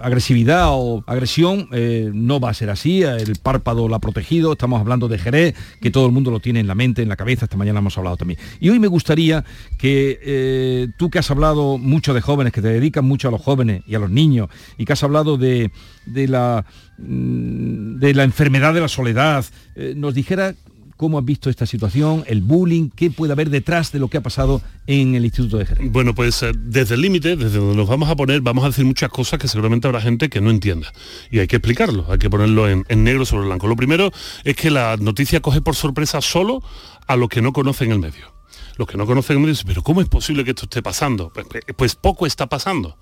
agresividad 0.00 0.68
o 0.70 1.02
agresión 1.06 1.68
eh, 1.72 2.10
no 2.12 2.40
va 2.40 2.50
a 2.50 2.54
ser 2.54 2.70
así, 2.70 3.02
el 3.02 3.36
párpado 3.36 3.88
lo 3.88 3.94
ha 3.94 3.98
protegido, 3.98 4.52
estamos 4.52 4.80
hablando 4.80 5.08
de 5.08 5.18
Jerez, 5.18 5.54
que 5.80 5.90
todo 5.90 6.06
el 6.06 6.12
mundo 6.12 6.30
lo 6.30 6.40
tiene 6.40 6.60
en 6.60 6.66
la 6.66 6.74
mente, 6.74 7.02
en 7.02 7.08
la 7.08 7.16
cabeza, 7.16 7.46
esta 7.46 7.56
mañana 7.56 7.80
hemos 7.80 7.96
hablado 7.98 8.16
también. 8.16 8.38
Y 8.60 8.68
hoy 8.70 8.78
me 8.78 8.86
gustaría 8.86 9.44
que 9.76 10.18
eh, 10.22 10.88
tú 10.96 11.10
que 11.10 11.18
has 11.18 11.30
hablado 11.30 11.78
mucho 11.78 12.14
de 12.14 12.20
jóvenes, 12.20 12.52
que 12.52 12.62
te 12.62 12.68
dedican 12.68 13.04
mucho 13.04 13.28
a 13.28 13.30
los 13.30 13.40
jóvenes 13.40 13.82
y 13.86 13.94
a 13.94 13.98
los 13.98 14.10
niños, 14.10 14.48
y 14.76 14.84
que 14.84 14.92
has 14.92 15.02
hablado 15.02 15.36
de, 15.36 15.70
de 16.06 16.28
la, 16.28 16.64
mm, 16.98 17.98
de 17.98 18.14
la 18.14 18.24
enfermedad 18.24 18.74
de 18.74 18.80
la 18.80 18.88
soledad, 18.88 19.44
eh, 19.74 19.94
nos 19.96 20.14
dijera 20.14 20.54
¿Cómo 20.98 21.16
has 21.16 21.24
visto 21.24 21.48
esta 21.48 21.64
situación, 21.64 22.24
el 22.26 22.42
bullying? 22.42 22.90
¿Qué 22.90 23.12
puede 23.12 23.32
haber 23.32 23.50
detrás 23.50 23.92
de 23.92 24.00
lo 24.00 24.08
que 24.08 24.16
ha 24.16 24.20
pasado 24.20 24.60
en 24.88 25.14
el 25.14 25.24
Instituto 25.24 25.56
de 25.56 25.64
Jerez? 25.64 25.92
Bueno, 25.92 26.12
pues 26.12 26.42
eh, 26.42 26.50
desde 26.56 26.96
el 26.96 27.02
límite, 27.02 27.36
desde 27.36 27.58
donde 27.58 27.76
nos 27.76 27.88
vamos 27.88 28.08
a 28.08 28.16
poner, 28.16 28.40
vamos 28.40 28.64
a 28.64 28.66
decir 28.66 28.84
muchas 28.84 29.08
cosas 29.08 29.38
que 29.38 29.46
seguramente 29.46 29.86
habrá 29.86 30.00
gente 30.00 30.28
que 30.28 30.40
no 30.40 30.50
entienda. 30.50 30.92
Y 31.30 31.38
hay 31.38 31.46
que 31.46 31.54
explicarlo, 31.54 32.04
hay 32.10 32.18
que 32.18 32.28
ponerlo 32.28 32.68
en, 32.68 32.84
negro 33.04 33.24
sobre 33.24 33.46
blanco. 33.46 33.68
Lo 33.68 33.76
primero 33.76 34.10
es 34.42 34.56
que 34.56 34.72
la 34.72 34.96
noticia 34.96 35.38
coge 35.38 35.60
por 35.60 35.76
sorpresa 35.76 36.20
solo 36.20 36.64
a 37.06 37.14
los 37.14 37.28
que 37.28 37.42
no 37.42 37.52
conocen 37.52 37.92
el 37.92 38.00
medio. 38.00 38.34
Los 38.76 38.88
que 38.88 38.98
no 38.98 39.06
conocen 39.06 39.36
el 39.36 39.40
medio 39.40 39.52
dicen, 39.52 39.68
pero 39.68 39.84
¿cómo 39.84 40.00
es 40.00 40.08
posible 40.08 40.42
que 40.42 40.50
esto 40.50 40.64
esté 40.64 40.82
pasando? 40.82 41.30
pues, 41.32 41.46
pues, 41.48 41.64
pues 41.76 41.94
poco 41.94 42.26
está 42.26 42.48
pasando 42.48 42.96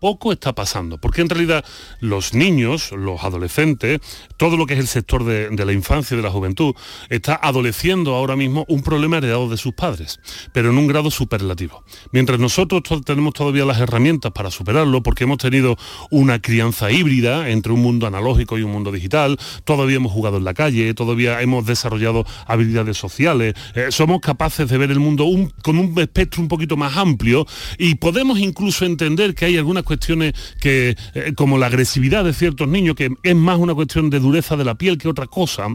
poco 0.00 0.32
está 0.32 0.54
pasando, 0.54 0.98
porque 0.98 1.20
en 1.20 1.28
realidad 1.28 1.64
los 2.00 2.34
niños, 2.34 2.90
los 2.92 3.22
adolescentes, 3.22 4.00
todo 4.36 4.56
lo 4.56 4.66
que 4.66 4.74
es 4.74 4.80
el 4.80 4.88
sector 4.88 5.24
de, 5.24 5.50
la 5.64 5.72
infancia 5.72 6.14
y 6.14 6.16
de 6.16 6.22
la 6.22 6.30
juventud, 6.30 6.74
está 7.10 7.38
adoleciendo 7.40 8.14
ahora 8.14 8.34
mismo 8.34 8.64
un 8.68 8.82
problema 8.82 9.18
heredado 9.18 9.48
de 9.48 9.58
sus 9.58 9.74
padres, 9.74 10.18
pero 10.52 10.70
en 10.70 10.78
un 10.78 10.86
grado 10.86 11.10
superlativo. 11.10 11.84
Mientras 12.12 12.40
nosotros 12.40 12.82
tenemos 13.04 13.34
todavía 13.34 13.64
las 13.64 13.78
herramientas 13.78 14.32
para 14.32 14.50
superarlo, 14.50 15.02
porque 15.02 15.24
hemos 15.24 15.38
tenido 15.38 15.76
una 16.10 16.40
crianza 16.40 16.90
híbrida 16.90 17.50
entre 17.50 17.72
un 17.72 17.82
mundo 17.82 18.06
analógico 18.06 18.58
y 18.58 18.62
un 18.62 18.72
mundo 18.72 18.90
digital, 18.90 19.38
todavía 19.64 19.96
hemos 19.96 20.12
jugado 20.12 20.38
en 20.38 20.44
la 20.44 20.54
calle, 20.54 20.94
todavía 20.94 21.42
hemos 21.42 21.66
desarrollado 21.66 22.24
habilidades 22.46 22.96
sociales, 22.96 23.54
eh, 23.74 23.88
somos 23.90 24.20
capaces 24.20 24.68
de 24.68 24.78
ver 24.78 24.90
el 24.90 25.00
mundo 25.00 25.26
con 25.62 25.78
un 25.78 25.98
espectro 25.98 26.40
un 26.40 26.48
poquito 26.48 26.76
más 26.76 26.96
amplio 26.96 27.46
y 27.78 27.96
podemos 27.96 28.38
incluso 28.38 28.84
entender 28.86 29.34
que 29.34 29.44
hay 29.44 29.58
algunas 29.58 29.84
cuestiones 29.90 30.34
que, 30.60 30.96
eh, 31.14 31.32
como 31.34 31.58
la 31.58 31.66
agresividad 31.66 32.24
de 32.24 32.32
ciertos 32.32 32.68
niños, 32.68 32.94
que 32.94 33.10
es 33.22 33.36
más 33.36 33.58
una 33.58 33.74
cuestión 33.74 34.08
de 34.10 34.20
dureza 34.20 34.56
de 34.56 34.64
la 34.64 34.76
piel 34.76 34.98
que 34.98 35.08
otra 35.08 35.26
cosa, 35.26 35.66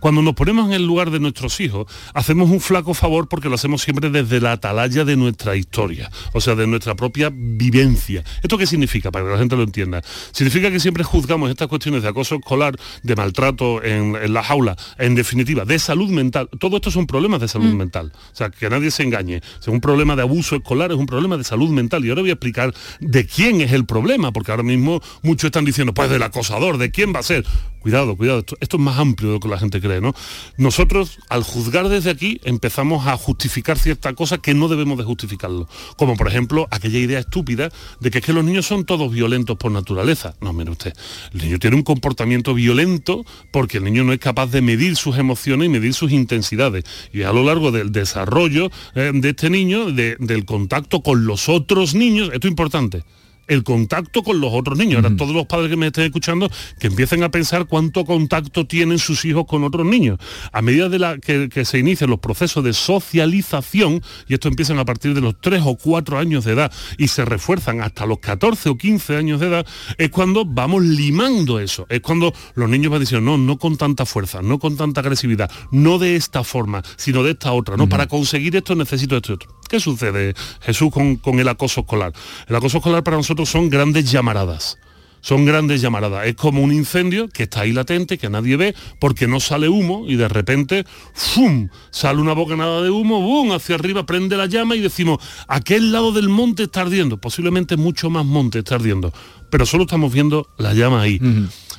cuando 0.00 0.22
nos 0.22 0.34
ponemos 0.34 0.66
en 0.68 0.74
el 0.74 0.86
lugar 0.86 1.10
de 1.10 1.20
nuestros 1.20 1.58
hijos, 1.60 1.86
hacemos 2.14 2.50
un 2.50 2.60
flaco 2.60 2.94
favor 2.94 3.28
porque 3.28 3.48
lo 3.48 3.54
hacemos 3.56 3.82
siempre 3.82 4.10
desde 4.10 4.40
la 4.40 4.52
atalaya 4.52 5.04
de 5.04 5.16
nuestra 5.16 5.56
historia, 5.56 6.10
o 6.32 6.40
sea, 6.40 6.54
de 6.54 6.66
nuestra 6.66 6.94
propia 6.94 7.30
vivencia. 7.32 8.22
¿Esto 8.42 8.58
qué 8.58 8.66
significa? 8.66 9.10
Para 9.10 9.24
que 9.24 9.30
la 9.32 9.38
gente 9.38 9.56
lo 9.56 9.62
entienda. 9.62 10.02
Significa 10.32 10.70
que 10.70 10.80
siempre 10.80 11.02
juzgamos 11.02 11.50
estas 11.50 11.68
cuestiones 11.68 12.02
de 12.02 12.08
acoso 12.08 12.36
escolar, 12.36 12.76
de 13.02 13.16
maltrato 13.16 13.82
en, 13.82 14.16
en 14.16 14.32
la 14.32 14.42
jaula, 14.42 14.76
en 14.98 15.14
definitiva, 15.14 15.64
de 15.64 15.78
salud 15.78 16.10
mental. 16.10 16.48
Todo 16.58 16.76
esto 16.76 16.90
son 16.90 17.06
problemas 17.06 17.40
de 17.40 17.48
salud 17.48 17.72
mm. 17.72 17.76
mental. 17.76 18.12
O 18.32 18.36
sea, 18.36 18.50
que 18.50 18.68
nadie 18.68 18.90
se 18.90 19.02
engañe. 19.02 19.36
es 19.36 19.68
un 19.68 19.80
problema 19.80 20.14
de 20.14 20.22
abuso 20.22 20.56
escolar 20.56 20.90
es 20.90 20.98
un 20.98 21.06
problema 21.06 21.36
de 21.36 21.44
salud 21.44 21.70
mental. 21.70 22.04
Y 22.04 22.10
ahora 22.10 22.22
voy 22.22 22.30
a 22.30 22.34
explicar 22.34 22.74
de 23.00 23.26
quién 23.26 23.45
quién 23.46 23.60
es 23.60 23.70
el 23.70 23.86
problema, 23.86 24.32
porque 24.32 24.50
ahora 24.50 24.64
mismo 24.64 25.00
muchos 25.22 25.44
están 25.44 25.64
diciendo, 25.64 25.94
pues 25.94 26.10
del 26.10 26.22
acosador, 26.24 26.78
¿de 26.78 26.90
quién 26.90 27.12
va 27.14 27.20
a 27.20 27.22
ser? 27.22 27.46
Cuidado, 27.78 28.16
cuidado, 28.16 28.40
esto, 28.40 28.56
es 28.76 28.78
más 28.80 28.98
amplio 28.98 29.28
de 29.28 29.34
lo 29.34 29.40
que 29.40 29.46
la 29.46 29.58
gente 29.58 29.80
cree, 29.80 30.00
¿no? 30.00 30.12
Nosotros, 30.56 31.20
al 31.28 31.44
juzgar 31.44 31.88
desde 31.88 32.10
aquí, 32.10 32.40
empezamos 32.42 33.06
a 33.06 33.16
justificar 33.16 33.78
cierta 33.78 34.12
cosa 34.14 34.38
que 34.38 34.52
no 34.52 34.66
debemos 34.66 34.98
de 34.98 35.04
justificarlo. 35.04 35.68
Como 35.96 36.16
por 36.16 36.26
ejemplo, 36.26 36.66
aquella 36.72 36.98
idea 36.98 37.20
estúpida 37.20 37.70
de 38.00 38.10
que 38.10 38.18
es 38.18 38.24
que 38.24 38.32
los 38.32 38.44
niños 38.44 38.66
son 38.66 38.84
todos 38.84 39.12
violentos 39.12 39.56
por 39.56 39.70
naturaleza. 39.70 40.34
No, 40.40 40.52
mire 40.52 40.72
usted, 40.72 40.92
el 41.32 41.42
niño 41.42 41.60
tiene 41.60 41.76
un 41.76 41.84
comportamiento 41.84 42.52
violento 42.52 43.24
porque 43.52 43.78
el 43.78 43.84
niño 43.84 44.02
no 44.02 44.12
es 44.12 44.18
capaz 44.18 44.48
de 44.48 44.60
medir 44.60 44.96
sus 44.96 45.18
emociones 45.18 45.66
y 45.66 45.68
medir 45.68 45.94
sus 45.94 46.10
intensidades. 46.10 46.82
Y 47.12 47.22
a 47.22 47.32
lo 47.32 47.44
largo 47.44 47.70
del 47.70 47.92
desarrollo 47.92 48.72
eh, 48.96 49.12
de 49.14 49.28
este 49.28 49.48
niño, 49.48 49.92
del 49.92 50.44
contacto 50.44 51.02
con 51.02 51.26
los 51.26 51.48
otros 51.48 51.94
niños, 51.94 52.30
esto 52.32 52.48
es 52.48 52.50
importante, 52.50 53.04
el 53.46 53.64
contacto 53.64 54.22
con 54.22 54.40
los 54.40 54.52
otros 54.52 54.78
niños. 54.78 55.02
Ahora, 55.02 55.16
todos 55.16 55.34
los 55.34 55.46
padres 55.46 55.70
que 55.70 55.76
me 55.76 55.88
estén 55.88 56.04
escuchando, 56.04 56.50
que 56.78 56.86
empiecen 56.86 57.22
a 57.22 57.30
pensar 57.30 57.66
cuánto 57.66 58.04
contacto 58.04 58.66
tienen 58.66 58.98
sus 58.98 59.24
hijos 59.24 59.44
con 59.46 59.64
otros 59.64 59.86
niños. 59.86 60.18
A 60.52 60.62
medida 60.62 60.88
de 60.88 60.98
la 60.98 61.18
que, 61.18 61.64
se 61.64 61.78
inician 61.78 62.10
los 62.10 62.20
procesos 62.20 62.62
de 62.64 62.72
socialización, 62.72 64.02
y 64.28 64.34
esto 64.34 64.48
empiezan 64.48 64.78
a 64.78 64.84
partir 64.84 65.14
de 65.14 65.20
los 65.20 65.40
3 65.40 65.62
o 65.64 65.76
4 65.76 66.18
años 66.18 66.44
de 66.44 66.52
edad 66.52 66.72
y 66.98 67.08
se 67.08 67.24
refuerzan 67.24 67.80
hasta 67.80 68.06
los 68.06 68.18
14 68.18 68.68
o 68.68 68.76
15 68.76 69.16
años 69.16 69.40
de 69.40 69.48
edad, 69.48 69.66
es 69.98 70.10
cuando 70.10 70.44
vamos 70.44 70.84
limando 70.84 71.60
eso. 71.60 71.86
Es 71.88 72.00
cuando 72.00 72.32
los 72.54 72.68
niños 72.68 72.92
van 72.92 73.00
diciendo, 73.00 73.30
no, 73.30 73.38
no 73.38 73.58
con 73.58 73.76
tanta 73.76 74.06
fuerza, 74.06 74.42
no 74.42 74.58
con 74.58 74.76
tanta 74.76 75.00
agresividad, 75.00 75.50
no 75.70 75.98
de 75.98 76.16
esta 76.16 76.44
forma, 76.44 76.82
sino 76.96 77.22
de 77.22 77.32
esta 77.32 77.52
otra. 77.52 77.76
No, 77.76 77.88
para 77.88 78.06
conseguir 78.06 78.56
esto 78.56 78.74
necesito 78.74 79.16
esto 79.16 79.32
y 79.32 79.34
otro. 79.34 79.56
¿Qué 79.68 79.80
sucede, 79.80 80.34
Jesús, 80.60 80.90
con, 80.90 81.40
el 81.40 81.48
acoso 81.48 81.80
escolar? 81.80 82.12
El 82.48 82.56
acoso 82.56 82.78
escolar 82.78 83.02
para 83.02 83.16
nosotros 83.16 83.48
son 83.48 83.70
grandes 83.70 84.10
llamaradas 84.10 84.78
son 85.22 85.44
grandes 85.44 85.80
llamaradas. 85.80 86.24
Es 86.28 86.36
como 86.36 86.62
un 86.62 86.72
incendio 86.72 87.28
que 87.28 87.44
está 87.44 87.62
ahí 87.62 87.72
latente, 87.72 88.16
que 88.16 88.30
nadie 88.30 88.56
ve, 88.56 88.76
porque 89.00 89.26
no 89.26 89.40
sale 89.40 89.68
humo 89.68 90.04
y 90.06 90.14
de 90.14 90.28
repente, 90.28 90.84
¡fum! 91.14 91.68
sale 91.90 92.20
una 92.20 92.32
bocanada 92.32 92.80
de 92.80 92.90
humo, 92.90 93.20
¡bum! 93.20 93.50
hacia 93.50 93.74
arriba, 93.74 94.06
prende 94.06 94.36
la 94.36 94.46
llama 94.46 94.76
y 94.76 94.80
decimos, 94.80 95.18
aquel 95.48 95.90
lado 95.90 96.12
del 96.12 96.28
monte 96.28 96.64
está 96.64 96.82
ardiendo. 96.82 97.16
Posiblemente 97.16 97.76
mucho 97.76 98.08
más 98.08 98.24
monte 98.24 98.60
está 98.60 98.76
ardiendo, 98.76 99.12
pero 99.50 99.66
solo 99.66 99.82
estamos 99.82 100.12
viendo 100.12 100.46
la 100.58 100.74
llama 100.74 101.00
ahí. 101.00 101.20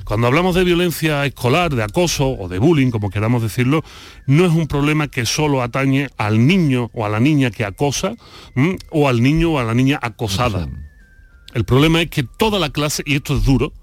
Cuando 0.08 0.28
hablamos 0.28 0.55
de 0.55 0.64
violencia 0.64 1.26
escolar, 1.26 1.76
de 1.76 1.84
acoso 1.84 2.30
o 2.30 2.47
de 2.47 2.60
bullying, 2.60 2.91
como 2.91 3.10
queramos 3.10 3.41
decirlo, 3.41 3.84
no 4.26 4.45
es 4.45 4.53
un 4.53 4.66
problema 4.66 5.10
que 5.10 5.26
solo 5.26 5.62
atañe 5.62 6.10
al 6.16 6.47
niño 6.47 6.89
o 6.93 7.05
a 7.05 7.10
la 7.10 7.20
niña 7.20 7.51
que 7.51 7.66
acosa 7.66 8.14
o 8.89 9.10
al 9.10 9.22
niño 9.22 9.51
o 9.51 9.60
a 9.60 9.66
la 9.66 9.74
niña 9.74 9.99
acosada. 10.01 10.70
El 11.53 11.66
problema 11.66 12.01
es 12.01 12.10
que 12.10 12.24
toda 12.24 12.58
la 12.58 12.70
clase, 12.70 13.03
y 13.05 13.16
esto 13.16 13.36
es 13.36 13.43
duro, 13.43 13.74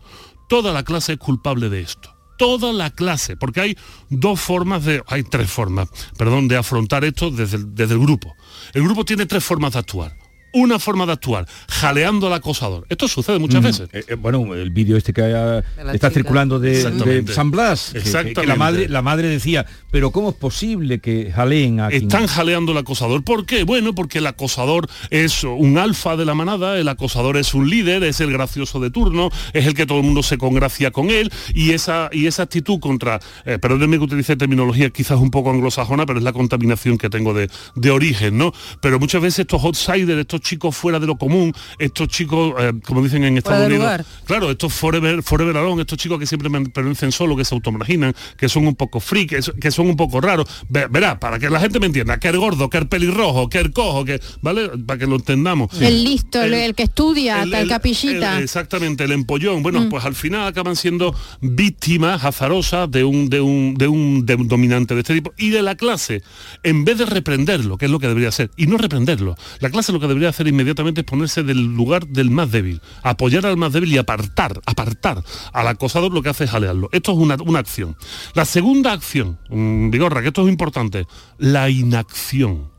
toda 0.49 0.73
la 0.73 0.83
clase 0.83 1.13
es 1.13 1.19
culpable 1.19 1.69
de 1.69 1.83
esto. 1.83 2.11
Toda 2.39 2.73
la 2.73 2.89
clase, 2.89 3.37
porque 3.37 3.61
hay 3.61 3.79
dos 4.09 4.41
formas 4.41 4.83
de, 4.87 5.03
hay 5.09 5.25
tres 5.25 5.51
formas, 5.51 5.91
perdón, 6.17 6.49
de 6.49 6.57
afrontar 6.57 7.05
esto 7.05 7.31
desde 7.31 7.59
desde 7.59 7.95
el 7.95 8.01
grupo. 8.01 8.35
El 8.73 8.83
grupo 8.83 9.05
tiene 9.05 9.27
tres 9.27 9.45
formas 9.45 9.75
de 9.75 9.81
actuar 9.81 10.24
una 10.55 10.79
forma 10.79 11.05
de 11.07 11.13
actuar, 11.13 11.47
jaleando 11.69 12.29
al 12.29 12.33
acosador. 12.33 12.87
Esto 12.89 13.09
sucede 13.09 13.39
muchas 13.39 13.63
veces. 13.63 13.89
Eh, 13.93 14.05
eh, 14.09 14.15
bueno, 14.15 14.55
el 14.55 14.71
vídeo 14.71 14.97
este 14.97 15.13
que 15.13 15.63
está 15.93 16.11
circulando 16.11 16.59
de, 16.59 17.25
San 17.27 17.51
Blas, 17.51 17.93
que, 17.93 18.47
la, 18.47 18.57
madre, 18.57 18.89
la 18.89 19.03
madre 19.03 19.29
decía, 19.29 19.67
pero 19.91 20.11
¿cómo 20.11 20.31
es 20.31 20.37
posible 20.37 21.01
que 21.01 21.33
jaleen 21.33 21.81
a 21.81 21.89
Están 21.89 22.27
jaleando 22.27 22.73
al 22.73 22.79
acosador. 22.79 23.23
¿Por 23.25 23.47
qué? 23.47 23.65
Bueno, 23.65 23.95
porque 23.95 24.19
el 24.19 24.27
acosador 24.27 24.89
es 25.11 25.45
un 25.45 25.79
alfa 25.79 26.17
de 26.17 26.25
la 26.25 26.35
manada, 26.35 26.79
el 26.79 26.89
acosador 26.89 27.37
es 27.37 27.55
un 27.55 27.69
líder, 27.69 28.05
es 28.05 28.21
el 28.21 28.33
gracioso 28.33 28.81
de 28.81 28.91
turno, 28.91 29.31
es 29.53 29.67
el 29.67 29.75
que 29.75 29.87
todo 29.87 29.99
el 29.99 30.05
mundo 30.05 30.23
se 30.23 30.39
congracia 30.39 30.91
con 30.91 31.11
él, 31.11 31.33
y 31.55 31.73
esa, 31.73 32.09
y 32.13 32.27
esa 32.27 32.45
actitud 32.45 32.79
contra, 32.81 33.21
eh, 33.45 33.59
perdónenme 33.59 33.99
que 33.99 34.05
utilice 34.05 34.37
terminología 34.37 34.91
quizás 34.91 35.19
un 35.19 35.31
poco 35.31 35.51
anglosajona, 35.51 36.07
pero 36.07 36.19
es 36.19 36.25
la 36.25 36.33
contaminación 36.33 36.99
que 36.99 37.11
tengo 37.11 37.35
de, 37.35 37.51
de 37.75 37.91
origen, 37.91 38.39
¿no? 38.39 38.53
Pero 38.81 38.99
muchas 38.99 39.23
veces 39.23 39.41
estos 39.41 39.65
outsiders, 39.65 40.19
estos 40.19 40.41
chicos 40.45 40.77
fuera 40.77 41.01
de 41.01 41.07
lo 41.07 41.17
común, 41.17 41.53
estos 41.79 42.07
chicos, 42.09 42.55
eh, 42.61 42.73
como 42.87 43.03
dicen 43.03 43.25
en 43.25 43.39
Estados 43.39 43.67
Unidos, 43.67 44.03
claro, 44.27 44.51
estos 44.51 44.73
forever, 44.73 45.23
forever 45.23 45.57
alone, 45.57 45.83
estos 45.83 45.99
chicos 45.99 46.19
que 46.21 46.27
siempre 46.27 46.49
permanecen 46.71 47.11
solo, 47.11 47.37
que 47.37 47.45
se 47.45 47.55
automarginan, 47.55 48.15
que 48.37 48.49
son 48.49 48.67
un 48.67 48.77
poco 48.77 49.01
freak, 49.01 49.59
que 49.59 49.71
son 49.71 49.89
un 49.89 49.97
poco 49.97 50.21
raros. 50.21 50.49
Verá, 50.69 51.19
para 51.19 51.39
que 51.39 51.51
la 51.51 51.59
gente 51.59 51.81
me 51.81 51.87
entienda, 51.87 52.19
que 52.19 52.29
el 52.29 52.39
gordo, 52.39 52.71
que 52.71 52.79
el 52.79 52.87
pelirrojo, 52.87 53.49
que 53.49 53.59
el 53.59 53.73
cojo, 53.73 54.05
que, 54.05 54.21
¿vale? 54.43 54.71
Para 54.87 54.99
que 54.99 55.07
lo 55.07 55.17
entendamos. 55.17 55.71
El 55.81 56.05
listo, 56.05 56.43
el, 56.43 56.75
que 56.75 56.85
estudia, 56.85 57.43
el, 57.43 57.69
capillita. 57.69 58.39
exactamente, 58.41 59.05
el 59.05 59.13
empollón. 59.13 59.63
Bueno, 59.63 59.81
mm. 59.81 59.89
pues 59.89 60.05
al 60.05 60.15
final 60.15 60.47
acaban 60.47 60.77
siendo 60.77 61.15
víctimas 61.41 62.25
azarosas 62.25 62.91
de 62.91 63.05
un, 63.05 63.29
de 63.29 63.41
un, 63.41 63.75
de 63.75 63.89
un, 63.89 64.27
de 64.27 64.35
un 64.35 64.49
dominante 64.49 64.95
de 64.95 65.01
este 65.01 65.15
tipo 65.15 65.33
y 65.39 65.51
de 65.51 65.63
la 65.63 65.75
clase, 65.75 66.23
en 66.63 66.85
vez 66.85 66.99
de 66.99 67.07
reprenderlo, 67.07 67.79
que 67.79 67.87
es 67.87 67.91
lo 67.91 67.99
que 67.99 68.09
debería 68.09 68.29
hacer, 68.29 68.51
y 68.57 68.67
no 68.67 68.77
reprenderlo. 68.77 69.37
La 69.61 69.71
clase 69.71 69.93
lo 69.93 70.01
que 70.01 70.07
debería 70.07 70.29
hacer 70.35 70.49
inmediatamente 70.49 71.01
es 71.03 71.07
ponerse 71.07 71.43
del 71.43 71.75
lugar 71.75 72.07
del 72.07 72.31
más 72.31 72.51
débil, 72.51 72.81
apoyar 73.03 73.47
al 73.47 73.57
más 73.57 73.73
débil 73.73 73.93
y 73.93 73.99
apartar, 73.99 74.61
apartar 74.67 75.23
al 75.53 75.69
acosador 75.69 76.13
lo 76.13 76.23
que 76.23 76.29
hace 76.29 76.45
es 76.45 76.51
jalearlo. 76.51 76.89
Esto 76.93 77.13
es 77.13 77.19
una, 77.19 77.37
una 77.37 77.61
acción. 77.61 77.97
La 78.35 78.45
segunda 78.45 78.93
acción, 78.93 79.39
um, 79.51 79.91
Vigorra, 79.91 80.23
que 80.23 80.29
esto 80.29 80.43
es 80.43 80.49
importante, 80.49 81.07
la 81.39 81.71
inacción. 81.71 82.71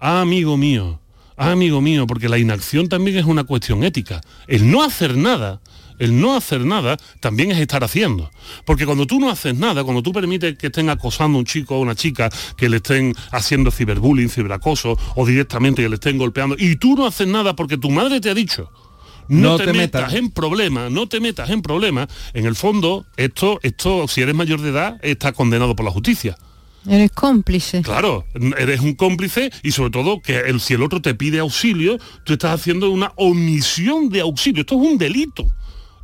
Ah, 0.00 0.20
amigo 0.20 0.56
mío, 0.56 1.00
ah, 1.36 1.50
amigo 1.50 1.80
mío, 1.80 2.06
porque 2.06 2.28
la 2.28 2.38
inacción 2.38 2.88
también 2.88 3.16
es 3.16 3.24
una 3.24 3.44
cuestión 3.44 3.82
ética. 3.84 4.20
El 4.46 4.70
no 4.70 4.82
hacer 4.82 5.16
nada 5.16 5.60
el 5.98 6.20
no 6.20 6.36
hacer 6.36 6.64
nada 6.64 6.96
también 7.20 7.50
es 7.50 7.58
estar 7.58 7.84
haciendo. 7.84 8.30
Porque 8.64 8.86
cuando 8.86 9.06
tú 9.06 9.20
no 9.20 9.30
haces 9.30 9.54
nada, 9.54 9.84
cuando 9.84 10.02
tú 10.02 10.12
permites 10.12 10.56
que 10.58 10.66
estén 10.66 10.90
acosando 10.90 11.36
a 11.36 11.40
un 11.40 11.44
chico 11.44 11.76
o 11.76 11.80
una 11.80 11.94
chica, 11.94 12.30
que 12.56 12.68
le 12.68 12.76
estén 12.78 13.14
haciendo 13.30 13.70
ciberbullying, 13.70 14.28
ciberacoso, 14.28 14.98
o 15.14 15.26
directamente 15.26 15.82
que 15.82 15.88
le 15.88 15.96
estén 15.96 16.18
golpeando, 16.18 16.56
y 16.58 16.76
tú 16.76 16.96
no 16.96 17.06
haces 17.06 17.26
nada 17.26 17.54
porque 17.56 17.78
tu 17.78 17.90
madre 17.90 18.20
te 18.20 18.30
ha 18.30 18.34
dicho, 18.34 18.70
no, 19.28 19.52
No 19.52 19.56
te, 19.56 19.66
te 19.66 19.72
metas, 19.72 20.02
metas. 20.02 20.14
en 20.14 20.30
problemas, 20.30 20.90
no 20.90 21.08
te 21.08 21.20
metas 21.20 21.48
en 21.50 21.62
problemas. 21.62 22.08
En 22.34 22.46
el 22.46 22.54
fondo, 22.54 23.06
esto, 23.16 23.58
esto, 23.62 24.06
si 24.08 24.20
eres 24.20 24.34
mayor 24.34 24.60
de 24.60 24.70
edad, 24.70 24.98
estás 25.02 25.32
condenado 25.32 25.74
por 25.74 25.84
la 25.84 25.90
justicia. 25.90 26.36
Eres 26.86 27.12
cómplice. 27.12 27.80
Claro, 27.80 28.26
eres 28.58 28.80
un 28.80 28.94
cómplice 28.94 29.50
y 29.62 29.70
sobre 29.72 29.90
todo 29.90 30.20
que 30.20 30.40
el, 30.40 30.60
si 30.60 30.74
el 30.74 30.82
otro 30.82 31.00
te 31.00 31.14
pide 31.14 31.38
auxilio, 31.38 31.98
tú 32.24 32.34
estás 32.34 32.60
haciendo 32.60 32.90
una 32.90 33.12
omisión 33.16 34.10
de 34.10 34.20
auxilio. 34.20 34.60
Esto 34.60 34.74
es 34.74 34.86
un 34.90 34.98
delito. 34.98 35.50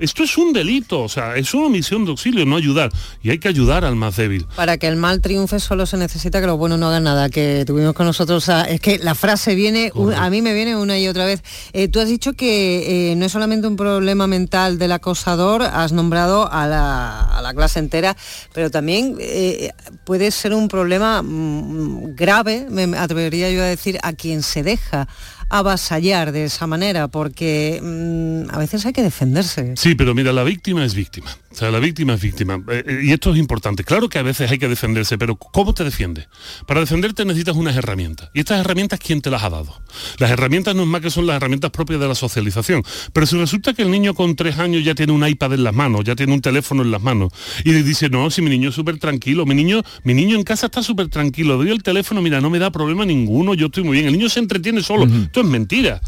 Esto 0.00 0.24
es 0.24 0.36
un 0.38 0.52
delito, 0.52 1.02
o 1.02 1.08
sea, 1.08 1.36
es 1.36 1.52
una 1.54 1.66
omisión 1.66 2.04
de 2.04 2.10
auxilio, 2.10 2.44
no 2.46 2.56
ayudar. 2.56 2.90
Y 3.22 3.30
hay 3.30 3.38
que 3.38 3.48
ayudar 3.48 3.84
al 3.84 3.96
más 3.96 4.16
débil. 4.16 4.46
Para 4.56 4.78
que 4.78 4.88
el 4.88 4.96
mal 4.96 5.20
triunfe 5.20 5.60
solo 5.60 5.84
se 5.86 5.96
necesita 5.96 6.40
que 6.40 6.46
los 6.46 6.56
buenos 6.58 6.78
no 6.78 6.88
hagan 6.88 7.04
nada, 7.04 7.28
que 7.28 7.64
tuvimos 7.66 7.92
con 7.94 8.06
nosotros, 8.06 8.48
a- 8.48 8.64
es 8.64 8.80
que 8.80 8.98
la 8.98 9.14
frase 9.14 9.54
viene, 9.54 9.92
un- 9.94 10.14
a 10.14 10.30
mí 10.30 10.40
me 10.42 10.54
viene 10.54 10.74
una 10.76 10.98
y 10.98 11.06
otra 11.06 11.26
vez. 11.26 11.42
Eh, 11.72 11.88
tú 11.88 12.00
has 12.00 12.08
dicho 12.08 12.32
que 12.32 13.12
eh, 13.12 13.16
no 13.16 13.26
es 13.26 13.32
solamente 13.32 13.66
un 13.66 13.76
problema 13.76 14.26
mental 14.26 14.78
del 14.78 14.92
acosador, 14.92 15.62
has 15.62 15.92
nombrado 15.92 16.50
a 16.50 16.66
la, 16.66 17.20
a 17.36 17.42
la 17.42 17.52
clase 17.54 17.78
entera, 17.78 18.16
pero 18.54 18.70
también 18.70 19.16
eh, 19.20 19.70
puede 20.04 20.30
ser 20.30 20.54
un 20.54 20.68
problema 20.68 21.22
mm, 21.22 22.14
grave, 22.16 22.66
me 22.70 22.84
atrevería 22.96 23.50
yo 23.50 23.62
a 23.62 23.66
decir, 23.66 23.98
a 24.02 24.12
quien 24.14 24.42
se 24.42 24.62
deja 24.62 25.08
avasallar 25.50 26.32
de 26.32 26.44
esa 26.44 26.66
manera, 26.66 27.08
porque 27.08 27.80
mm, 27.82 28.54
a 28.54 28.58
veces 28.58 28.86
hay 28.86 28.92
que 28.92 29.02
defenderse. 29.02 29.74
Sí, 29.76 29.94
pero 29.94 30.14
mira, 30.14 30.32
la 30.32 30.44
víctima 30.44 30.84
es 30.84 30.94
víctima. 30.94 31.36
O 31.52 31.54
sea, 31.54 31.70
la 31.70 31.80
víctima 31.80 32.14
es 32.14 32.20
víctima. 32.20 32.62
Eh, 32.68 32.84
eh, 32.86 33.00
y 33.04 33.12
esto 33.12 33.32
es 33.32 33.38
importante. 33.38 33.82
Claro 33.82 34.08
que 34.08 34.18
a 34.18 34.22
veces 34.22 34.50
hay 34.50 34.58
que 34.58 34.68
defenderse, 34.68 35.18
pero 35.18 35.34
¿cómo 35.36 35.74
te 35.74 35.82
defiendes? 35.82 36.28
Para 36.66 36.80
defenderte 36.80 37.24
necesitas 37.24 37.56
unas 37.56 37.76
herramientas. 37.76 38.30
Y 38.34 38.40
estas 38.40 38.60
herramientas, 38.60 39.00
¿quién 39.00 39.20
te 39.20 39.30
las 39.30 39.42
ha 39.42 39.50
dado? 39.50 39.82
Las 40.18 40.30
herramientas 40.30 40.76
no 40.76 40.82
es 40.82 40.88
más 40.88 41.00
que 41.00 41.10
son 41.10 41.26
las 41.26 41.36
herramientas 41.36 41.72
propias 41.72 41.98
de 41.98 42.06
la 42.06 42.14
socialización. 42.14 42.84
Pero 43.12 43.26
si 43.26 43.36
resulta 43.36 43.74
que 43.74 43.82
el 43.82 43.90
niño 43.90 44.14
con 44.14 44.36
tres 44.36 44.58
años 44.58 44.84
ya 44.84 44.94
tiene 44.94 45.12
un 45.12 45.26
iPad 45.26 45.54
en 45.54 45.64
las 45.64 45.74
manos, 45.74 46.04
ya 46.04 46.14
tiene 46.14 46.32
un 46.32 46.40
teléfono 46.40 46.82
en 46.82 46.92
las 46.92 47.02
manos, 47.02 47.32
y 47.64 47.72
le 47.72 47.82
dice, 47.82 48.08
no, 48.08 48.30
si 48.30 48.42
mi 48.42 48.50
niño 48.50 48.68
es 48.68 48.74
súper 48.76 48.98
tranquilo, 48.98 49.44
mi 49.44 49.54
niño, 49.54 49.82
mi 50.04 50.14
niño 50.14 50.36
en 50.36 50.44
casa 50.44 50.66
está 50.66 50.84
súper 50.84 51.08
tranquilo, 51.08 51.56
doy 51.56 51.70
el 51.70 51.82
teléfono, 51.82 52.22
mira, 52.22 52.40
no 52.40 52.50
me 52.50 52.60
da 52.60 52.70
problema 52.70 53.04
ninguno, 53.04 53.54
yo 53.54 53.66
estoy 53.66 53.82
muy 53.82 53.94
bien. 53.94 54.06
El 54.06 54.12
niño 54.12 54.28
se 54.28 54.38
entretiene 54.38 54.82
solo. 54.82 55.04
Esto 55.04 55.40
es 55.40 55.46
mentira. 55.46 56.00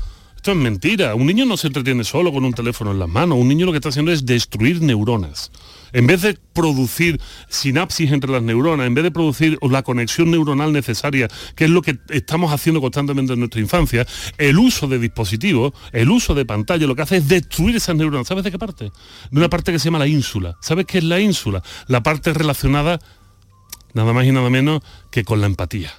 Esto 0.43 0.51
es 0.51 0.59
mentira. 0.59 1.15
Un 1.15 1.29
niño 1.29 1.45
no 1.45 1.57
se 1.57 1.69
entretiene 1.69 2.03
solo 2.03 2.33
con 2.33 2.45
un 2.45 2.53
teléfono 2.53 2.91
en 2.91 2.99
las 2.99 3.09
manos. 3.09 3.39
Un 3.39 3.47
niño 3.47 3.65
lo 3.65 3.71
que 3.71 3.79
está 3.79 3.91
haciendo 3.91 4.11
es 4.11 4.27
destruir 4.27 4.83
neuronas. 4.83 5.53
En 5.93 6.09
vez 6.09 6.23
de 6.23 6.37
producir 6.53 7.21
sinapsis 7.49 8.11
entre 8.11 8.33
las 8.33 8.43
neuronas, 8.43 8.89
en 8.89 8.93
vez 8.93 9.05
de 9.05 9.13
producir 9.13 9.57
la 9.63 9.85
conexión 9.85 10.33
neuronal 10.33 10.73
necesaria, 10.73 11.29
que 11.55 11.67
es 11.67 11.71
lo 11.71 11.81
que 11.81 11.97
estamos 12.09 12.53
haciendo 12.53 12.81
constantemente 12.81 13.35
en 13.35 13.39
nuestra 13.39 13.61
infancia, 13.61 14.05
el 14.37 14.59
uso 14.59 14.89
de 14.89 14.99
dispositivos, 14.99 15.75
el 15.93 16.11
uso 16.11 16.35
de 16.35 16.45
pantalla, 16.45 16.89
lo 16.89 16.97
que 16.97 17.03
hace 17.03 17.19
es 17.19 17.29
destruir 17.29 17.77
esas 17.77 17.95
neuronas. 17.95 18.27
¿Sabes 18.27 18.43
de 18.43 18.51
qué 18.51 18.59
parte? 18.59 18.91
De 19.31 19.39
una 19.39 19.49
parte 19.49 19.71
que 19.71 19.79
se 19.79 19.85
llama 19.85 20.01
la 20.01 20.09
ínsula. 20.09 20.57
¿Sabes 20.61 20.87
qué 20.87 20.99
es 20.99 21.05
la 21.05 21.21
ínsula? 21.21 21.63
La 21.87 22.03
parte 22.03 22.33
relacionada 22.33 22.99
nada 23.95 24.13
más 24.13 24.27
y 24.27 24.33
nada 24.33 24.51
menos 24.51 24.83
que 25.13 25.23
con 25.23 25.41
la 25.41 25.47
empatía 25.47 25.93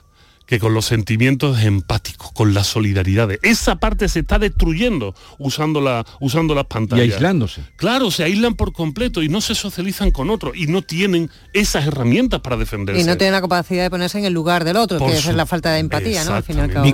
que 0.46 0.60
con 0.60 0.74
los 0.74 0.86
sentimientos 0.86 1.62
empáticos, 1.62 2.32
con 2.34 2.54
la 2.54 2.64
solidaridad. 2.64 3.30
Esa 3.44 3.78
parte 3.78 4.10
se 4.10 4.20
está 4.20 4.40
destruyendo 4.40 5.16
usando, 5.38 5.82
la, 5.82 6.06
usando 6.20 6.54
las 6.54 6.66
pantallas. 6.66 7.08
Y 7.08 7.12
aislándose. 7.12 7.62
Claro, 7.78 8.12
se 8.12 8.24
aíslan 8.24 8.56
por 8.56 8.74
completo 8.74 9.24
y 9.24 9.30
no 9.30 9.42
se 9.42 9.56
socializan 9.56 10.12
con 10.12 10.30
otros 10.30 10.56
y 10.56 10.68
no 10.68 10.82
tienen 10.82 11.30
esas 11.54 11.88
herramientas 11.88 12.42
para 12.42 12.58
defenderse. 12.58 13.02
Y 13.02 13.06
no 13.06 13.18
tiene 13.18 13.32
la 13.32 13.42
capacidad 13.42 13.84
de 13.84 13.90
ponerse 13.90 14.20
en 14.20 14.26
el 14.26 14.34
lugar 14.34 14.64
del 14.64 14.78
otro, 14.78 15.00
Por 15.00 15.12
que 15.12 15.18
su- 15.18 15.30
es 15.30 15.36
la 15.36 15.46
falta 15.46 15.72
de 15.72 15.80
empatía, 15.80 16.24
¿no? 16.26 16.34
Al 16.34 16.44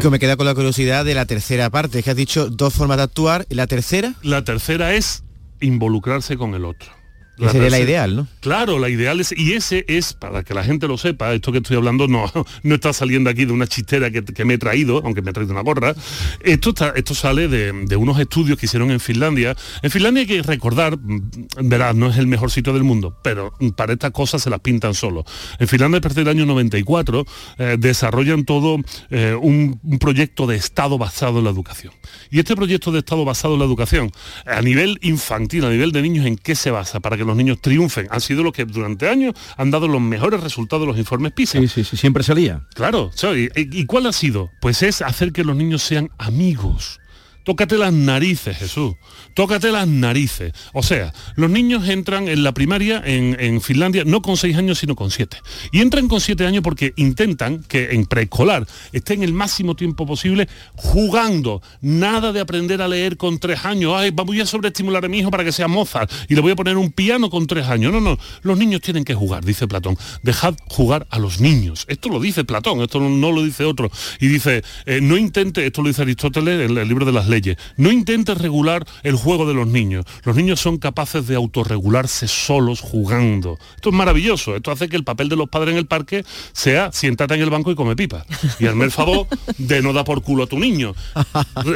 me 0.10 0.20
queda 0.20 0.38
con 0.38 0.46
la 0.46 0.56
curiosidad 0.56 1.06
de 1.06 1.14
la 1.14 1.26
tercera 1.26 1.70
parte. 1.70 2.00
Es 2.00 2.06
que 2.06 2.12
has 2.12 2.16
dicho 2.18 2.50
dos 2.50 2.74
formas 2.74 2.98
de 2.98 3.04
actuar. 3.04 3.46
¿Y 3.50 3.56
la 3.56 3.68
tercera? 3.68 4.14
La 4.22 4.44
tercera 4.44 4.94
es 4.94 5.24
involucrarse 5.60 6.38
con 6.38 6.54
el 6.56 6.66
otro. 6.66 6.99
Que 7.40 7.50
sería 7.50 7.70
la 7.70 7.80
ideal, 7.80 8.16
¿no? 8.16 8.28
Claro, 8.42 8.80
la 8.80 8.90
ideal 8.90 9.20
es, 9.20 9.34
y 9.36 9.54
ese 9.54 9.86
es, 9.88 10.14
para 10.14 10.44
que 10.44 10.54
la 10.54 10.64
gente 10.64 10.88
lo 10.88 10.98
sepa, 10.98 11.34
esto 11.34 11.52
que 11.52 11.60
estoy 11.60 11.78
hablando 11.78 12.08
no, 12.08 12.32
no 12.64 12.76
está 12.76 12.92
saliendo 12.94 13.30
aquí 13.30 13.46
de 13.46 13.54
una 13.54 13.68
chistera 13.68 14.12
que, 14.12 14.24
que 14.24 14.46
me 14.46 14.56
he 14.56 14.58
traído, 14.58 15.02
aunque 15.04 15.22
me 15.22 15.32
he 15.32 15.34
traído 15.34 15.54
una 15.54 15.62
gorra, 15.62 15.96
esto, 16.42 16.70
está, 16.70 16.90
esto 16.96 17.16
sale 17.16 17.48
de, 17.48 17.72
de 17.86 17.96
unos 17.96 18.20
estudios 18.20 18.58
que 18.58 18.66
hicieron 18.66 18.92
en 18.92 19.00
Finlandia. 19.00 19.56
En 19.82 19.92
Finlandia 19.92 20.22
hay 20.22 20.28
que 20.28 20.42
recordar, 20.42 20.98
mm, 20.98 21.30
verás, 21.64 21.96
no 21.96 22.10
es 22.10 22.18
el 22.18 22.28
mejor 22.28 22.52
sitio 22.52 22.74
del 22.74 22.84
mundo, 22.84 23.18
pero 23.24 23.54
mm, 23.60 23.70
para 23.70 23.94
estas 23.94 24.12
cosas 24.12 24.42
se 24.42 24.50
las 24.50 24.60
pintan 24.60 24.94
solo. 24.94 25.24
En 25.60 25.68
Finlandia, 25.68 26.00
a 26.00 26.02
partir 26.02 26.26
del 26.26 26.36
año 26.36 26.46
94, 26.46 27.26
eh, 27.58 27.78
desarrollan 27.80 28.44
todo 28.44 28.78
eh, 29.10 29.36
un, 29.40 29.80
un 29.82 30.00
proyecto 30.00 30.46
de 30.46 30.58
Estado 30.58 30.98
basado 30.98 31.40
en 31.40 31.46
la 31.46 31.52
educación. 31.52 31.94
Y 32.30 32.40
este 32.40 32.56
proyecto 32.56 32.92
de 32.92 33.00
Estado 33.00 33.24
basado 33.26 33.54
en 33.54 33.60
la 33.60 33.66
educación, 33.66 34.12
a 34.46 34.62
nivel 34.62 35.00
infantil, 35.02 35.66
a 35.66 35.70
nivel 35.70 35.92
de 35.92 36.02
niños, 36.02 36.26
¿en 36.26 36.36
qué 36.36 36.56
se 36.56 36.72
basa 36.72 37.00
para 37.00 37.18
que 37.18 37.29
los 37.30 37.38
niños 37.38 37.62
triunfen? 37.62 38.08
Han 38.12 38.22
sido 38.22 38.44
los 38.44 38.54
que 38.54 38.66
durante 38.66 39.08
años 39.08 39.34
han 39.58 39.72
dado 39.72 39.88
los 39.88 40.02
mejores 40.02 40.42
resultados 40.42 40.84
de 40.84 40.88
los 40.88 40.98
informes 40.98 41.32
PISA. 41.32 41.60
Sí, 41.60 41.68
sí, 41.68 41.84
sí, 41.84 41.98
siempre 41.98 42.24
salía. 42.24 42.68
Claro, 42.74 43.12
¿sabes? 43.16 43.52
¿Y, 43.56 43.82
y 43.82 43.86
cuál 43.86 44.08
ha 44.08 44.14
sido? 44.14 44.52
Pues 44.60 44.84
es 44.84 45.02
hacer 45.02 45.32
que 45.32 45.44
los 45.44 45.56
niños 45.56 45.82
sean 45.82 46.10
amigos. 46.18 47.00
Tócate 47.44 47.78
las 47.78 47.94
narices, 47.94 48.58
Jesús. 48.58 48.96
Tócate 49.34 49.72
las 49.72 49.88
narices. 49.88 50.54
O 50.74 50.84
sea, 50.84 51.14
los 51.36 51.50
niños 51.50 51.88
entran 51.88 52.28
en 52.28 52.44
la 52.44 52.54
primaria 52.54 53.02
en, 53.06 53.62
Finlandia 53.62 54.04
no 54.06 54.22
con 54.22 54.38
seis 54.38 54.58
años, 54.58 54.80
sino 54.80 54.96
con 54.96 55.12
siete. 55.12 55.38
Y 55.72 55.82
entran 55.82 56.08
con 56.08 56.22
siete 56.22 56.46
años 56.46 56.64
porque 56.64 56.94
intentan 56.98 57.64
que 57.64 57.92
en 57.92 58.06
preescolar 58.06 58.68
estén 58.92 59.24
el 59.24 59.34
máximo 59.34 59.76
tiempo 59.76 60.06
posible 60.06 60.48
jugando. 60.76 61.62
Nada 61.82 62.32
de 62.32 62.40
aprender 62.40 62.82
a 62.82 62.88
leer 62.88 63.18
con 63.18 63.40
tres 63.40 63.66
años. 63.66 63.94
Ay, 63.96 64.12
voy 64.12 64.42
a 64.42 64.46
sobreestimular 64.46 65.06
a 65.06 65.08
mi 65.08 65.20
hijo 65.20 65.32
para 65.32 65.44
que 65.44 65.52
sea 65.52 65.68
Mozart 65.68 66.12
y 66.28 66.36
le 66.36 66.42
voy 66.42 66.52
a 66.52 66.56
poner 66.56 66.78
un 66.78 66.92
piano 66.92 67.30
con 67.30 67.48
tres 67.48 67.68
años. 67.68 67.92
No, 67.92 68.02
no. 68.02 68.18
Los 68.42 68.58
niños 68.58 68.82
tienen 68.82 69.04
que 69.04 69.16
jugar, 69.16 69.46
dice 69.46 69.68
Platón. 69.68 69.98
Dejad 70.24 70.56
jugar 70.68 71.08
a 71.10 71.20
los 71.20 71.40
niños. 71.40 71.86
Esto 71.88 72.10
lo 72.10 72.20
dice 72.20 72.44
Platón, 72.44 72.82
esto 72.82 73.00
no, 73.00 73.10
no 73.10 73.32
lo 73.32 73.44
dice 73.44 73.64
otro. 73.66 73.90
Y 74.20 74.28
dice, 74.28 74.64
eh, 74.86 75.00
no 75.02 75.18
intente, 75.18 75.66
esto 75.66 75.82
lo 75.82 75.88
dice 75.88 76.02
Aristóteles 76.02 76.70
en 76.70 76.78
el 76.78 76.88
libro 76.88 77.06
de 77.06 77.12
las 77.12 77.28
leyes, 77.30 77.58
no 77.78 77.92
intentes 77.92 78.38
regular 78.38 78.86
el 79.04 79.16
juego 79.16 79.48
de 79.48 79.54
los 79.54 79.68
niños. 79.68 80.06
Los 80.24 80.36
niños 80.36 80.60
son 80.60 80.78
capaces 80.78 81.28
de 81.28 81.36
autorregularse 81.36 82.28
solos 82.28 82.82
jugando. 82.82 83.58
Esto 83.76 83.90
es 83.90 83.96
maravilloso. 83.96 84.56
Esto 84.56 84.72
hace 84.72 84.90
que 84.90 84.96
el 84.96 85.04
papel 85.04 85.30
de 85.30 85.36
los 85.36 85.50
padres 85.50 85.72
en 85.72 85.78
el 85.78 85.86
parque 85.86 86.26
sea 86.52 86.92
siéntate 86.92 87.36
en 87.36 87.42
el 87.42 87.50
banco 87.50 87.72
y 87.72 87.76
come 87.76 87.96
pipa. 87.96 88.26
Y 88.60 88.66
hazme 88.66 88.86
el 88.86 88.92
favor 88.92 89.28
de 89.58 89.82
no 89.82 89.94
dar 89.94 90.06
por 90.06 90.22
culo 90.22 90.44
a 90.44 90.48
tu 90.48 90.60
niño. 90.60 90.94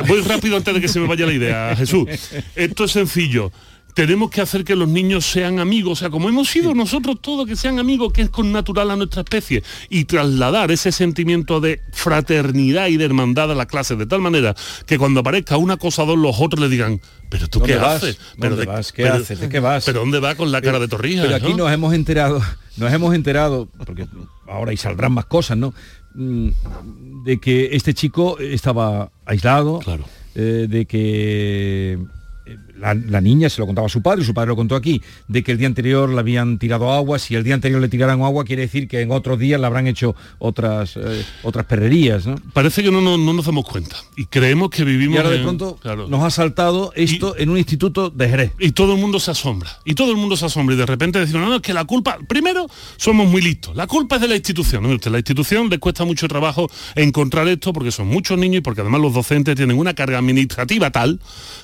Voy 0.07 0.21
rápido 0.21 0.57
antes 0.57 0.73
de 0.73 0.81
que 0.81 0.87
se 0.87 0.99
me 0.99 1.07
vaya 1.07 1.25
la 1.25 1.33
idea, 1.33 1.75
Jesús. 1.75 2.07
Esto 2.55 2.85
es 2.85 2.91
sencillo. 2.91 3.51
Tenemos 3.93 4.31
que 4.31 4.41
hacer 4.41 4.63
que 4.63 4.75
los 4.75 4.87
niños 4.87 5.25
sean 5.25 5.59
amigos, 5.59 5.93
o 5.93 5.95
sea, 5.95 6.09
como 6.09 6.29
hemos 6.29 6.49
sido 6.49 6.73
nosotros 6.73 7.17
todos, 7.21 7.47
que 7.47 7.55
sean 7.55 7.79
amigos, 7.79 8.11
que 8.11 8.23
es 8.23 8.29
con 8.29 8.51
natural 8.51 8.89
a 8.91 8.95
nuestra 8.95 9.21
especie, 9.21 9.63
y 9.89 10.05
trasladar 10.05 10.71
ese 10.71 10.91
sentimiento 10.91 11.61
de 11.61 11.81
fraternidad 11.91 12.87
y 12.87 12.97
de 12.97 13.05
hermandad 13.05 13.51
a 13.51 13.55
la 13.55 13.65
clase, 13.65 13.95
de 13.95 14.05
tal 14.05 14.21
manera 14.21 14.55
que 14.85 14.97
cuando 14.97 15.19
aparezca 15.19 15.57
un 15.57 15.71
acosador, 15.71 16.17
los 16.17 16.35
otros 16.39 16.59
le 16.61 16.69
digan, 16.69 17.01
pero 17.29 17.47
tú 17.47 17.59
¿Dónde 17.59 17.73
qué 17.73 17.79
vas? 17.79 17.95
haces? 17.97 18.17
¿Dónde 18.37 18.55
pero 18.57 18.71
vas? 18.71 18.91
¿Qué 18.91 19.07
haces? 19.07 19.39
¿De 19.39 19.49
qué 19.49 19.59
vas? 19.59 19.85
Pero 19.85 19.99
¿dónde 19.99 20.19
va 20.19 20.35
con 20.35 20.51
la 20.51 20.61
cara 20.61 20.79
de 20.79 20.87
torrijas? 20.87 21.25
Pero 21.25 21.35
aquí 21.35 21.51
no? 21.51 21.57
nos 21.65 21.71
hemos 21.71 21.93
enterado, 21.93 22.41
nos 22.77 22.91
hemos 22.91 23.13
enterado, 23.13 23.69
porque 23.85 24.07
ahora 24.47 24.73
y 24.73 24.77
saldrán 24.77 25.13
más 25.13 25.25
cosas, 25.25 25.57
¿no? 25.57 25.73
Mm, 26.15 26.49
De 27.25 27.39
que 27.39 27.69
este 27.75 27.93
chico 27.93 28.37
estaba 28.39 29.11
aislado, 29.25 29.79
eh, 30.35 30.67
de 30.69 30.85
que 30.85 31.93
eh, 32.45 32.57
la, 32.77 32.93
la 32.93 33.21
niña 33.21 33.49
se 33.49 33.59
lo 33.61 33.65
contaba 33.67 33.87
a 33.87 33.89
su 33.89 34.01
padre, 34.01 34.23
su 34.25 34.33
padre 34.33 34.49
lo 34.49 34.55
contó 34.55 34.75
aquí, 34.75 35.01
de 35.27 35.43
que 35.43 35.51
el 35.53 35.57
día 35.57 35.67
anterior 35.67 36.09
le 36.09 36.19
habían 36.19 36.57
tirado 36.59 36.91
agua, 36.91 37.19
si 37.19 37.35
el 37.35 37.43
día 37.43 37.53
anterior 37.53 37.79
le 37.81 37.87
tiraran 37.89 38.21
agua 38.21 38.43
quiere 38.45 38.63
decir 38.63 38.87
que 38.87 39.01
en 39.01 39.11
otros 39.11 39.39
días 39.39 39.59
le 39.59 39.65
habrán 39.67 39.87
hecho 39.87 40.15
otras 40.39 40.97
eh, 40.97 41.25
otras 41.43 41.65
perrerías, 41.65 42.25
¿no? 42.25 42.35
Parece 42.53 42.83
que 42.83 42.91
no, 42.91 43.01
no, 43.01 43.17
no 43.17 43.33
nos 43.33 43.45
damos 43.45 43.65
cuenta 43.65 43.95
y 44.15 44.25
creemos 44.25 44.69
que 44.69 44.83
vivimos 44.83 45.15
Y 45.15 45.17
ahora 45.17 45.29
de 45.29 45.37
en- 45.37 45.43
pronto 45.43 45.77
claro. 45.81 46.07
nos 46.07 46.23
ha 46.23 46.29
saltado 46.29 46.91
esto 46.95 47.35
en 47.37 47.49
un 47.49 47.57
instituto 47.57 48.09
de 48.09 48.29
Jerez. 48.29 48.51
y 48.59 48.71
todo 48.71 48.93
el 48.93 48.99
mundo 48.99 49.19
se 49.19 49.31
asombra 49.31 49.69
y 49.85 49.93
todo 49.95 50.11
el 50.11 50.17
mundo 50.17 50.35
se 50.37 50.45
asombra 50.45 50.75
y 50.75 50.77
de 50.77 50.85
repente 50.85 51.19
decimos 51.19 51.41
no, 51.43 51.49
no, 51.49 51.55
es 51.57 51.61
que 51.61 51.73
la 51.73 51.85
culpa 51.85 52.17
primero 52.27 52.67
somos 52.97 53.27
muy 53.29 53.41
listos 53.41 53.75
la 53.75 53.87
culpa 53.87 54.15
es 54.15 54.21
de 54.21 54.27
la 54.27 54.35
institución 54.35 54.83
la 54.83 55.17
institución 55.17 55.69
les 55.69 55.79
cuesta 55.79 56.05
mucho 56.05 56.27
trabajo 56.27 56.69
encontrar 56.95 57.47
esto 57.47 57.73
porque 57.73 57.91
son 57.91 58.07
muchos 58.07 58.37
niños 58.37 58.59
y 58.59 58.61
porque 58.61 58.81
además 58.81 59.01
los 59.01 59.13
docentes 59.13 59.55
tienen 59.55 59.77
una 59.77 59.93
carga 59.93 60.17
administrativa 60.17 60.91
tal 60.91 61.19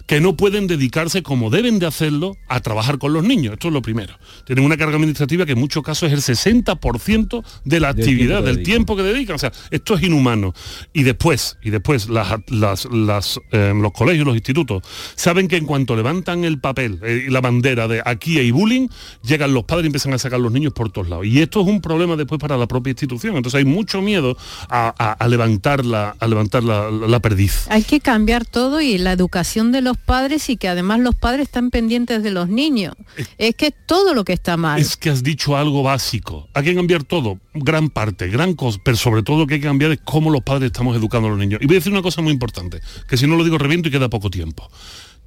que 0.05 0.20
no 0.22 0.36
pueden 0.36 0.68
dedicar 0.68 0.99
dedicarse, 1.00 1.24
como 1.24 1.50
deben 1.50 1.80
de 1.80 1.86
hacerlo, 1.86 2.36
a 2.47 2.60
trabajar 2.60 2.97
con 2.97 3.14
los 3.14 3.24
niños. 3.24 3.54
Esto 3.54 3.68
es 3.70 3.74
lo 3.74 3.82
primero. 3.82 4.14
Tienen 4.45 4.66
una 4.66 4.76
carga 4.78 4.95
administrativa 4.95 5.45
que 5.45 5.54
en 5.54 5.60
muchos 5.60 5.82
casos 5.84 6.12
es 6.12 6.30
el 6.30 6.36
60% 6.36 7.43
de 7.64 7.80
la 7.80 7.89
actividad, 7.89 8.43
del 8.43 8.64
tiempo 8.64 8.95
que 8.95 9.04
dedican. 9.04 9.36
O 9.36 9.39
sea, 9.39 9.52
esto 9.72 9.95
es 9.95 10.04
inhumano. 10.04 10.54
Y 10.93 11.04
después, 11.04 11.58
y 11.64 11.70
después 11.70 12.10
las, 12.10 12.28
las, 12.47 12.86
las, 12.91 13.39
eh, 13.52 13.74
los 13.76 13.91
colegios, 13.93 14.26
los 14.26 14.36
institutos, 14.36 14.84
saben 15.16 15.47
que 15.47 15.58
en 15.58 15.66
cuanto 15.66 15.95
levantan 15.95 16.43
el 16.43 16.60
papel 16.60 17.00
eh, 17.04 17.26
y 17.28 17.30
la 17.32 17.41
bandera 17.41 17.88
de 17.88 18.02
aquí 18.06 18.38
hay 18.39 18.52
bullying, 18.52 18.88
llegan 19.24 19.54
los 19.54 19.64
padres 19.64 19.86
y 19.86 19.88
empiezan 19.88 20.14
a 20.14 20.18
sacar 20.18 20.39
los 20.39 20.52
niños 20.52 20.74
por 20.74 20.91
todos 20.91 21.08
lados. 21.10 21.26
Y 21.26 21.41
esto 21.41 21.62
es 21.62 21.68
un 21.68 21.82
problema 21.82 22.16
después 22.16 22.39
para 22.39 22.58
la 22.58 22.68
propia 22.68 22.91
institución. 22.91 23.38
Entonces 23.38 23.58
hay 23.60 23.66
mucho 23.66 24.02
miedo 24.02 24.36
a, 24.70 24.93
a- 24.97 25.14
a 25.14 25.28
levantar, 25.28 25.86
la, 25.86 26.16
a 26.20 26.28
levantar 26.28 26.64
la, 26.64 26.89
la 26.91 27.20
perdiz. 27.20 27.66
Hay 27.70 27.84
que 27.84 28.00
cambiar 28.00 28.45
todo 28.45 28.82
y 28.82 28.97
la 28.97 29.12
educación 29.12 29.72
de 29.72 29.82
los 29.82 29.97
padres 29.97 30.50
y 30.50 30.58
que 30.58 30.68
además 30.68 30.89
los 30.98 31.14
padres 31.14 31.48
están 31.48 31.70
pendientes 31.70 32.24
de 32.24 32.32
los 32.32 32.50
niños. 32.50 32.96
Es 33.38 33.54
que 33.54 33.68
es 33.68 33.74
todo 33.86 34.16
lo 34.16 34.26
que 34.26 34.34
está 34.34 34.58
mal. 34.58 34.82
Es 34.82 34.98
que 34.98 35.12
has 35.12 35.22
dicho 35.22 35.56
algo 35.56 35.84
básico. 35.84 36.48
Hay 36.56 36.64
que 36.64 36.74
cambiar 36.74 37.04
todo, 37.04 37.40
gran 37.54 37.90
parte, 37.90 38.28
gran 38.30 38.56
cosa, 38.56 38.80
pero 38.84 38.98
sobre 38.98 39.22
todo 39.22 39.40
lo 39.40 39.48
que 39.48 39.56
hay 39.56 39.60
que 39.60 39.68
cambiar 39.68 39.92
es 39.92 40.00
cómo 40.04 40.32
los 40.32 40.42
padres 40.42 40.72
estamos 40.72 40.98
educando 40.98 41.28
a 41.28 41.32
los 41.32 41.40
niños. 41.40 41.62
Y 41.62 41.68
voy 41.68 41.76
a 41.76 41.80
decir 41.80 41.92
una 41.92 42.02
cosa 42.02 42.22
muy 42.22 42.34
importante, 42.34 42.80
que 43.08 43.18
si 43.18 43.28
no 43.28 43.36
lo 43.36 43.44
digo 43.44 43.58
reviento 43.60 43.90
y 43.90 43.92
queda 43.92 44.10
poco 44.10 44.32
tiempo. 44.32 44.68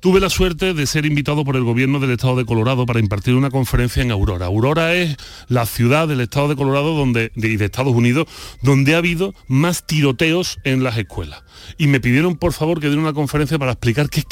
Tuve 0.03 0.19
la 0.19 0.31
suerte 0.31 0.75
de 0.75 0.87
ser 0.89 1.07
invitado 1.07 1.45
por 1.45 1.55
el 1.55 1.63
gobierno 1.63 2.01
del 2.01 2.11
estado 2.11 2.35
de 2.35 2.45
Colorado 2.45 2.87
para 2.87 2.99
impartir 2.99 3.37
una 3.37 3.51
conferencia 3.53 4.03
en 4.03 4.11
Aurora. 4.11 4.47
Aurora 4.47 4.95
es 4.95 5.17
la 5.47 5.65
ciudad 5.65 6.09
del 6.09 6.21
estado 6.21 6.49
de 6.49 6.57
Colorado 6.57 6.97
donde, 6.97 7.31
de, 7.37 7.49
y 7.51 7.57
de 7.57 7.67
Estados 7.67 7.95
Unidos 7.95 8.27
donde 8.63 8.97
ha 8.97 8.99
habido 8.99 9.33
más 9.47 9.87
tiroteos 9.87 10.59
en 10.65 10.83
las 10.83 10.99
escuelas. 10.99 11.45
Y 11.79 11.87
me 11.87 12.01
pidieron 12.01 12.37
por 12.37 12.53
favor 12.53 12.81
que 12.81 12.87
diera 12.89 13.01
una 13.01 13.13
conferencia 13.13 13.59
para 13.59 13.73
explicar 13.73 14.09
qué, 14.11 14.23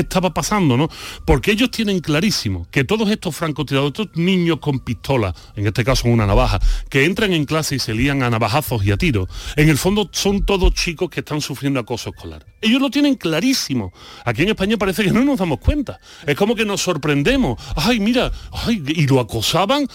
estaba 0.00 0.34
pasando, 0.34 0.76
¿no? 0.76 0.88
Porque 1.24 1.52
ellos 1.52 1.70
tienen 1.70 2.00
clarísimo 2.00 2.66
que 2.70 2.84
todos 2.84 3.10
estos 3.10 3.34
francotiradores, 3.36 3.98
estos 3.98 4.16
niños 4.16 4.58
con 4.60 4.80
pistola, 4.80 5.34
en 5.56 5.66
este 5.66 5.84
caso 5.84 6.08
una 6.08 6.26
navaja, 6.26 6.60
que 6.88 7.04
entran 7.04 7.32
en 7.32 7.44
clase 7.44 7.76
y 7.76 7.78
se 7.78 7.94
lían 7.94 8.22
a 8.22 8.30
navajazos 8.30 8.84
y 8.84 8.92
a 8.92 8.96
tiros, 8.96 9.28
en 9.56 9.68
el 9.68 9.78
fondo 9.78 10.08
son 10.12 10.44
todos 10.44 10.74
chicos 10.74 11.08
que 11.10 11.20
están 11.20 11.40
sufriendo 11.40 11.80
acoso 11.80 12.10
escolar. 12.10 12.44
Ellos 12.60 12.80
lo 12.80 12.90
tienen 12.90 13.16
clarísimo. 13.16 13.92
Aquí 14.24 14.42
en 14.42 14.50
España 14.50 14.76
parece 14.76 15.02
que 15.04 15.10
no 15.10 15.24
nos 15.24 15.38
damos 15.38 15.58
cuenta. 15.58 15.98
Es 16.26 16.36
como 16.36 16.54
que 16.54 16.64
nos 16.64 16.80
sorprendemos. 16.80 17.60
Ay, 17.76 17.98
mira, 18.00 18.30
ay, 18.52 18.82
y 18.86 19.06
lo 19.06 19.18
acosaban. 19.20 19.86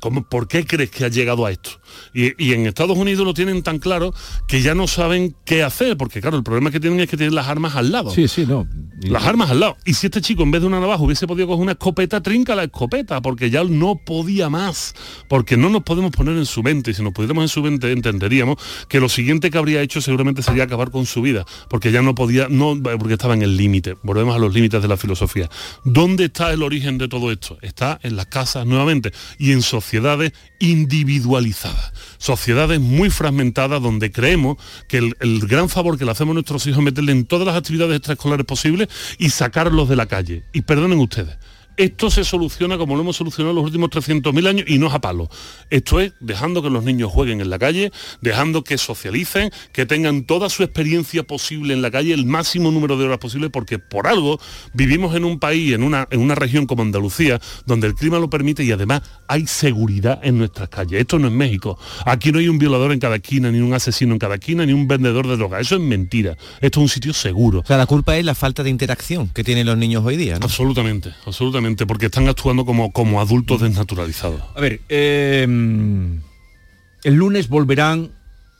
¿cómo- 0.00 0.24
¿Por 0.28 0.48
qué 0.48 0.64
crees 0.66 0.90
que 0.90 1.04
ha 1.04 1.08
llegado 1.08 1.46
a 1.46 1.52
esto? 1.52 1.70
Y 2.14 2.52
en 2.52 2.66
Estados 2.66 2.96
Unidos 2.98 3.24
lo 3.24 3.32
tienen 3.34 3.62
tan 3.62 3.78
claro 3.78 4.12
que 4.48 4.60
ya 4.60 4.74
no 4.74 4.86
saben 4.88 5.36
qué 5.44 5.62
hacer, 5.62 5.96
porque 5.96 6.20
claro, 6.26 6.38
el 6.38 6.42
problema 6.42 6.72
que 6.72 6.80
tienen 6.80 6.98
es 6.98 7.08
que 7.08 7.16
tienen 7.16 7.36
las 7.36 7.46
armas 7.46 7.76
al 7.76 7.92
lado. 7.92 8.10
Sí, 8.10 8.26
sí, 8.26 8.44
no. 8.44 8.66
Las 9.02 9.24
armas 9.26 9.48
al 9.48 9.60
lado. 9.60 9.76
Y 9.84 9.94
si 9.94 10.06
este 10.06 10.20
chico 10.20 10.42
en 10.42 10.50
vez 10.50 10.60
de 10.60 10.66
una 10.66 10.80
navaja 10.80 11.00
hubiese 11.00 11.24
podido 11.24 11.46
coger 11.46 11.62
una 11.62 11.72
escopeta, 11.72 12.20
trinca 12.20 12.56
la 12.56 12.64
escopeta, 12.64 13.22
porque 13.22 13.48
ya 13.48 13.62
no 13.62 13.94
podía 14.04 14.50
más. 14.50 14.94
Porque 15.28 15.56
no 15.56 15.68
nos 15.68 15.84
podemos 15.84 16.10
poner 16.10 16.36
en 16.36 16.44
su 16.44 16.64
mente. 16.64 16.94
Si 16.94 17.02
nos 17.04 17.12
pudiéramos 17.12 17.44
en 17.44 17.48
su 17.48 17.62
mente, 17.62 17.92
entenderíamos 17.92 18.56
que 18.88 18.98
lo 18.98 19.08
siguiente 19.08 19.52
que 19.52 19.58
habría 19.58 19.82
hecho 19.82 20.00
seguramente 20.00 20.42
sería 20.42 20.64
acabar 20.64 20.90
con 20.90 21.06
su 21.06 21.22
vida. 21.22 21.46
Porque 21.70 21.92
ya 21.92 22.02
no 22.02 22.16
podía, 22.16 22.48
no, 22.48 22.76
porque 22.82 23.14
estaba 23.14 23.34
en 23.34 23.42
el 23.42 23.56
límite. 23.56 23.94
Volvemos 24.02 24.34
a 24.34 24.40
los 24.40 24.52
límites 24.52 24.82
de 24.82 24.88
la 24.88 24.96
filosofía. 24.96 25.48
¿Dónde 25.84 26.24
está 26.24 26.52
el 26.52 26.64
origen 26.64 26.98
de 26.98 27.06
todo 27.06 27.30
esto? 27.30 27.56
Está 27.62 28.00
en 28.02 28.16
las 28.16 28.26
casas 28.26 28.66
nuevamente 28.66 29.12
y 29.38 29.52
en 29.52 29.62
sociedades 29.62 30.32
individualizadas. 30.58 31.92
Sociedades 32.18 32.80
muy 32.80 33.10
fragmentadas 33.10 33.82
donde 33.82 34.10
creemos 34.10 34.56
que 34.88 34.98
el, 34.98 35.16
el 35.20 35.40
gran 35.46 35.68
favor 35.68 35.98
que 35.98 36.04
le 36.04 36.10
hacemos 36.10 36.32
a 36.32 36.34
nuestros 36.34 36.66
hijos 36.66 36.78
es 36.78 36.84
meterle 36.84 37.12
en 37.12 37.26
todas 37.26 37.46
las 37.46 37.56
actividades 37.56 37.96
extraescolares 37.96 38.46
posibles 38.46 38.88
y 39.18 39.30
sacarlos 39.30 39.88
de 39.88 39.96
la 39.96 40.06
calle. 40.06 40.44
Y 40.52 40.62
perdonen 40.62 40.98
ustedes. 40.98 41.36
Esto 41.76 42.10
se 42.10 42.24
soluciona 42.24 42.78
como 42.78 42.94
lo 42.94 43.02
hemos 43.02 43.16
solucionado 43.16 43.54
los 43.54 43.64
últimos 43.64 43.90
300.000 43.90 44.48
años 44.48 44.64
y 44.68 44.78
no 44.78 44.86
es 44.86 44.94
a 44.94 45.00
palo. 45.00 45.28
Esto 45.70 46.00
es 46.00 46.12
dejando 46.20 46.62
que 46.62 46.70
los 46.70 46.84
niños 46.84 47.10
jueguen 47.12 47.40
en 47.40 47.50
la 47.50 47.58
calle, 47.58 47.92
dejando 48.20 48.64
que 48.64 48.78
socialicen, 48.78 49.50
que 49.72 49.86
tengan 49.86 50.24
toda 50.24 50.48
su 50.48 50.62
experiencia 50.62 51.22
posible 51.22 51.74
en 51.74 51.82
la 51.82 51.90
calle, 51.90 52.14
el 52.14 52.26
máximo 52.26 52.70
número 52.70 52.96
de 52.96 53.04
horas 53.04 53.18
posible, 53.18 53.50
porque 53.50 53.78
por 53.78 54.06
algo 54.06 54.40
vivimos 54.72 55.14
en 55.14 55.24
un 55.24 55.38
país, 55.38 55.74
en 55.74 55.82
una, 55.82 56.06
en 56.10 56.20
una 56.20 56.34
región 56.34 56.66
como 56.66 56.82
Andalucía, 56.82 57.40
donde 57.66 57.86
el 57.86 57.94
clima 57.94 58.18
lo 58.18 58.30
permite 58.30 58.64
y 58.64 58.72
además 58.72 59.02
hay 59.28 59.46
seguridad 59.46 60.20
en 60.22 60.38
nuestras 60.38 60.68
calles. 60.68 61.00
Esto 61.00 61.18
no 61.18 61.28
es 61.28 61.34
México. 61.34 61.78
Aquí 62.04 62.32
no 62.32 62.38
hay 62.38 62.48
un 62.48 62.58
violador 62.58 62.92
en 62.92 63.00
cada 63.00 63.16
esquina, 63.16 63.50
ni 63.50 63.60
un 63.60 63.74
asesino 63.74 64.12
en 64.12 64.18
cada 64.18 64.36
esquina, 64.36 64.64
ni 64.64 64.72
un 64.72 64.88
vendedor 64.88 65.26
de 65.26 65.36
drogas. 65.36 65.62
Eso 65.62 65.76
es 65.76 65.82
mentira. 65.82 66.36
Esto 66.60 66.80
es 66.80 66.82
un 66.82 66.88
sitio 66.88 67.12
seguro. 67.12 67.60
O 67.60 67.66
sea, 67.66 67.76
la 67.76 67.86
culpa 67.86 68.16
es 68.16 68.24
la 68.24 68.34
falta 68.34 68.62
de 68.62 68.70
interacción 68.70 69.28
que 69.28 69.44
tienen 69.44 69.66
los 69.66 69.76
niños 69.76 70.04
hoy 70.04 70.16
día, 70.16 70.38
¿no? 70.38 70.46
Absolutamente, 70.46 71.12
absolutamente, 71.24 71.65
porque 71.86 72.06
están 72.06 72.28
actuando 72.28 72.64
como, 72.64 72.92
como 72.92 73.20
adultos 73.20 73.62
desnaturalizados. 73.62 74.42
A 74.54 74.60
ver, 74.60 74.80
eh, 74.88 75.42
el 75.42 77.14
lunes 77.14 77.48
volverán 77.48 78.10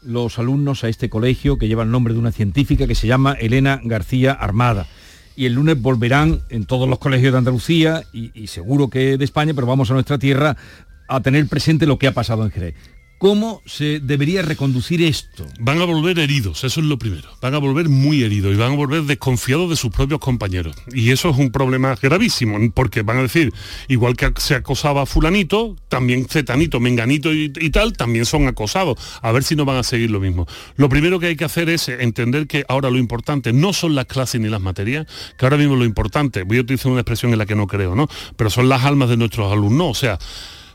los 0.02 0.38
alumnos 0.38 0.84
a 0.84 0.88
este 0.88 1.08
colegio 1.08 1.58
que 1.58 1.68
lleva 1.68 1.82
el 1.82 1.90
nombre 1.90 2.14
de 2.14 2.20
una 2.20 2.32
científica 2.32 2.86
que 2.86 2.94
se 2.94 3.06
llama 3.06 3.32
Elena 3.32 3.80
García 3.84 4.32
Armada. 4.32 4.86
Y 5.34 5.46
el 5.46 5.52
lunes 5.52 5.80
volverán 5.80 6.40
en 6.48 6.64
todos 6.64 6.88
los 6.88 6.98
colegios 6.98 7.32
de 7.32 7.38
Andalucía 7.38 8.04
y, 8.12 8.30
y 8.34 8.46
seguro 8.46 8.88
que 8.88 9.18
de 9.18 9.24
España, 9.24 9.52
pero 9.54 9.66
vamos 9.66 9.90
a 9.90 9.94
nuestra 9.94 10.18
tierra 10.18 10.56
a 11.08 11.20
tener 11.20 11.46
presente 11.46 11.86
lo 11.86 11.98
que 11.98 12.06
ha 12.06 12.12
pasado 12.12 12.44
en 12.44 12.50
Jerez. 12.50 12.74
¿Cómo 13.18 13.62
se 13.64 14.00
debería 14.00 14.42
reconducir 14.42 15.02
esto? 15.02 15.46
Van 15.58 15.80
a 15.80 15.86
volver 15.86 16.18
heridos, 16.18 16.64
eso 16.64 16.80
es 16.80 16.86
lo 16.86 16.98
primero. 16.98 17.28
Van 17.40 17.54
a 17.54 17.58
volver 17.58 17.88
muy 17.88 18.22
heridos 18.22 18.52
y 18.52 18.56
van 18.56 18.72
a 18.72 18.76
volver 18.76 19.04
desconfiados 19.04 19.70
de 19.70 19.76
sus 19.76 19.90
propios 19.90 20.20
compañeros. 20.20 20.76
Y 20.92 21.10
eso 21.10 21.30
es 21.30 21.38
un 21.38 21.50
problema 21.50 21.94
gravísimo, 21.94 22.58
porque 22.74 23.00
van 23.00 23.18
a 23.18 23.22
decir, 23.22 23.54
igual 23.88 24.16
que 24.16 24.34
se 24.36 24.54
acosaba 24.54 25.02
a 25.02 25.06
fulanito, 25.06 25.76
también 25.88 26.26
cetanito, 26.28 26.78
menganito 26.78 27.32
y, 27.32 27.52
y 27.58 27.70
tal, 27.70 27.94
también 27.94 28.26
son 28.26 28.48
acosados. 28.48 28.98
A 29.22 29.32
ver 29.32 29.44
si 29.44 29.56
no 29.56 29.64
van 29.64 29.78
a 29.78 29.82
seguir 29.82 30.10
lo 30.10 30.20
mismo. 30.20 30.46
Lo 30.76 30.90
primero 30.90 31.18
que 31.18 31.28
hay 31.28 31.36
que 31.36 31.46
hacer 31.46 31.70
es 31.70 31.88
entender 31.88 32.46
que 32.46 32.66
ahora 32.68 32.90
lo 32.90 32.98
importante 32.98 33.54
no 33.54 33.72
son 33.72 33.94
las 33.94 34.04
clases 34.04 34.42
ni 34.42 34.48
las 34.48 34.60
materias, 34.60 35.06
que 35.38 35.46
ahora 35.46 35.56
mismo 35.56 35.74
lo 35.74 35.86
importante, 35.86 36.42
voy 36.42 36.58
a 36.58 36.60
utilizar 36.60 36.92
una 36.92 37.00
expresión 37.00 37.32
en 37.32 37.38
la 37.38 37.46
que 37.46 37.54
no 37.54 37.66
creo, 37.66 37.94
¿no? 37.94 38.08
Pero 38.36 38.50
son 38.50 38.68
las 38.68 38.84
almas 38.84 39.08
de 39.08 39.16
nuestros 39.16 39.50
alumnos, 39.50 39.88
o 39.90 39.94
sea, 39.94 40.18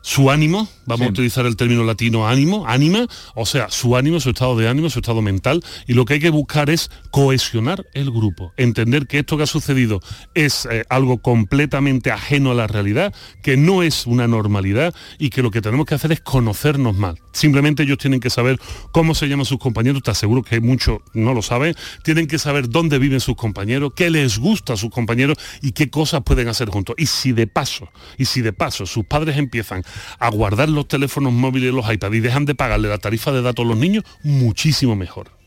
su 0.01 0.31
ánimo, 0.31 0.67
vamos 0.85 1.07
a 1.07 1.09
utilizar 1.09 1.45
el 1.45 1.55
término 1.55 1.83
latino 1.83 2.27
ánimo, 2.27 2.65
ánima, 2.67 3.07
o 3.35 3.45
sea, 3.45 3.69
su 3.69 3.95
ánimo, 3.95 4.19
su 4.19 4.29
estado 4.29 4.57
de 4.57 4.67
ánimo, 4.67 4.89
su 4.89 4.99
estado 4.99 5.21
mental, 5.21 5.63
y 5.87 5.93
lo 5.93 6.05
que 6.05 6.15
hay 6.15 6.19
que 6.19 6.29
buscar 6.29 6.69
es 6.69 6.89
cohesionar 7.11 7.85
el 7.93 8.11
grupo, 8.11 8.53
entender 8.57 9.07
que 9.07 9.19
esto 9.19 9.37
que 9.37 9.43
ha 9.43 9.47
sucedido 9.47 10.01
es 10.33 10.67
eh, 10.71 10.83
algo 10.89 11.21
completamente 11.21 12.11
ajeno 12.11 12.51
a 12.51 12.55
la 12.55 12.67
realidad, 12.67 13.13
que 13.43 13.57
no 13.57 13.83
es 13.83 14.05
una 14.07 14.27
normalidad 14.27 14.93
y 15.19 15.29
que 15.29 15.41
lo 15.41 15.51
que 15.51 15.61
tenemos 15.61 15.85
que 15.85 15.95
hacer 15.95 16.11
es 16.11 16.21
conocernos 16.21 16.95
más. 16.95 17.15
Simplemente 17.33 17.83
ellos 17.83 17.97
tienen 17.97 18.19
que 18.19 18.29
saber 18.29 18.59
cómo 18.91 19.15
se 19.15 19.27
llaman 19.27 19.45
sus 19.45 19.59
compañeros, 19.59 20.03
te 20.03 20.11
aseguro 20.11 20.43
que 20.43 20.59
muchos 20.59 20.99
no 21.13 21.33
lo 21.33 21.41
saben, 21.41 21.75
tienen 22.03 22.27
que 22.27 22.39
saber 22.39 22.69
dónde 22.69 22.99
viven 22.99 23.19
sus 23.19 23.35
compañeros, 23.35 23.93
qué 23.95 24.09
les 24.09 24.37
gusta 24.37 24.73
a 24.73 24.77
sus 24.77 24.89
compañeros 24.89 25.37
y 25.61 25.71
qué 25.71 25.89
cosas 25.89 26.23
pueden 26.23 26.47
hacer 26.47 26.69
juntos. 26.69 26.95
Y 26.97 27.05
si 27.05 27.31
de 27.31 27.47
paso, 27.47 27.89
y 28.17 28.25
si 28.25 28.41
de 28.41 28.53
paso 28.53 28.85
sus 28.85 29.05
padres 29.05 29.37
empiezan 29.37 29.83
a 30.19 30.29
guardar 30.29 30.69
los 30.69 30.87
teléfonos 30.87 31.33
móviles 31.33 31.71
y 31.71 31.75
los 31.75 31.91
iPads 31.91 32.15
y 32.15 32.19
dejan 32.19 32.45
de 32.45 32.55
pagarle 32.55 32.89
la 32.89 32.97
tarifa 32.97 33.31
de 33.31 33.41
datos 33.41 33.65
a 33.65 33.67
los 33.69 33.77
niños, 33.77 34.03
muchísimo 34.23 34.95
mejor. 34.95 35.40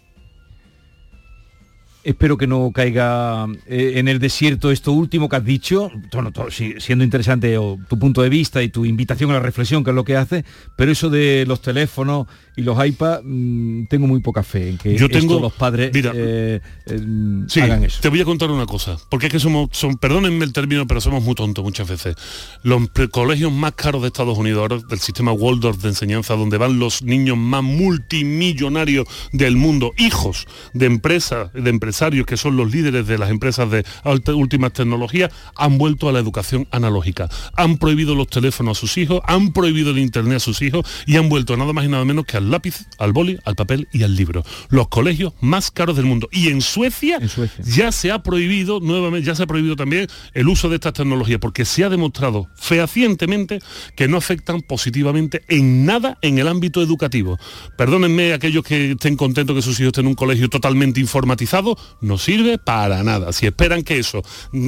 Espero 2.05 2.37
que 2.37 2.47
no 2.47 2.71
caiga 2.73 3.47
eh, 3.67 3.95
en 3.97 4.09
el 4.09 4.19
desierto 4.19 4.71
esto 4.71 4.93
último 4.93 5.29
que 5.29 5.37
has 5.37 5.45
dicho, 5.45 5.91
bueno, 6.13 6.31
todo, 6.33 6.51
si- 6.51 6.75
siendo 6.79 7.03
interesante 7.03 7.57
o, 7.57 7.79
tu 7.89 7.99
punto 7.99 8.21
de 8.23 8.29
vista 8.29 8.63
y 8.63 8.69
tu 8.69 8.85
invitación 8.85 9.31
a 9.31 9.35
la 9.35 9.41
reflexión, 9.41 9.83
que 9.83 9.91
es 9.91 9.97
lo 9.97 10.05
que 10.05 10.17
hace, 10.17 10.45
pero 10.77 10.93
eso 10.93 11.09
de 11.09 11.45
los 11.49 11.63
teléfonos 11.63 12.27
y 12.57 12.63
los 12.63 12.85
iPads, 12.87 13.23
mm, 13.25 13.87
tengo 13.87 14.07
muy 14.07 14.21
poca 14.21 14.43
fe 14.43 14.69
en 14.69 14.79
que 14.79 14.97
Yo 14.97 15.07
esto 15.07 15.19
tengo- 15.19 15.41
los 15.41 15.53
padres 15.55 15.91
mira, 15.95 16.13
eh, 16.15 16.61
eh, 16.87 17.01
Sí, 17.49 17.61
hagan 17.61 17.83
eso. 17.85 18.01
te 18.01 18.09
voy 18.11 18.21
a 18.21 18.25
contar 18.25 18.51
una 18.51 18.67
cosa, 18.67 18.97
porque 19.11 19.27
es 19.27 19.33
que 19.33 19.41
somos, 19.41 19.71
son, 19.73 19.97
perdónenme 19.97 20.45
el 20.45 20.53
término, 20.53 20.87
pero 20.87 21.01
somos 21.01 21.23
muy 21.25 21.35
tontos 21.35 21.65
muchas 21.65 21.89
veces. 21.89 22.15
Los 22.63 22.83
colegios 23.11 23.51
más 23.51 23.73
caros 23.73 24.03
de 24.03 24.09
Estados 24.09 24.37
Unidos, 24.37 24.61
ahora 24.61 24.79
del 24.89 24.99
sistema 25.01 25.33
Waldorf 25.33 25.79
de 25.83 25.89
enseñanza, 25.89 26.35
donde 26.37 26.59
van 26.59 26.79
los 26.79 27.03
niños 27.03 27.37
más 27.39 27.63
multimillonarios 27.63 29.07
del 29.33 29.57
mundo, 29.57 29.93
hijos 29.99 30.47
de 30.75 30.87
empresas, 30.87 31.53
de 31.53 31.71
empresarios 31.95 32.27
que 32.27 32.37
son 32.37 32.57
los 32.57 32.73
líderes 32.73 33.07
de 33.07 33.19
las 33.19 33.31
empresas 33.31 33.71
de 33.71 33.85
alta- 34.03 34.35
últimas 34.35 34.73
tecnologías, 34.73 35.31
han 35.55 35.79
vuelto 35.79 36.09
a 36.09 36.13
la 36.13 36.19
educación 36.19 36.67
analógica. 36.73 37.29
Han 37.57 37.79
prohibido 37.79 38.17
los 38.17 38.27
teléfonos 38.27 38.77
a 38.77 38.81
sus 38.81 38.99
hijos, 38.99 39.21
han 39.27 39.53
prohibido 39.53 39.93
el 39.93 39.99
internet 40.01 40.39
a 40.39 40.41
sus 40.41 40.61
hijos 40.61 40.85
y 41.07 41.17
han 41.19 41.29
vuelto 41.29 41.57
nada 41.57 41.73
más 41.73 41.85
y 41.85 41.89
nada 41.89 42.05
menos 42.05 42.25
que 42.27 42.37
al 42.37 42.51
lápiz, 42.51 42.87
al 42.99 43.13
boli, 43.13 43.39
al 43.45 43.55
papel 43.55 43.87
y 43.93 44.03
al 44.03 44.17
libro. 44.17 44.43
Los 44.71 44.89
colegios 44.89 45.35
más 45.41 45.71
caros 45.71 45.95
del 45.95 46.07
mundo. 46.07 46.29
Y 46.33 46.49
en 46.49 46.63
Suecia, 46.63 47.21
ya 47.65 47.93
se 47.93 48.11
ha 48.11 48.25
prohibido, 48.25 48.81
nuevamente, 48.81 49.25
ya 49.25 49.37
se 49.37 49.45
ha 49.45 49.47
prohibido 49.47 49.77
también 49.77 50.09
el 50.33 50.49
uso 50.49 50.69
de 50.69 50.75
estas 50.75 50.95
tecnologías, 50.95 51.39
porque 51.39 51.65
se 51.65 51.85
ha 51.85 51.89
demostrado 51.91 52.49
fehacientemente 52.57 53.61
que 53.95 54.09
no 54.09 54.17
afectan 54.17 54.63
positivamente 54.63 55.45
en 55.47 55.87
nada 55.87 56.19
en 56.23 56.41
el 56.41 56.49
ámbito 56.49 56.83
educativo. 56.83 57.39
Perdónenme 57.79 58.33
aquellos 58.33 58.65
que 58.65 58.93
estén 58.93 59.17
contentos 59.17 59.55
que 59.55 59.63
sus 59.63 59.79
hijos 59.79 59.93
estén 59.93 60.07
en 60.07 60.09
un 60.09 60.15
colegio 60.17 60.49
totalmente 60.49 60.99
informatizado, 60.99 61.79
no 62.01 62.19
sirve 62.19 62.59
para 62.59 63.03
nada. 63.03 63.33
Si 63.33 63.47
esperan 63.47 63.83
que 63.83 63.99
eso 63.99 64.23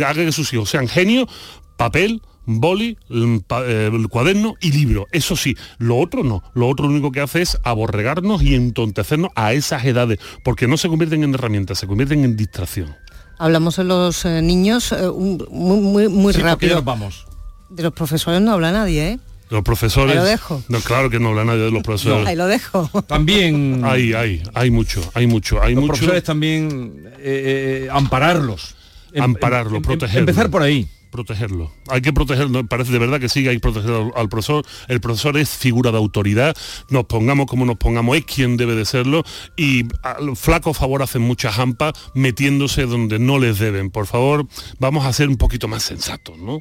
haga 0.04 0.24
que 0.24 0.32
sus 0.32 0.52
hijos 0.52 0.70
sean 0.70 0.88
genios, 0.88 1.28
papel, 1.76 2.22
boli, 2.46 2.96
mm, 3.08 3.36
eh, 3.64 3.90
el 3.92 4.08
cuaderno 4.08 4.54
y 4.60 4.72
libro. 4.72 5.06
Eso 5.12 5.36
sí, 5.36 5.56
lo 5.78 5.98
otro 5.98 6.22
no. 6.22 6.42
Lo 6.54 6.68
otro 6.68 6.86
lo 6.86 6.92
único 6.92 7.12
que 7.12 7.20
hace 7.20 7.42
es 7.42 7.58
aborregarnos 7.64 8.42
y 8.42 8.54
entontecernos 8.54 9.30
a 9.34 9.52
esas 9.52 9.84
edades, 9.84 10.18
porque 10.44 10.66
no 10.66 10.76
se 10.76 10.88
convierten 10.88 11.24
en 11.24 11.34
herramientas, 11.34 11.78
se 11.78 11.86
convierten 11.86 12.24
en 12.24 12.36
distracción. 12.36 12.94
Hablamos 13.38 13.76
de 13.76 13.84
los 13.84 14.24
eh, 14.24 14.40
niños 14.40 14.92
eh, 14.92 15.10
muy, 15.50 15.78
muy, 15.80 16.08
muy 16.08 16.32
rápido. 16.32 16.82
vamos. 16.82 17.26
De 17.68 17.82
los 17.82 17.92
profesores 17.92 18.40
no 18.40 18.52
habla 18.52 18.72
nadie, 18.72 19.08
¿eh? 19.08 19.18
Los 19.50 19.62
profesores. 19.62 20.12
Ahí 20.12 20.18
lo 20.18 20.24
dejo. 20.24 20.62
No, 20.68 20.80
claro 20.80 21.08
que 21.10 21.20
no 21.20 21.28
habla 21.28 21.44
nadie 21.44 21.60
de 21.62 21.70
los 21.70 21.82
profesores. 21.82 22.26
Ahí 22.26 22.36
lo 22.36 22.46
dejo. 22.46 22.88
También. 23.06 23.82
Hay, 23.84 24.12
hay, 24.12 24.42
hay 24.54 24.70
mucho, 24.70 25.00
hay 25.14 25.26
mucho, 25.26 25.62
hay 25.62 25.74
los 25.74 25.82
mucho. 25.82 25.92
profesores 25.94 26.24
también 26.24 27.04
eh, 27.18 27.84
eh, 27.84 27.88
ampararlos. 27.92 28.74
Em- 29.12 29.22
Ampararlo, 29.22 29.76
em- 29.76 29.82
protegerlo. 29.82 30.20
Empezar 30.20 30.50
por 30.50 30.62
ahí. 30.62 30.88
protegerlo. 31.10 31.72
Hay 31.88 32.02
que 32.02 32.12
protegerlo, 32.12 32.66
parece 32.66 32.92
de 32.92 32.98
verdad 32.98 33.18
que 33.20 33.28
sí, 33.30 33.46
hay 33.48 33.56
que 33.56 33.60
proteger 33.60 33.90
al, 33.90 34.12
al 34.16 34.28
profesor. 34.28 34.66
El 34.88 35.00
profesor 35.00 35.38
es 35.38 35.48
figura 35.48 35.90
de 35.92 35.96
autoridad, 35.96 36.54
nos 36.90 37.04
pongamos 37.04 37.46
como 37.46 37.64
nos 37.64 37.76
pongamos, 37.76 38.16
es 38.18 38.24
quien 38.26 38.56
debe 38.58 38.74
de 38.74 38.84
serlo 38.84 39.22
y 39.56 39.84
al 40.02 40.36
flaco 40.36 40.74
favor 40.74 41.02
hacen 41.02 41.22
mucha 41.22 41.50
jampa 41.52 41.92
metiéndose 42.14 42.82
donde 42.84 43.18
no 43.18 43.38
les 43.38 43.58
deben. 43.60 43.90
Por 43.90 44.06
favor, 44.06 44.46
vamos 44.80 45.06
a 45.06 45.12
ser 45.14 45.28
un 45.28 45.36
poquito 45.36 45.68
más 45.68 45.84
sensatos, 45.84 46.36
¿no? 46.36 46.58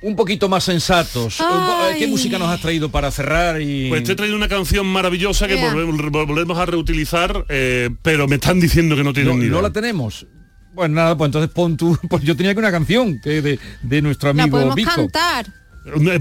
Un 0.00 0.14
poquito 0.14 0.48
más 0.48 0.62
sensatos. 0.64 1.36
Po- 1.38 1.44
Ay. 1.44 1.98
¿Qué 1.98 2.06
música 2.06 2.38
nos 2.38 2.48
has 2.48 2.60
traído 2.60 2.88
para 2.90 3.10
cerrar? 3.10 3.60
Y... 3.60 3.88
Pues 3.88 4.04
te 4.04 4.12
he 4.12 4.14
traído 4.16 4.36
una 4.36 4.48
canción 4.48 4.86
maravillosa 4.86 5.48
que 5.48 5.56
volvemos, 5.56 6.10
volvemos 6.26 6.56
a 6.58 6.66
reutilizar, 6.66 7.44
eh, 7.48 7.90
pero 8.02 8.28
me 8.28 8.36
están 8.36 8.60
diciendo 8.60 8.94
que 8.94 9.02
no 9.02 9.12
tienen 9.12 9.36
no, 9.36 9.42
ni 9.42 9.48
no 9.50 9.60
la 9.60 9.70
tenemos. 9.72 10.26
Pues 10.74 10.90
nada, 10.90 11.16
pues 11.16 11.28
entonces 11.28 11.50
pon 11.50 11.76
tú. 11.76 11.98
Pues 12.08 12.22
yo 12.22 12.36
tenía 12.36 12.52
que 12.54 12.60
una 12.60 12.70
canción 12.70 13.20
que 13.20 13.42
de, 13.42 13.58
de 13.82 14.02
nuestro 14.02 14.32
La 14.32 14.42
amigo 14.44 14.56
podemos 14.56 14.74
Vico. 14.76 14.90
cantar. 14.94 15.46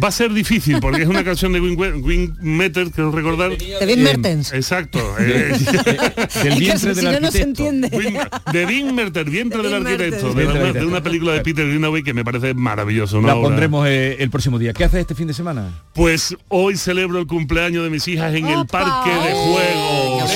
Va 0.03 0.07
a 0.07 0.11
ser 0.11 0.33
difícil 0.33 0.79
porque 0.79 1.01
es 1.03 1.07
una 1.07 1.23
canción 1.25 1.53
de 1.53 1.59
Wim, 1.59 2.35
Meter, 2.41 2.89
quiero 2.91 3.11
recordar. 3.11 3.57
De 3.57 3.97
Mertens. 3.97 4.53
Exacto. 4.53 4.99
eh, 5.19 5.23
Del 5.23 5.53
Es 5.53 6.33
que 6.37 6.49
vientre 6.59 6.95
si 6.95 7.01
del 7.01 7.05
no, 7.13 7.19
no 7.19 7.31
se 7.31 7.41
arquitecto. 7.41 7.67
entiende. 7.69 7.89
Wim- 7.91 8.51
de 8.51 8.65
Wim 8.65 8.93
Merter, 8.93 9.29
vientre 9.29 9.61
del 9.61 9.73
arquitecto, 9.73 10.33
Mertens. 10.33 10.73
de, 10.75 10.85
una, 10.85 11.01
película 11.03 11.33
de 11.33 11.41
Peter 11.41 11.65
Greenaway 11.67 12.03
que 12.03 12.13
me 12.13 12.23
parece 12.23 12.53
maravilloso. 12.53 13.21
La 13.21 13.35
obra. 13.35 13.49
pondremos 13.49 13.87
eh, 13.87 14.17
el 14.19 14.29
próximo 14.29 14.57
día. 14.59 14.73
¿Qué 14.73 14.83
haces 14.83 15.01
este 15.01 15.15
fin 15.15 15.27
de 15.27 15.33
semana? 15.33 15.69
Pues 15.93 16.35
hoy 16.49 16.77
celebro 16.77 17.19
el 17.19 17.27
cumpleaños 17.27 17.83
de 17.83 17.89
mis 17.89 18.07
hijas 18.07 18.33
en 18.33 18.47
el 18.47 18.65
parque 18.67 19.09
de 19.09 19.33
juegos. 19.33 20.31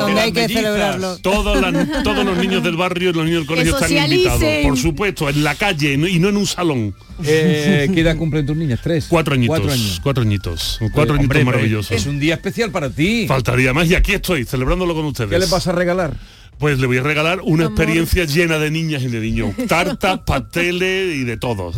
Donde 0.00 0.20
hay 0.20 0.32
que 0.32 0.40
mellizas. 0.42 0.62
celebrarlo. 0.62 1.18
Todos, 1.18 1.60
las- 1.60 2.02
todos 2.04 2.24
los 2.24 2.36
niños 2.38 2.62
del 2.62 2.76
barrio 2.76 3.10
y 3.10 3.12
los 3.12 3.24
niños 3.24 3.40
del 3.40 3.46
colegio 3.46 3.74
están 3.78 3.90
invitados. 4.12 4.42
Por 4.62 4.76
supuesto, 4.78 5.28
en 5.28 5.44
la 5.44 5.54
calle 5.54 5.92
y 5.94 6.18
no 6.18 6.28
en 6.28 6.36
un 6.36 6.46
salón. 6.46 6.94
Eh, 7.24 7.88
¿Qué 7.92 8.00
edad 8.00 8.16
cumplen 8.16 8.46
tus 8.46 8.56
niñas? 8.56 8.80
¿Tres? 8.82 9.06
Cuatro 9.08 9.34
añitos. 9.34 9.56
Cuatro 9.58 9.72
años. 9.72 10.00
Cuatro 10.02 10.22
añitos. 10.22 10.76
Cuatro 10.78 10.94
Pues, 10.94 11.10
añitos 11.10 11.24
hombre, 11.24 11.44
maravillosos. 11.44 11.92
Es 11.92 12.06
un 12.06 12.18
día 12.18 12.34
especial 12.34 12.70
para 12.70 12.90
ti. 12.90 13.26
Faltaría 13.28 13.72
más 13.74 13.88
y 13.90 13.94
aquí 13.94 14.12
estoy, 14.12 14.44
celebrándolo 14.44 14.94
con 14.94 15.04
ustedes. 15.04 15.30
¿Qué 15.30 15.38
les 15.38 15.50
vas 15.50 15.66
a 15.66 15.72
regalar? 15.72 16.14
Pues 16.60 16.78
le 16.78 16.86
voy 16.86 16.98
a 16.98 17.02
regalar 17.02 17.40
una 17.42 17.64
experiencia 17.64 18.26
llena 18.26 18.58
de 18.58 18.70
niñas 18.70 19.02
y 19.02 19.08
de 19.08 19.18
niños. 19.18 19.54
Tartas, 19.68 20.20
pasteles 20.20 21.16
y 21.16 21.24
de 21.24 21.36
todo. 21.38 21.72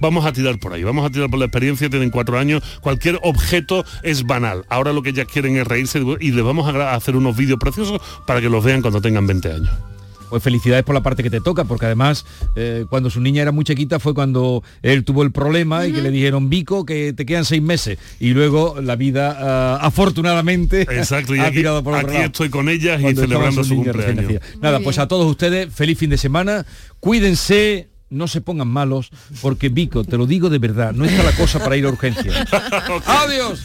Vamos 0.00 0.26
a 0.26 0.32
tirar 0.32 0.58
por 0.58 0.74
ahí, 0.74 0.84
vamos 0.84 1.04
a 1.06 1.10
tirar 1.10 1.30
por 1.30 1.38
la 1.38 1.46
experiencia, 1.46 1.88
tienen 1.88 2.10
cuatro 2.10 2.38
años, 2.38 2.62
cualquier 2.82 3.18
objeto 3.22 3.84
es 4.02 4.24
banal. 4.24 4.66
Ahora 4.68 4.92
lo 4.92 5.02
que 5.02 5.10
ellas 5.10 5.26
quieren 5.32 5.56
es 5.56 5.66
reírse 5.66 6.02
y 6.20 6.30
les 6.30 6.44
vamos 6.44 6.72
a 6.72 6.94
hacer 6.94 7.16
unos 7.16 7.36
vídeos 7.36 7.58
preciosos 7.58 8.00
para 8.26 8.40
que 8.40 8.50
los 8.50 8.62
vean 8.62 8.82
cuando 8.82 9.00
tengan 9.00 9.26
20 9.26 9.50
años. 9.50 9.70
Pues 10.28 10.42
felicidades 10.42 10.84
por 10.84 10.94
la 10.94 11.02
parte 11.02 11.22
que 11.22 11.30
te 11.30 11.40
toca, 11.40 11.64
porque 11.64 11.86
además 11.86 12.24
eh, 12.56 12.84
cuando 12.88 13.10
su 13.10 13.20
niña 13.20 13.42
era 13.42 13.52
muy 13.52 13.64
chiquita 13.64 13.98
fue 13.98 14.14
cuando 14.14 14.62
él 14.82 15.04
tuvo 15.04 15.22
el 15.22 15.32
problema 15.32 15.86
y 15.86 15.92
que 15.92 16.02
le 16.02 16.10
dijeron 16.10 16.50
Vico 16.50 16.84
que 16.84 17.12
te 17.12 17.26
quedan 17.26 17.44
seis 17.44 17.62
meses 17.62 17.98
y 18.20 18.30
luego 18.30 18.80
la 18.80 18.96
vida 18.96 19.36
ah, 19.38 19.78
afortunadamente 19.80 20.82
Exacto, 20.82 21.34
y 21.34 21.38
ha 21.40 21.46
aquí, 21.46 21.58
tirado 21.58 21.82
por 21.82 21.94
aquí 21.94 22.16
estoy 22.16 22.50
con 22.50 22.68
ellas 22.68 23.00
y 23.00 23.14
celebrando 23.14 23.64
su 23.64 23.76
cumpleaños. 23.76 24.40
Nada, 24.60 24.80
pues 24.80 24.98
a 24.98 25.08
todos 25.08 25.26
ustedes, 25.26 25.72
feliz 25.72 25.98
fin 25.98 26.10
de 26.10 26.18
semana, 26.18 26.66
cuídense, 27.00 27.88
no 28.10 28.28
se 28.28 28.40
pongan 28.40 28.68
malos, 28.68 29.10
porque 29.42 29.68
Vico, 29.68 30.04
te 30.04 30.16
lo 30.16 30.26
digo 30.26 30.50
de 30.50 30.58
verdad, 30.58 30.92
no 30.92 31.04
está 31.04 31.22
la 31.22 31.32
cosa 31.32 31.58
para 31.58 31.76
ir 31.76 31.84
a 31.84 31.88
urgencias. 31.88 32.48
¡Adiós! 33.06 33.64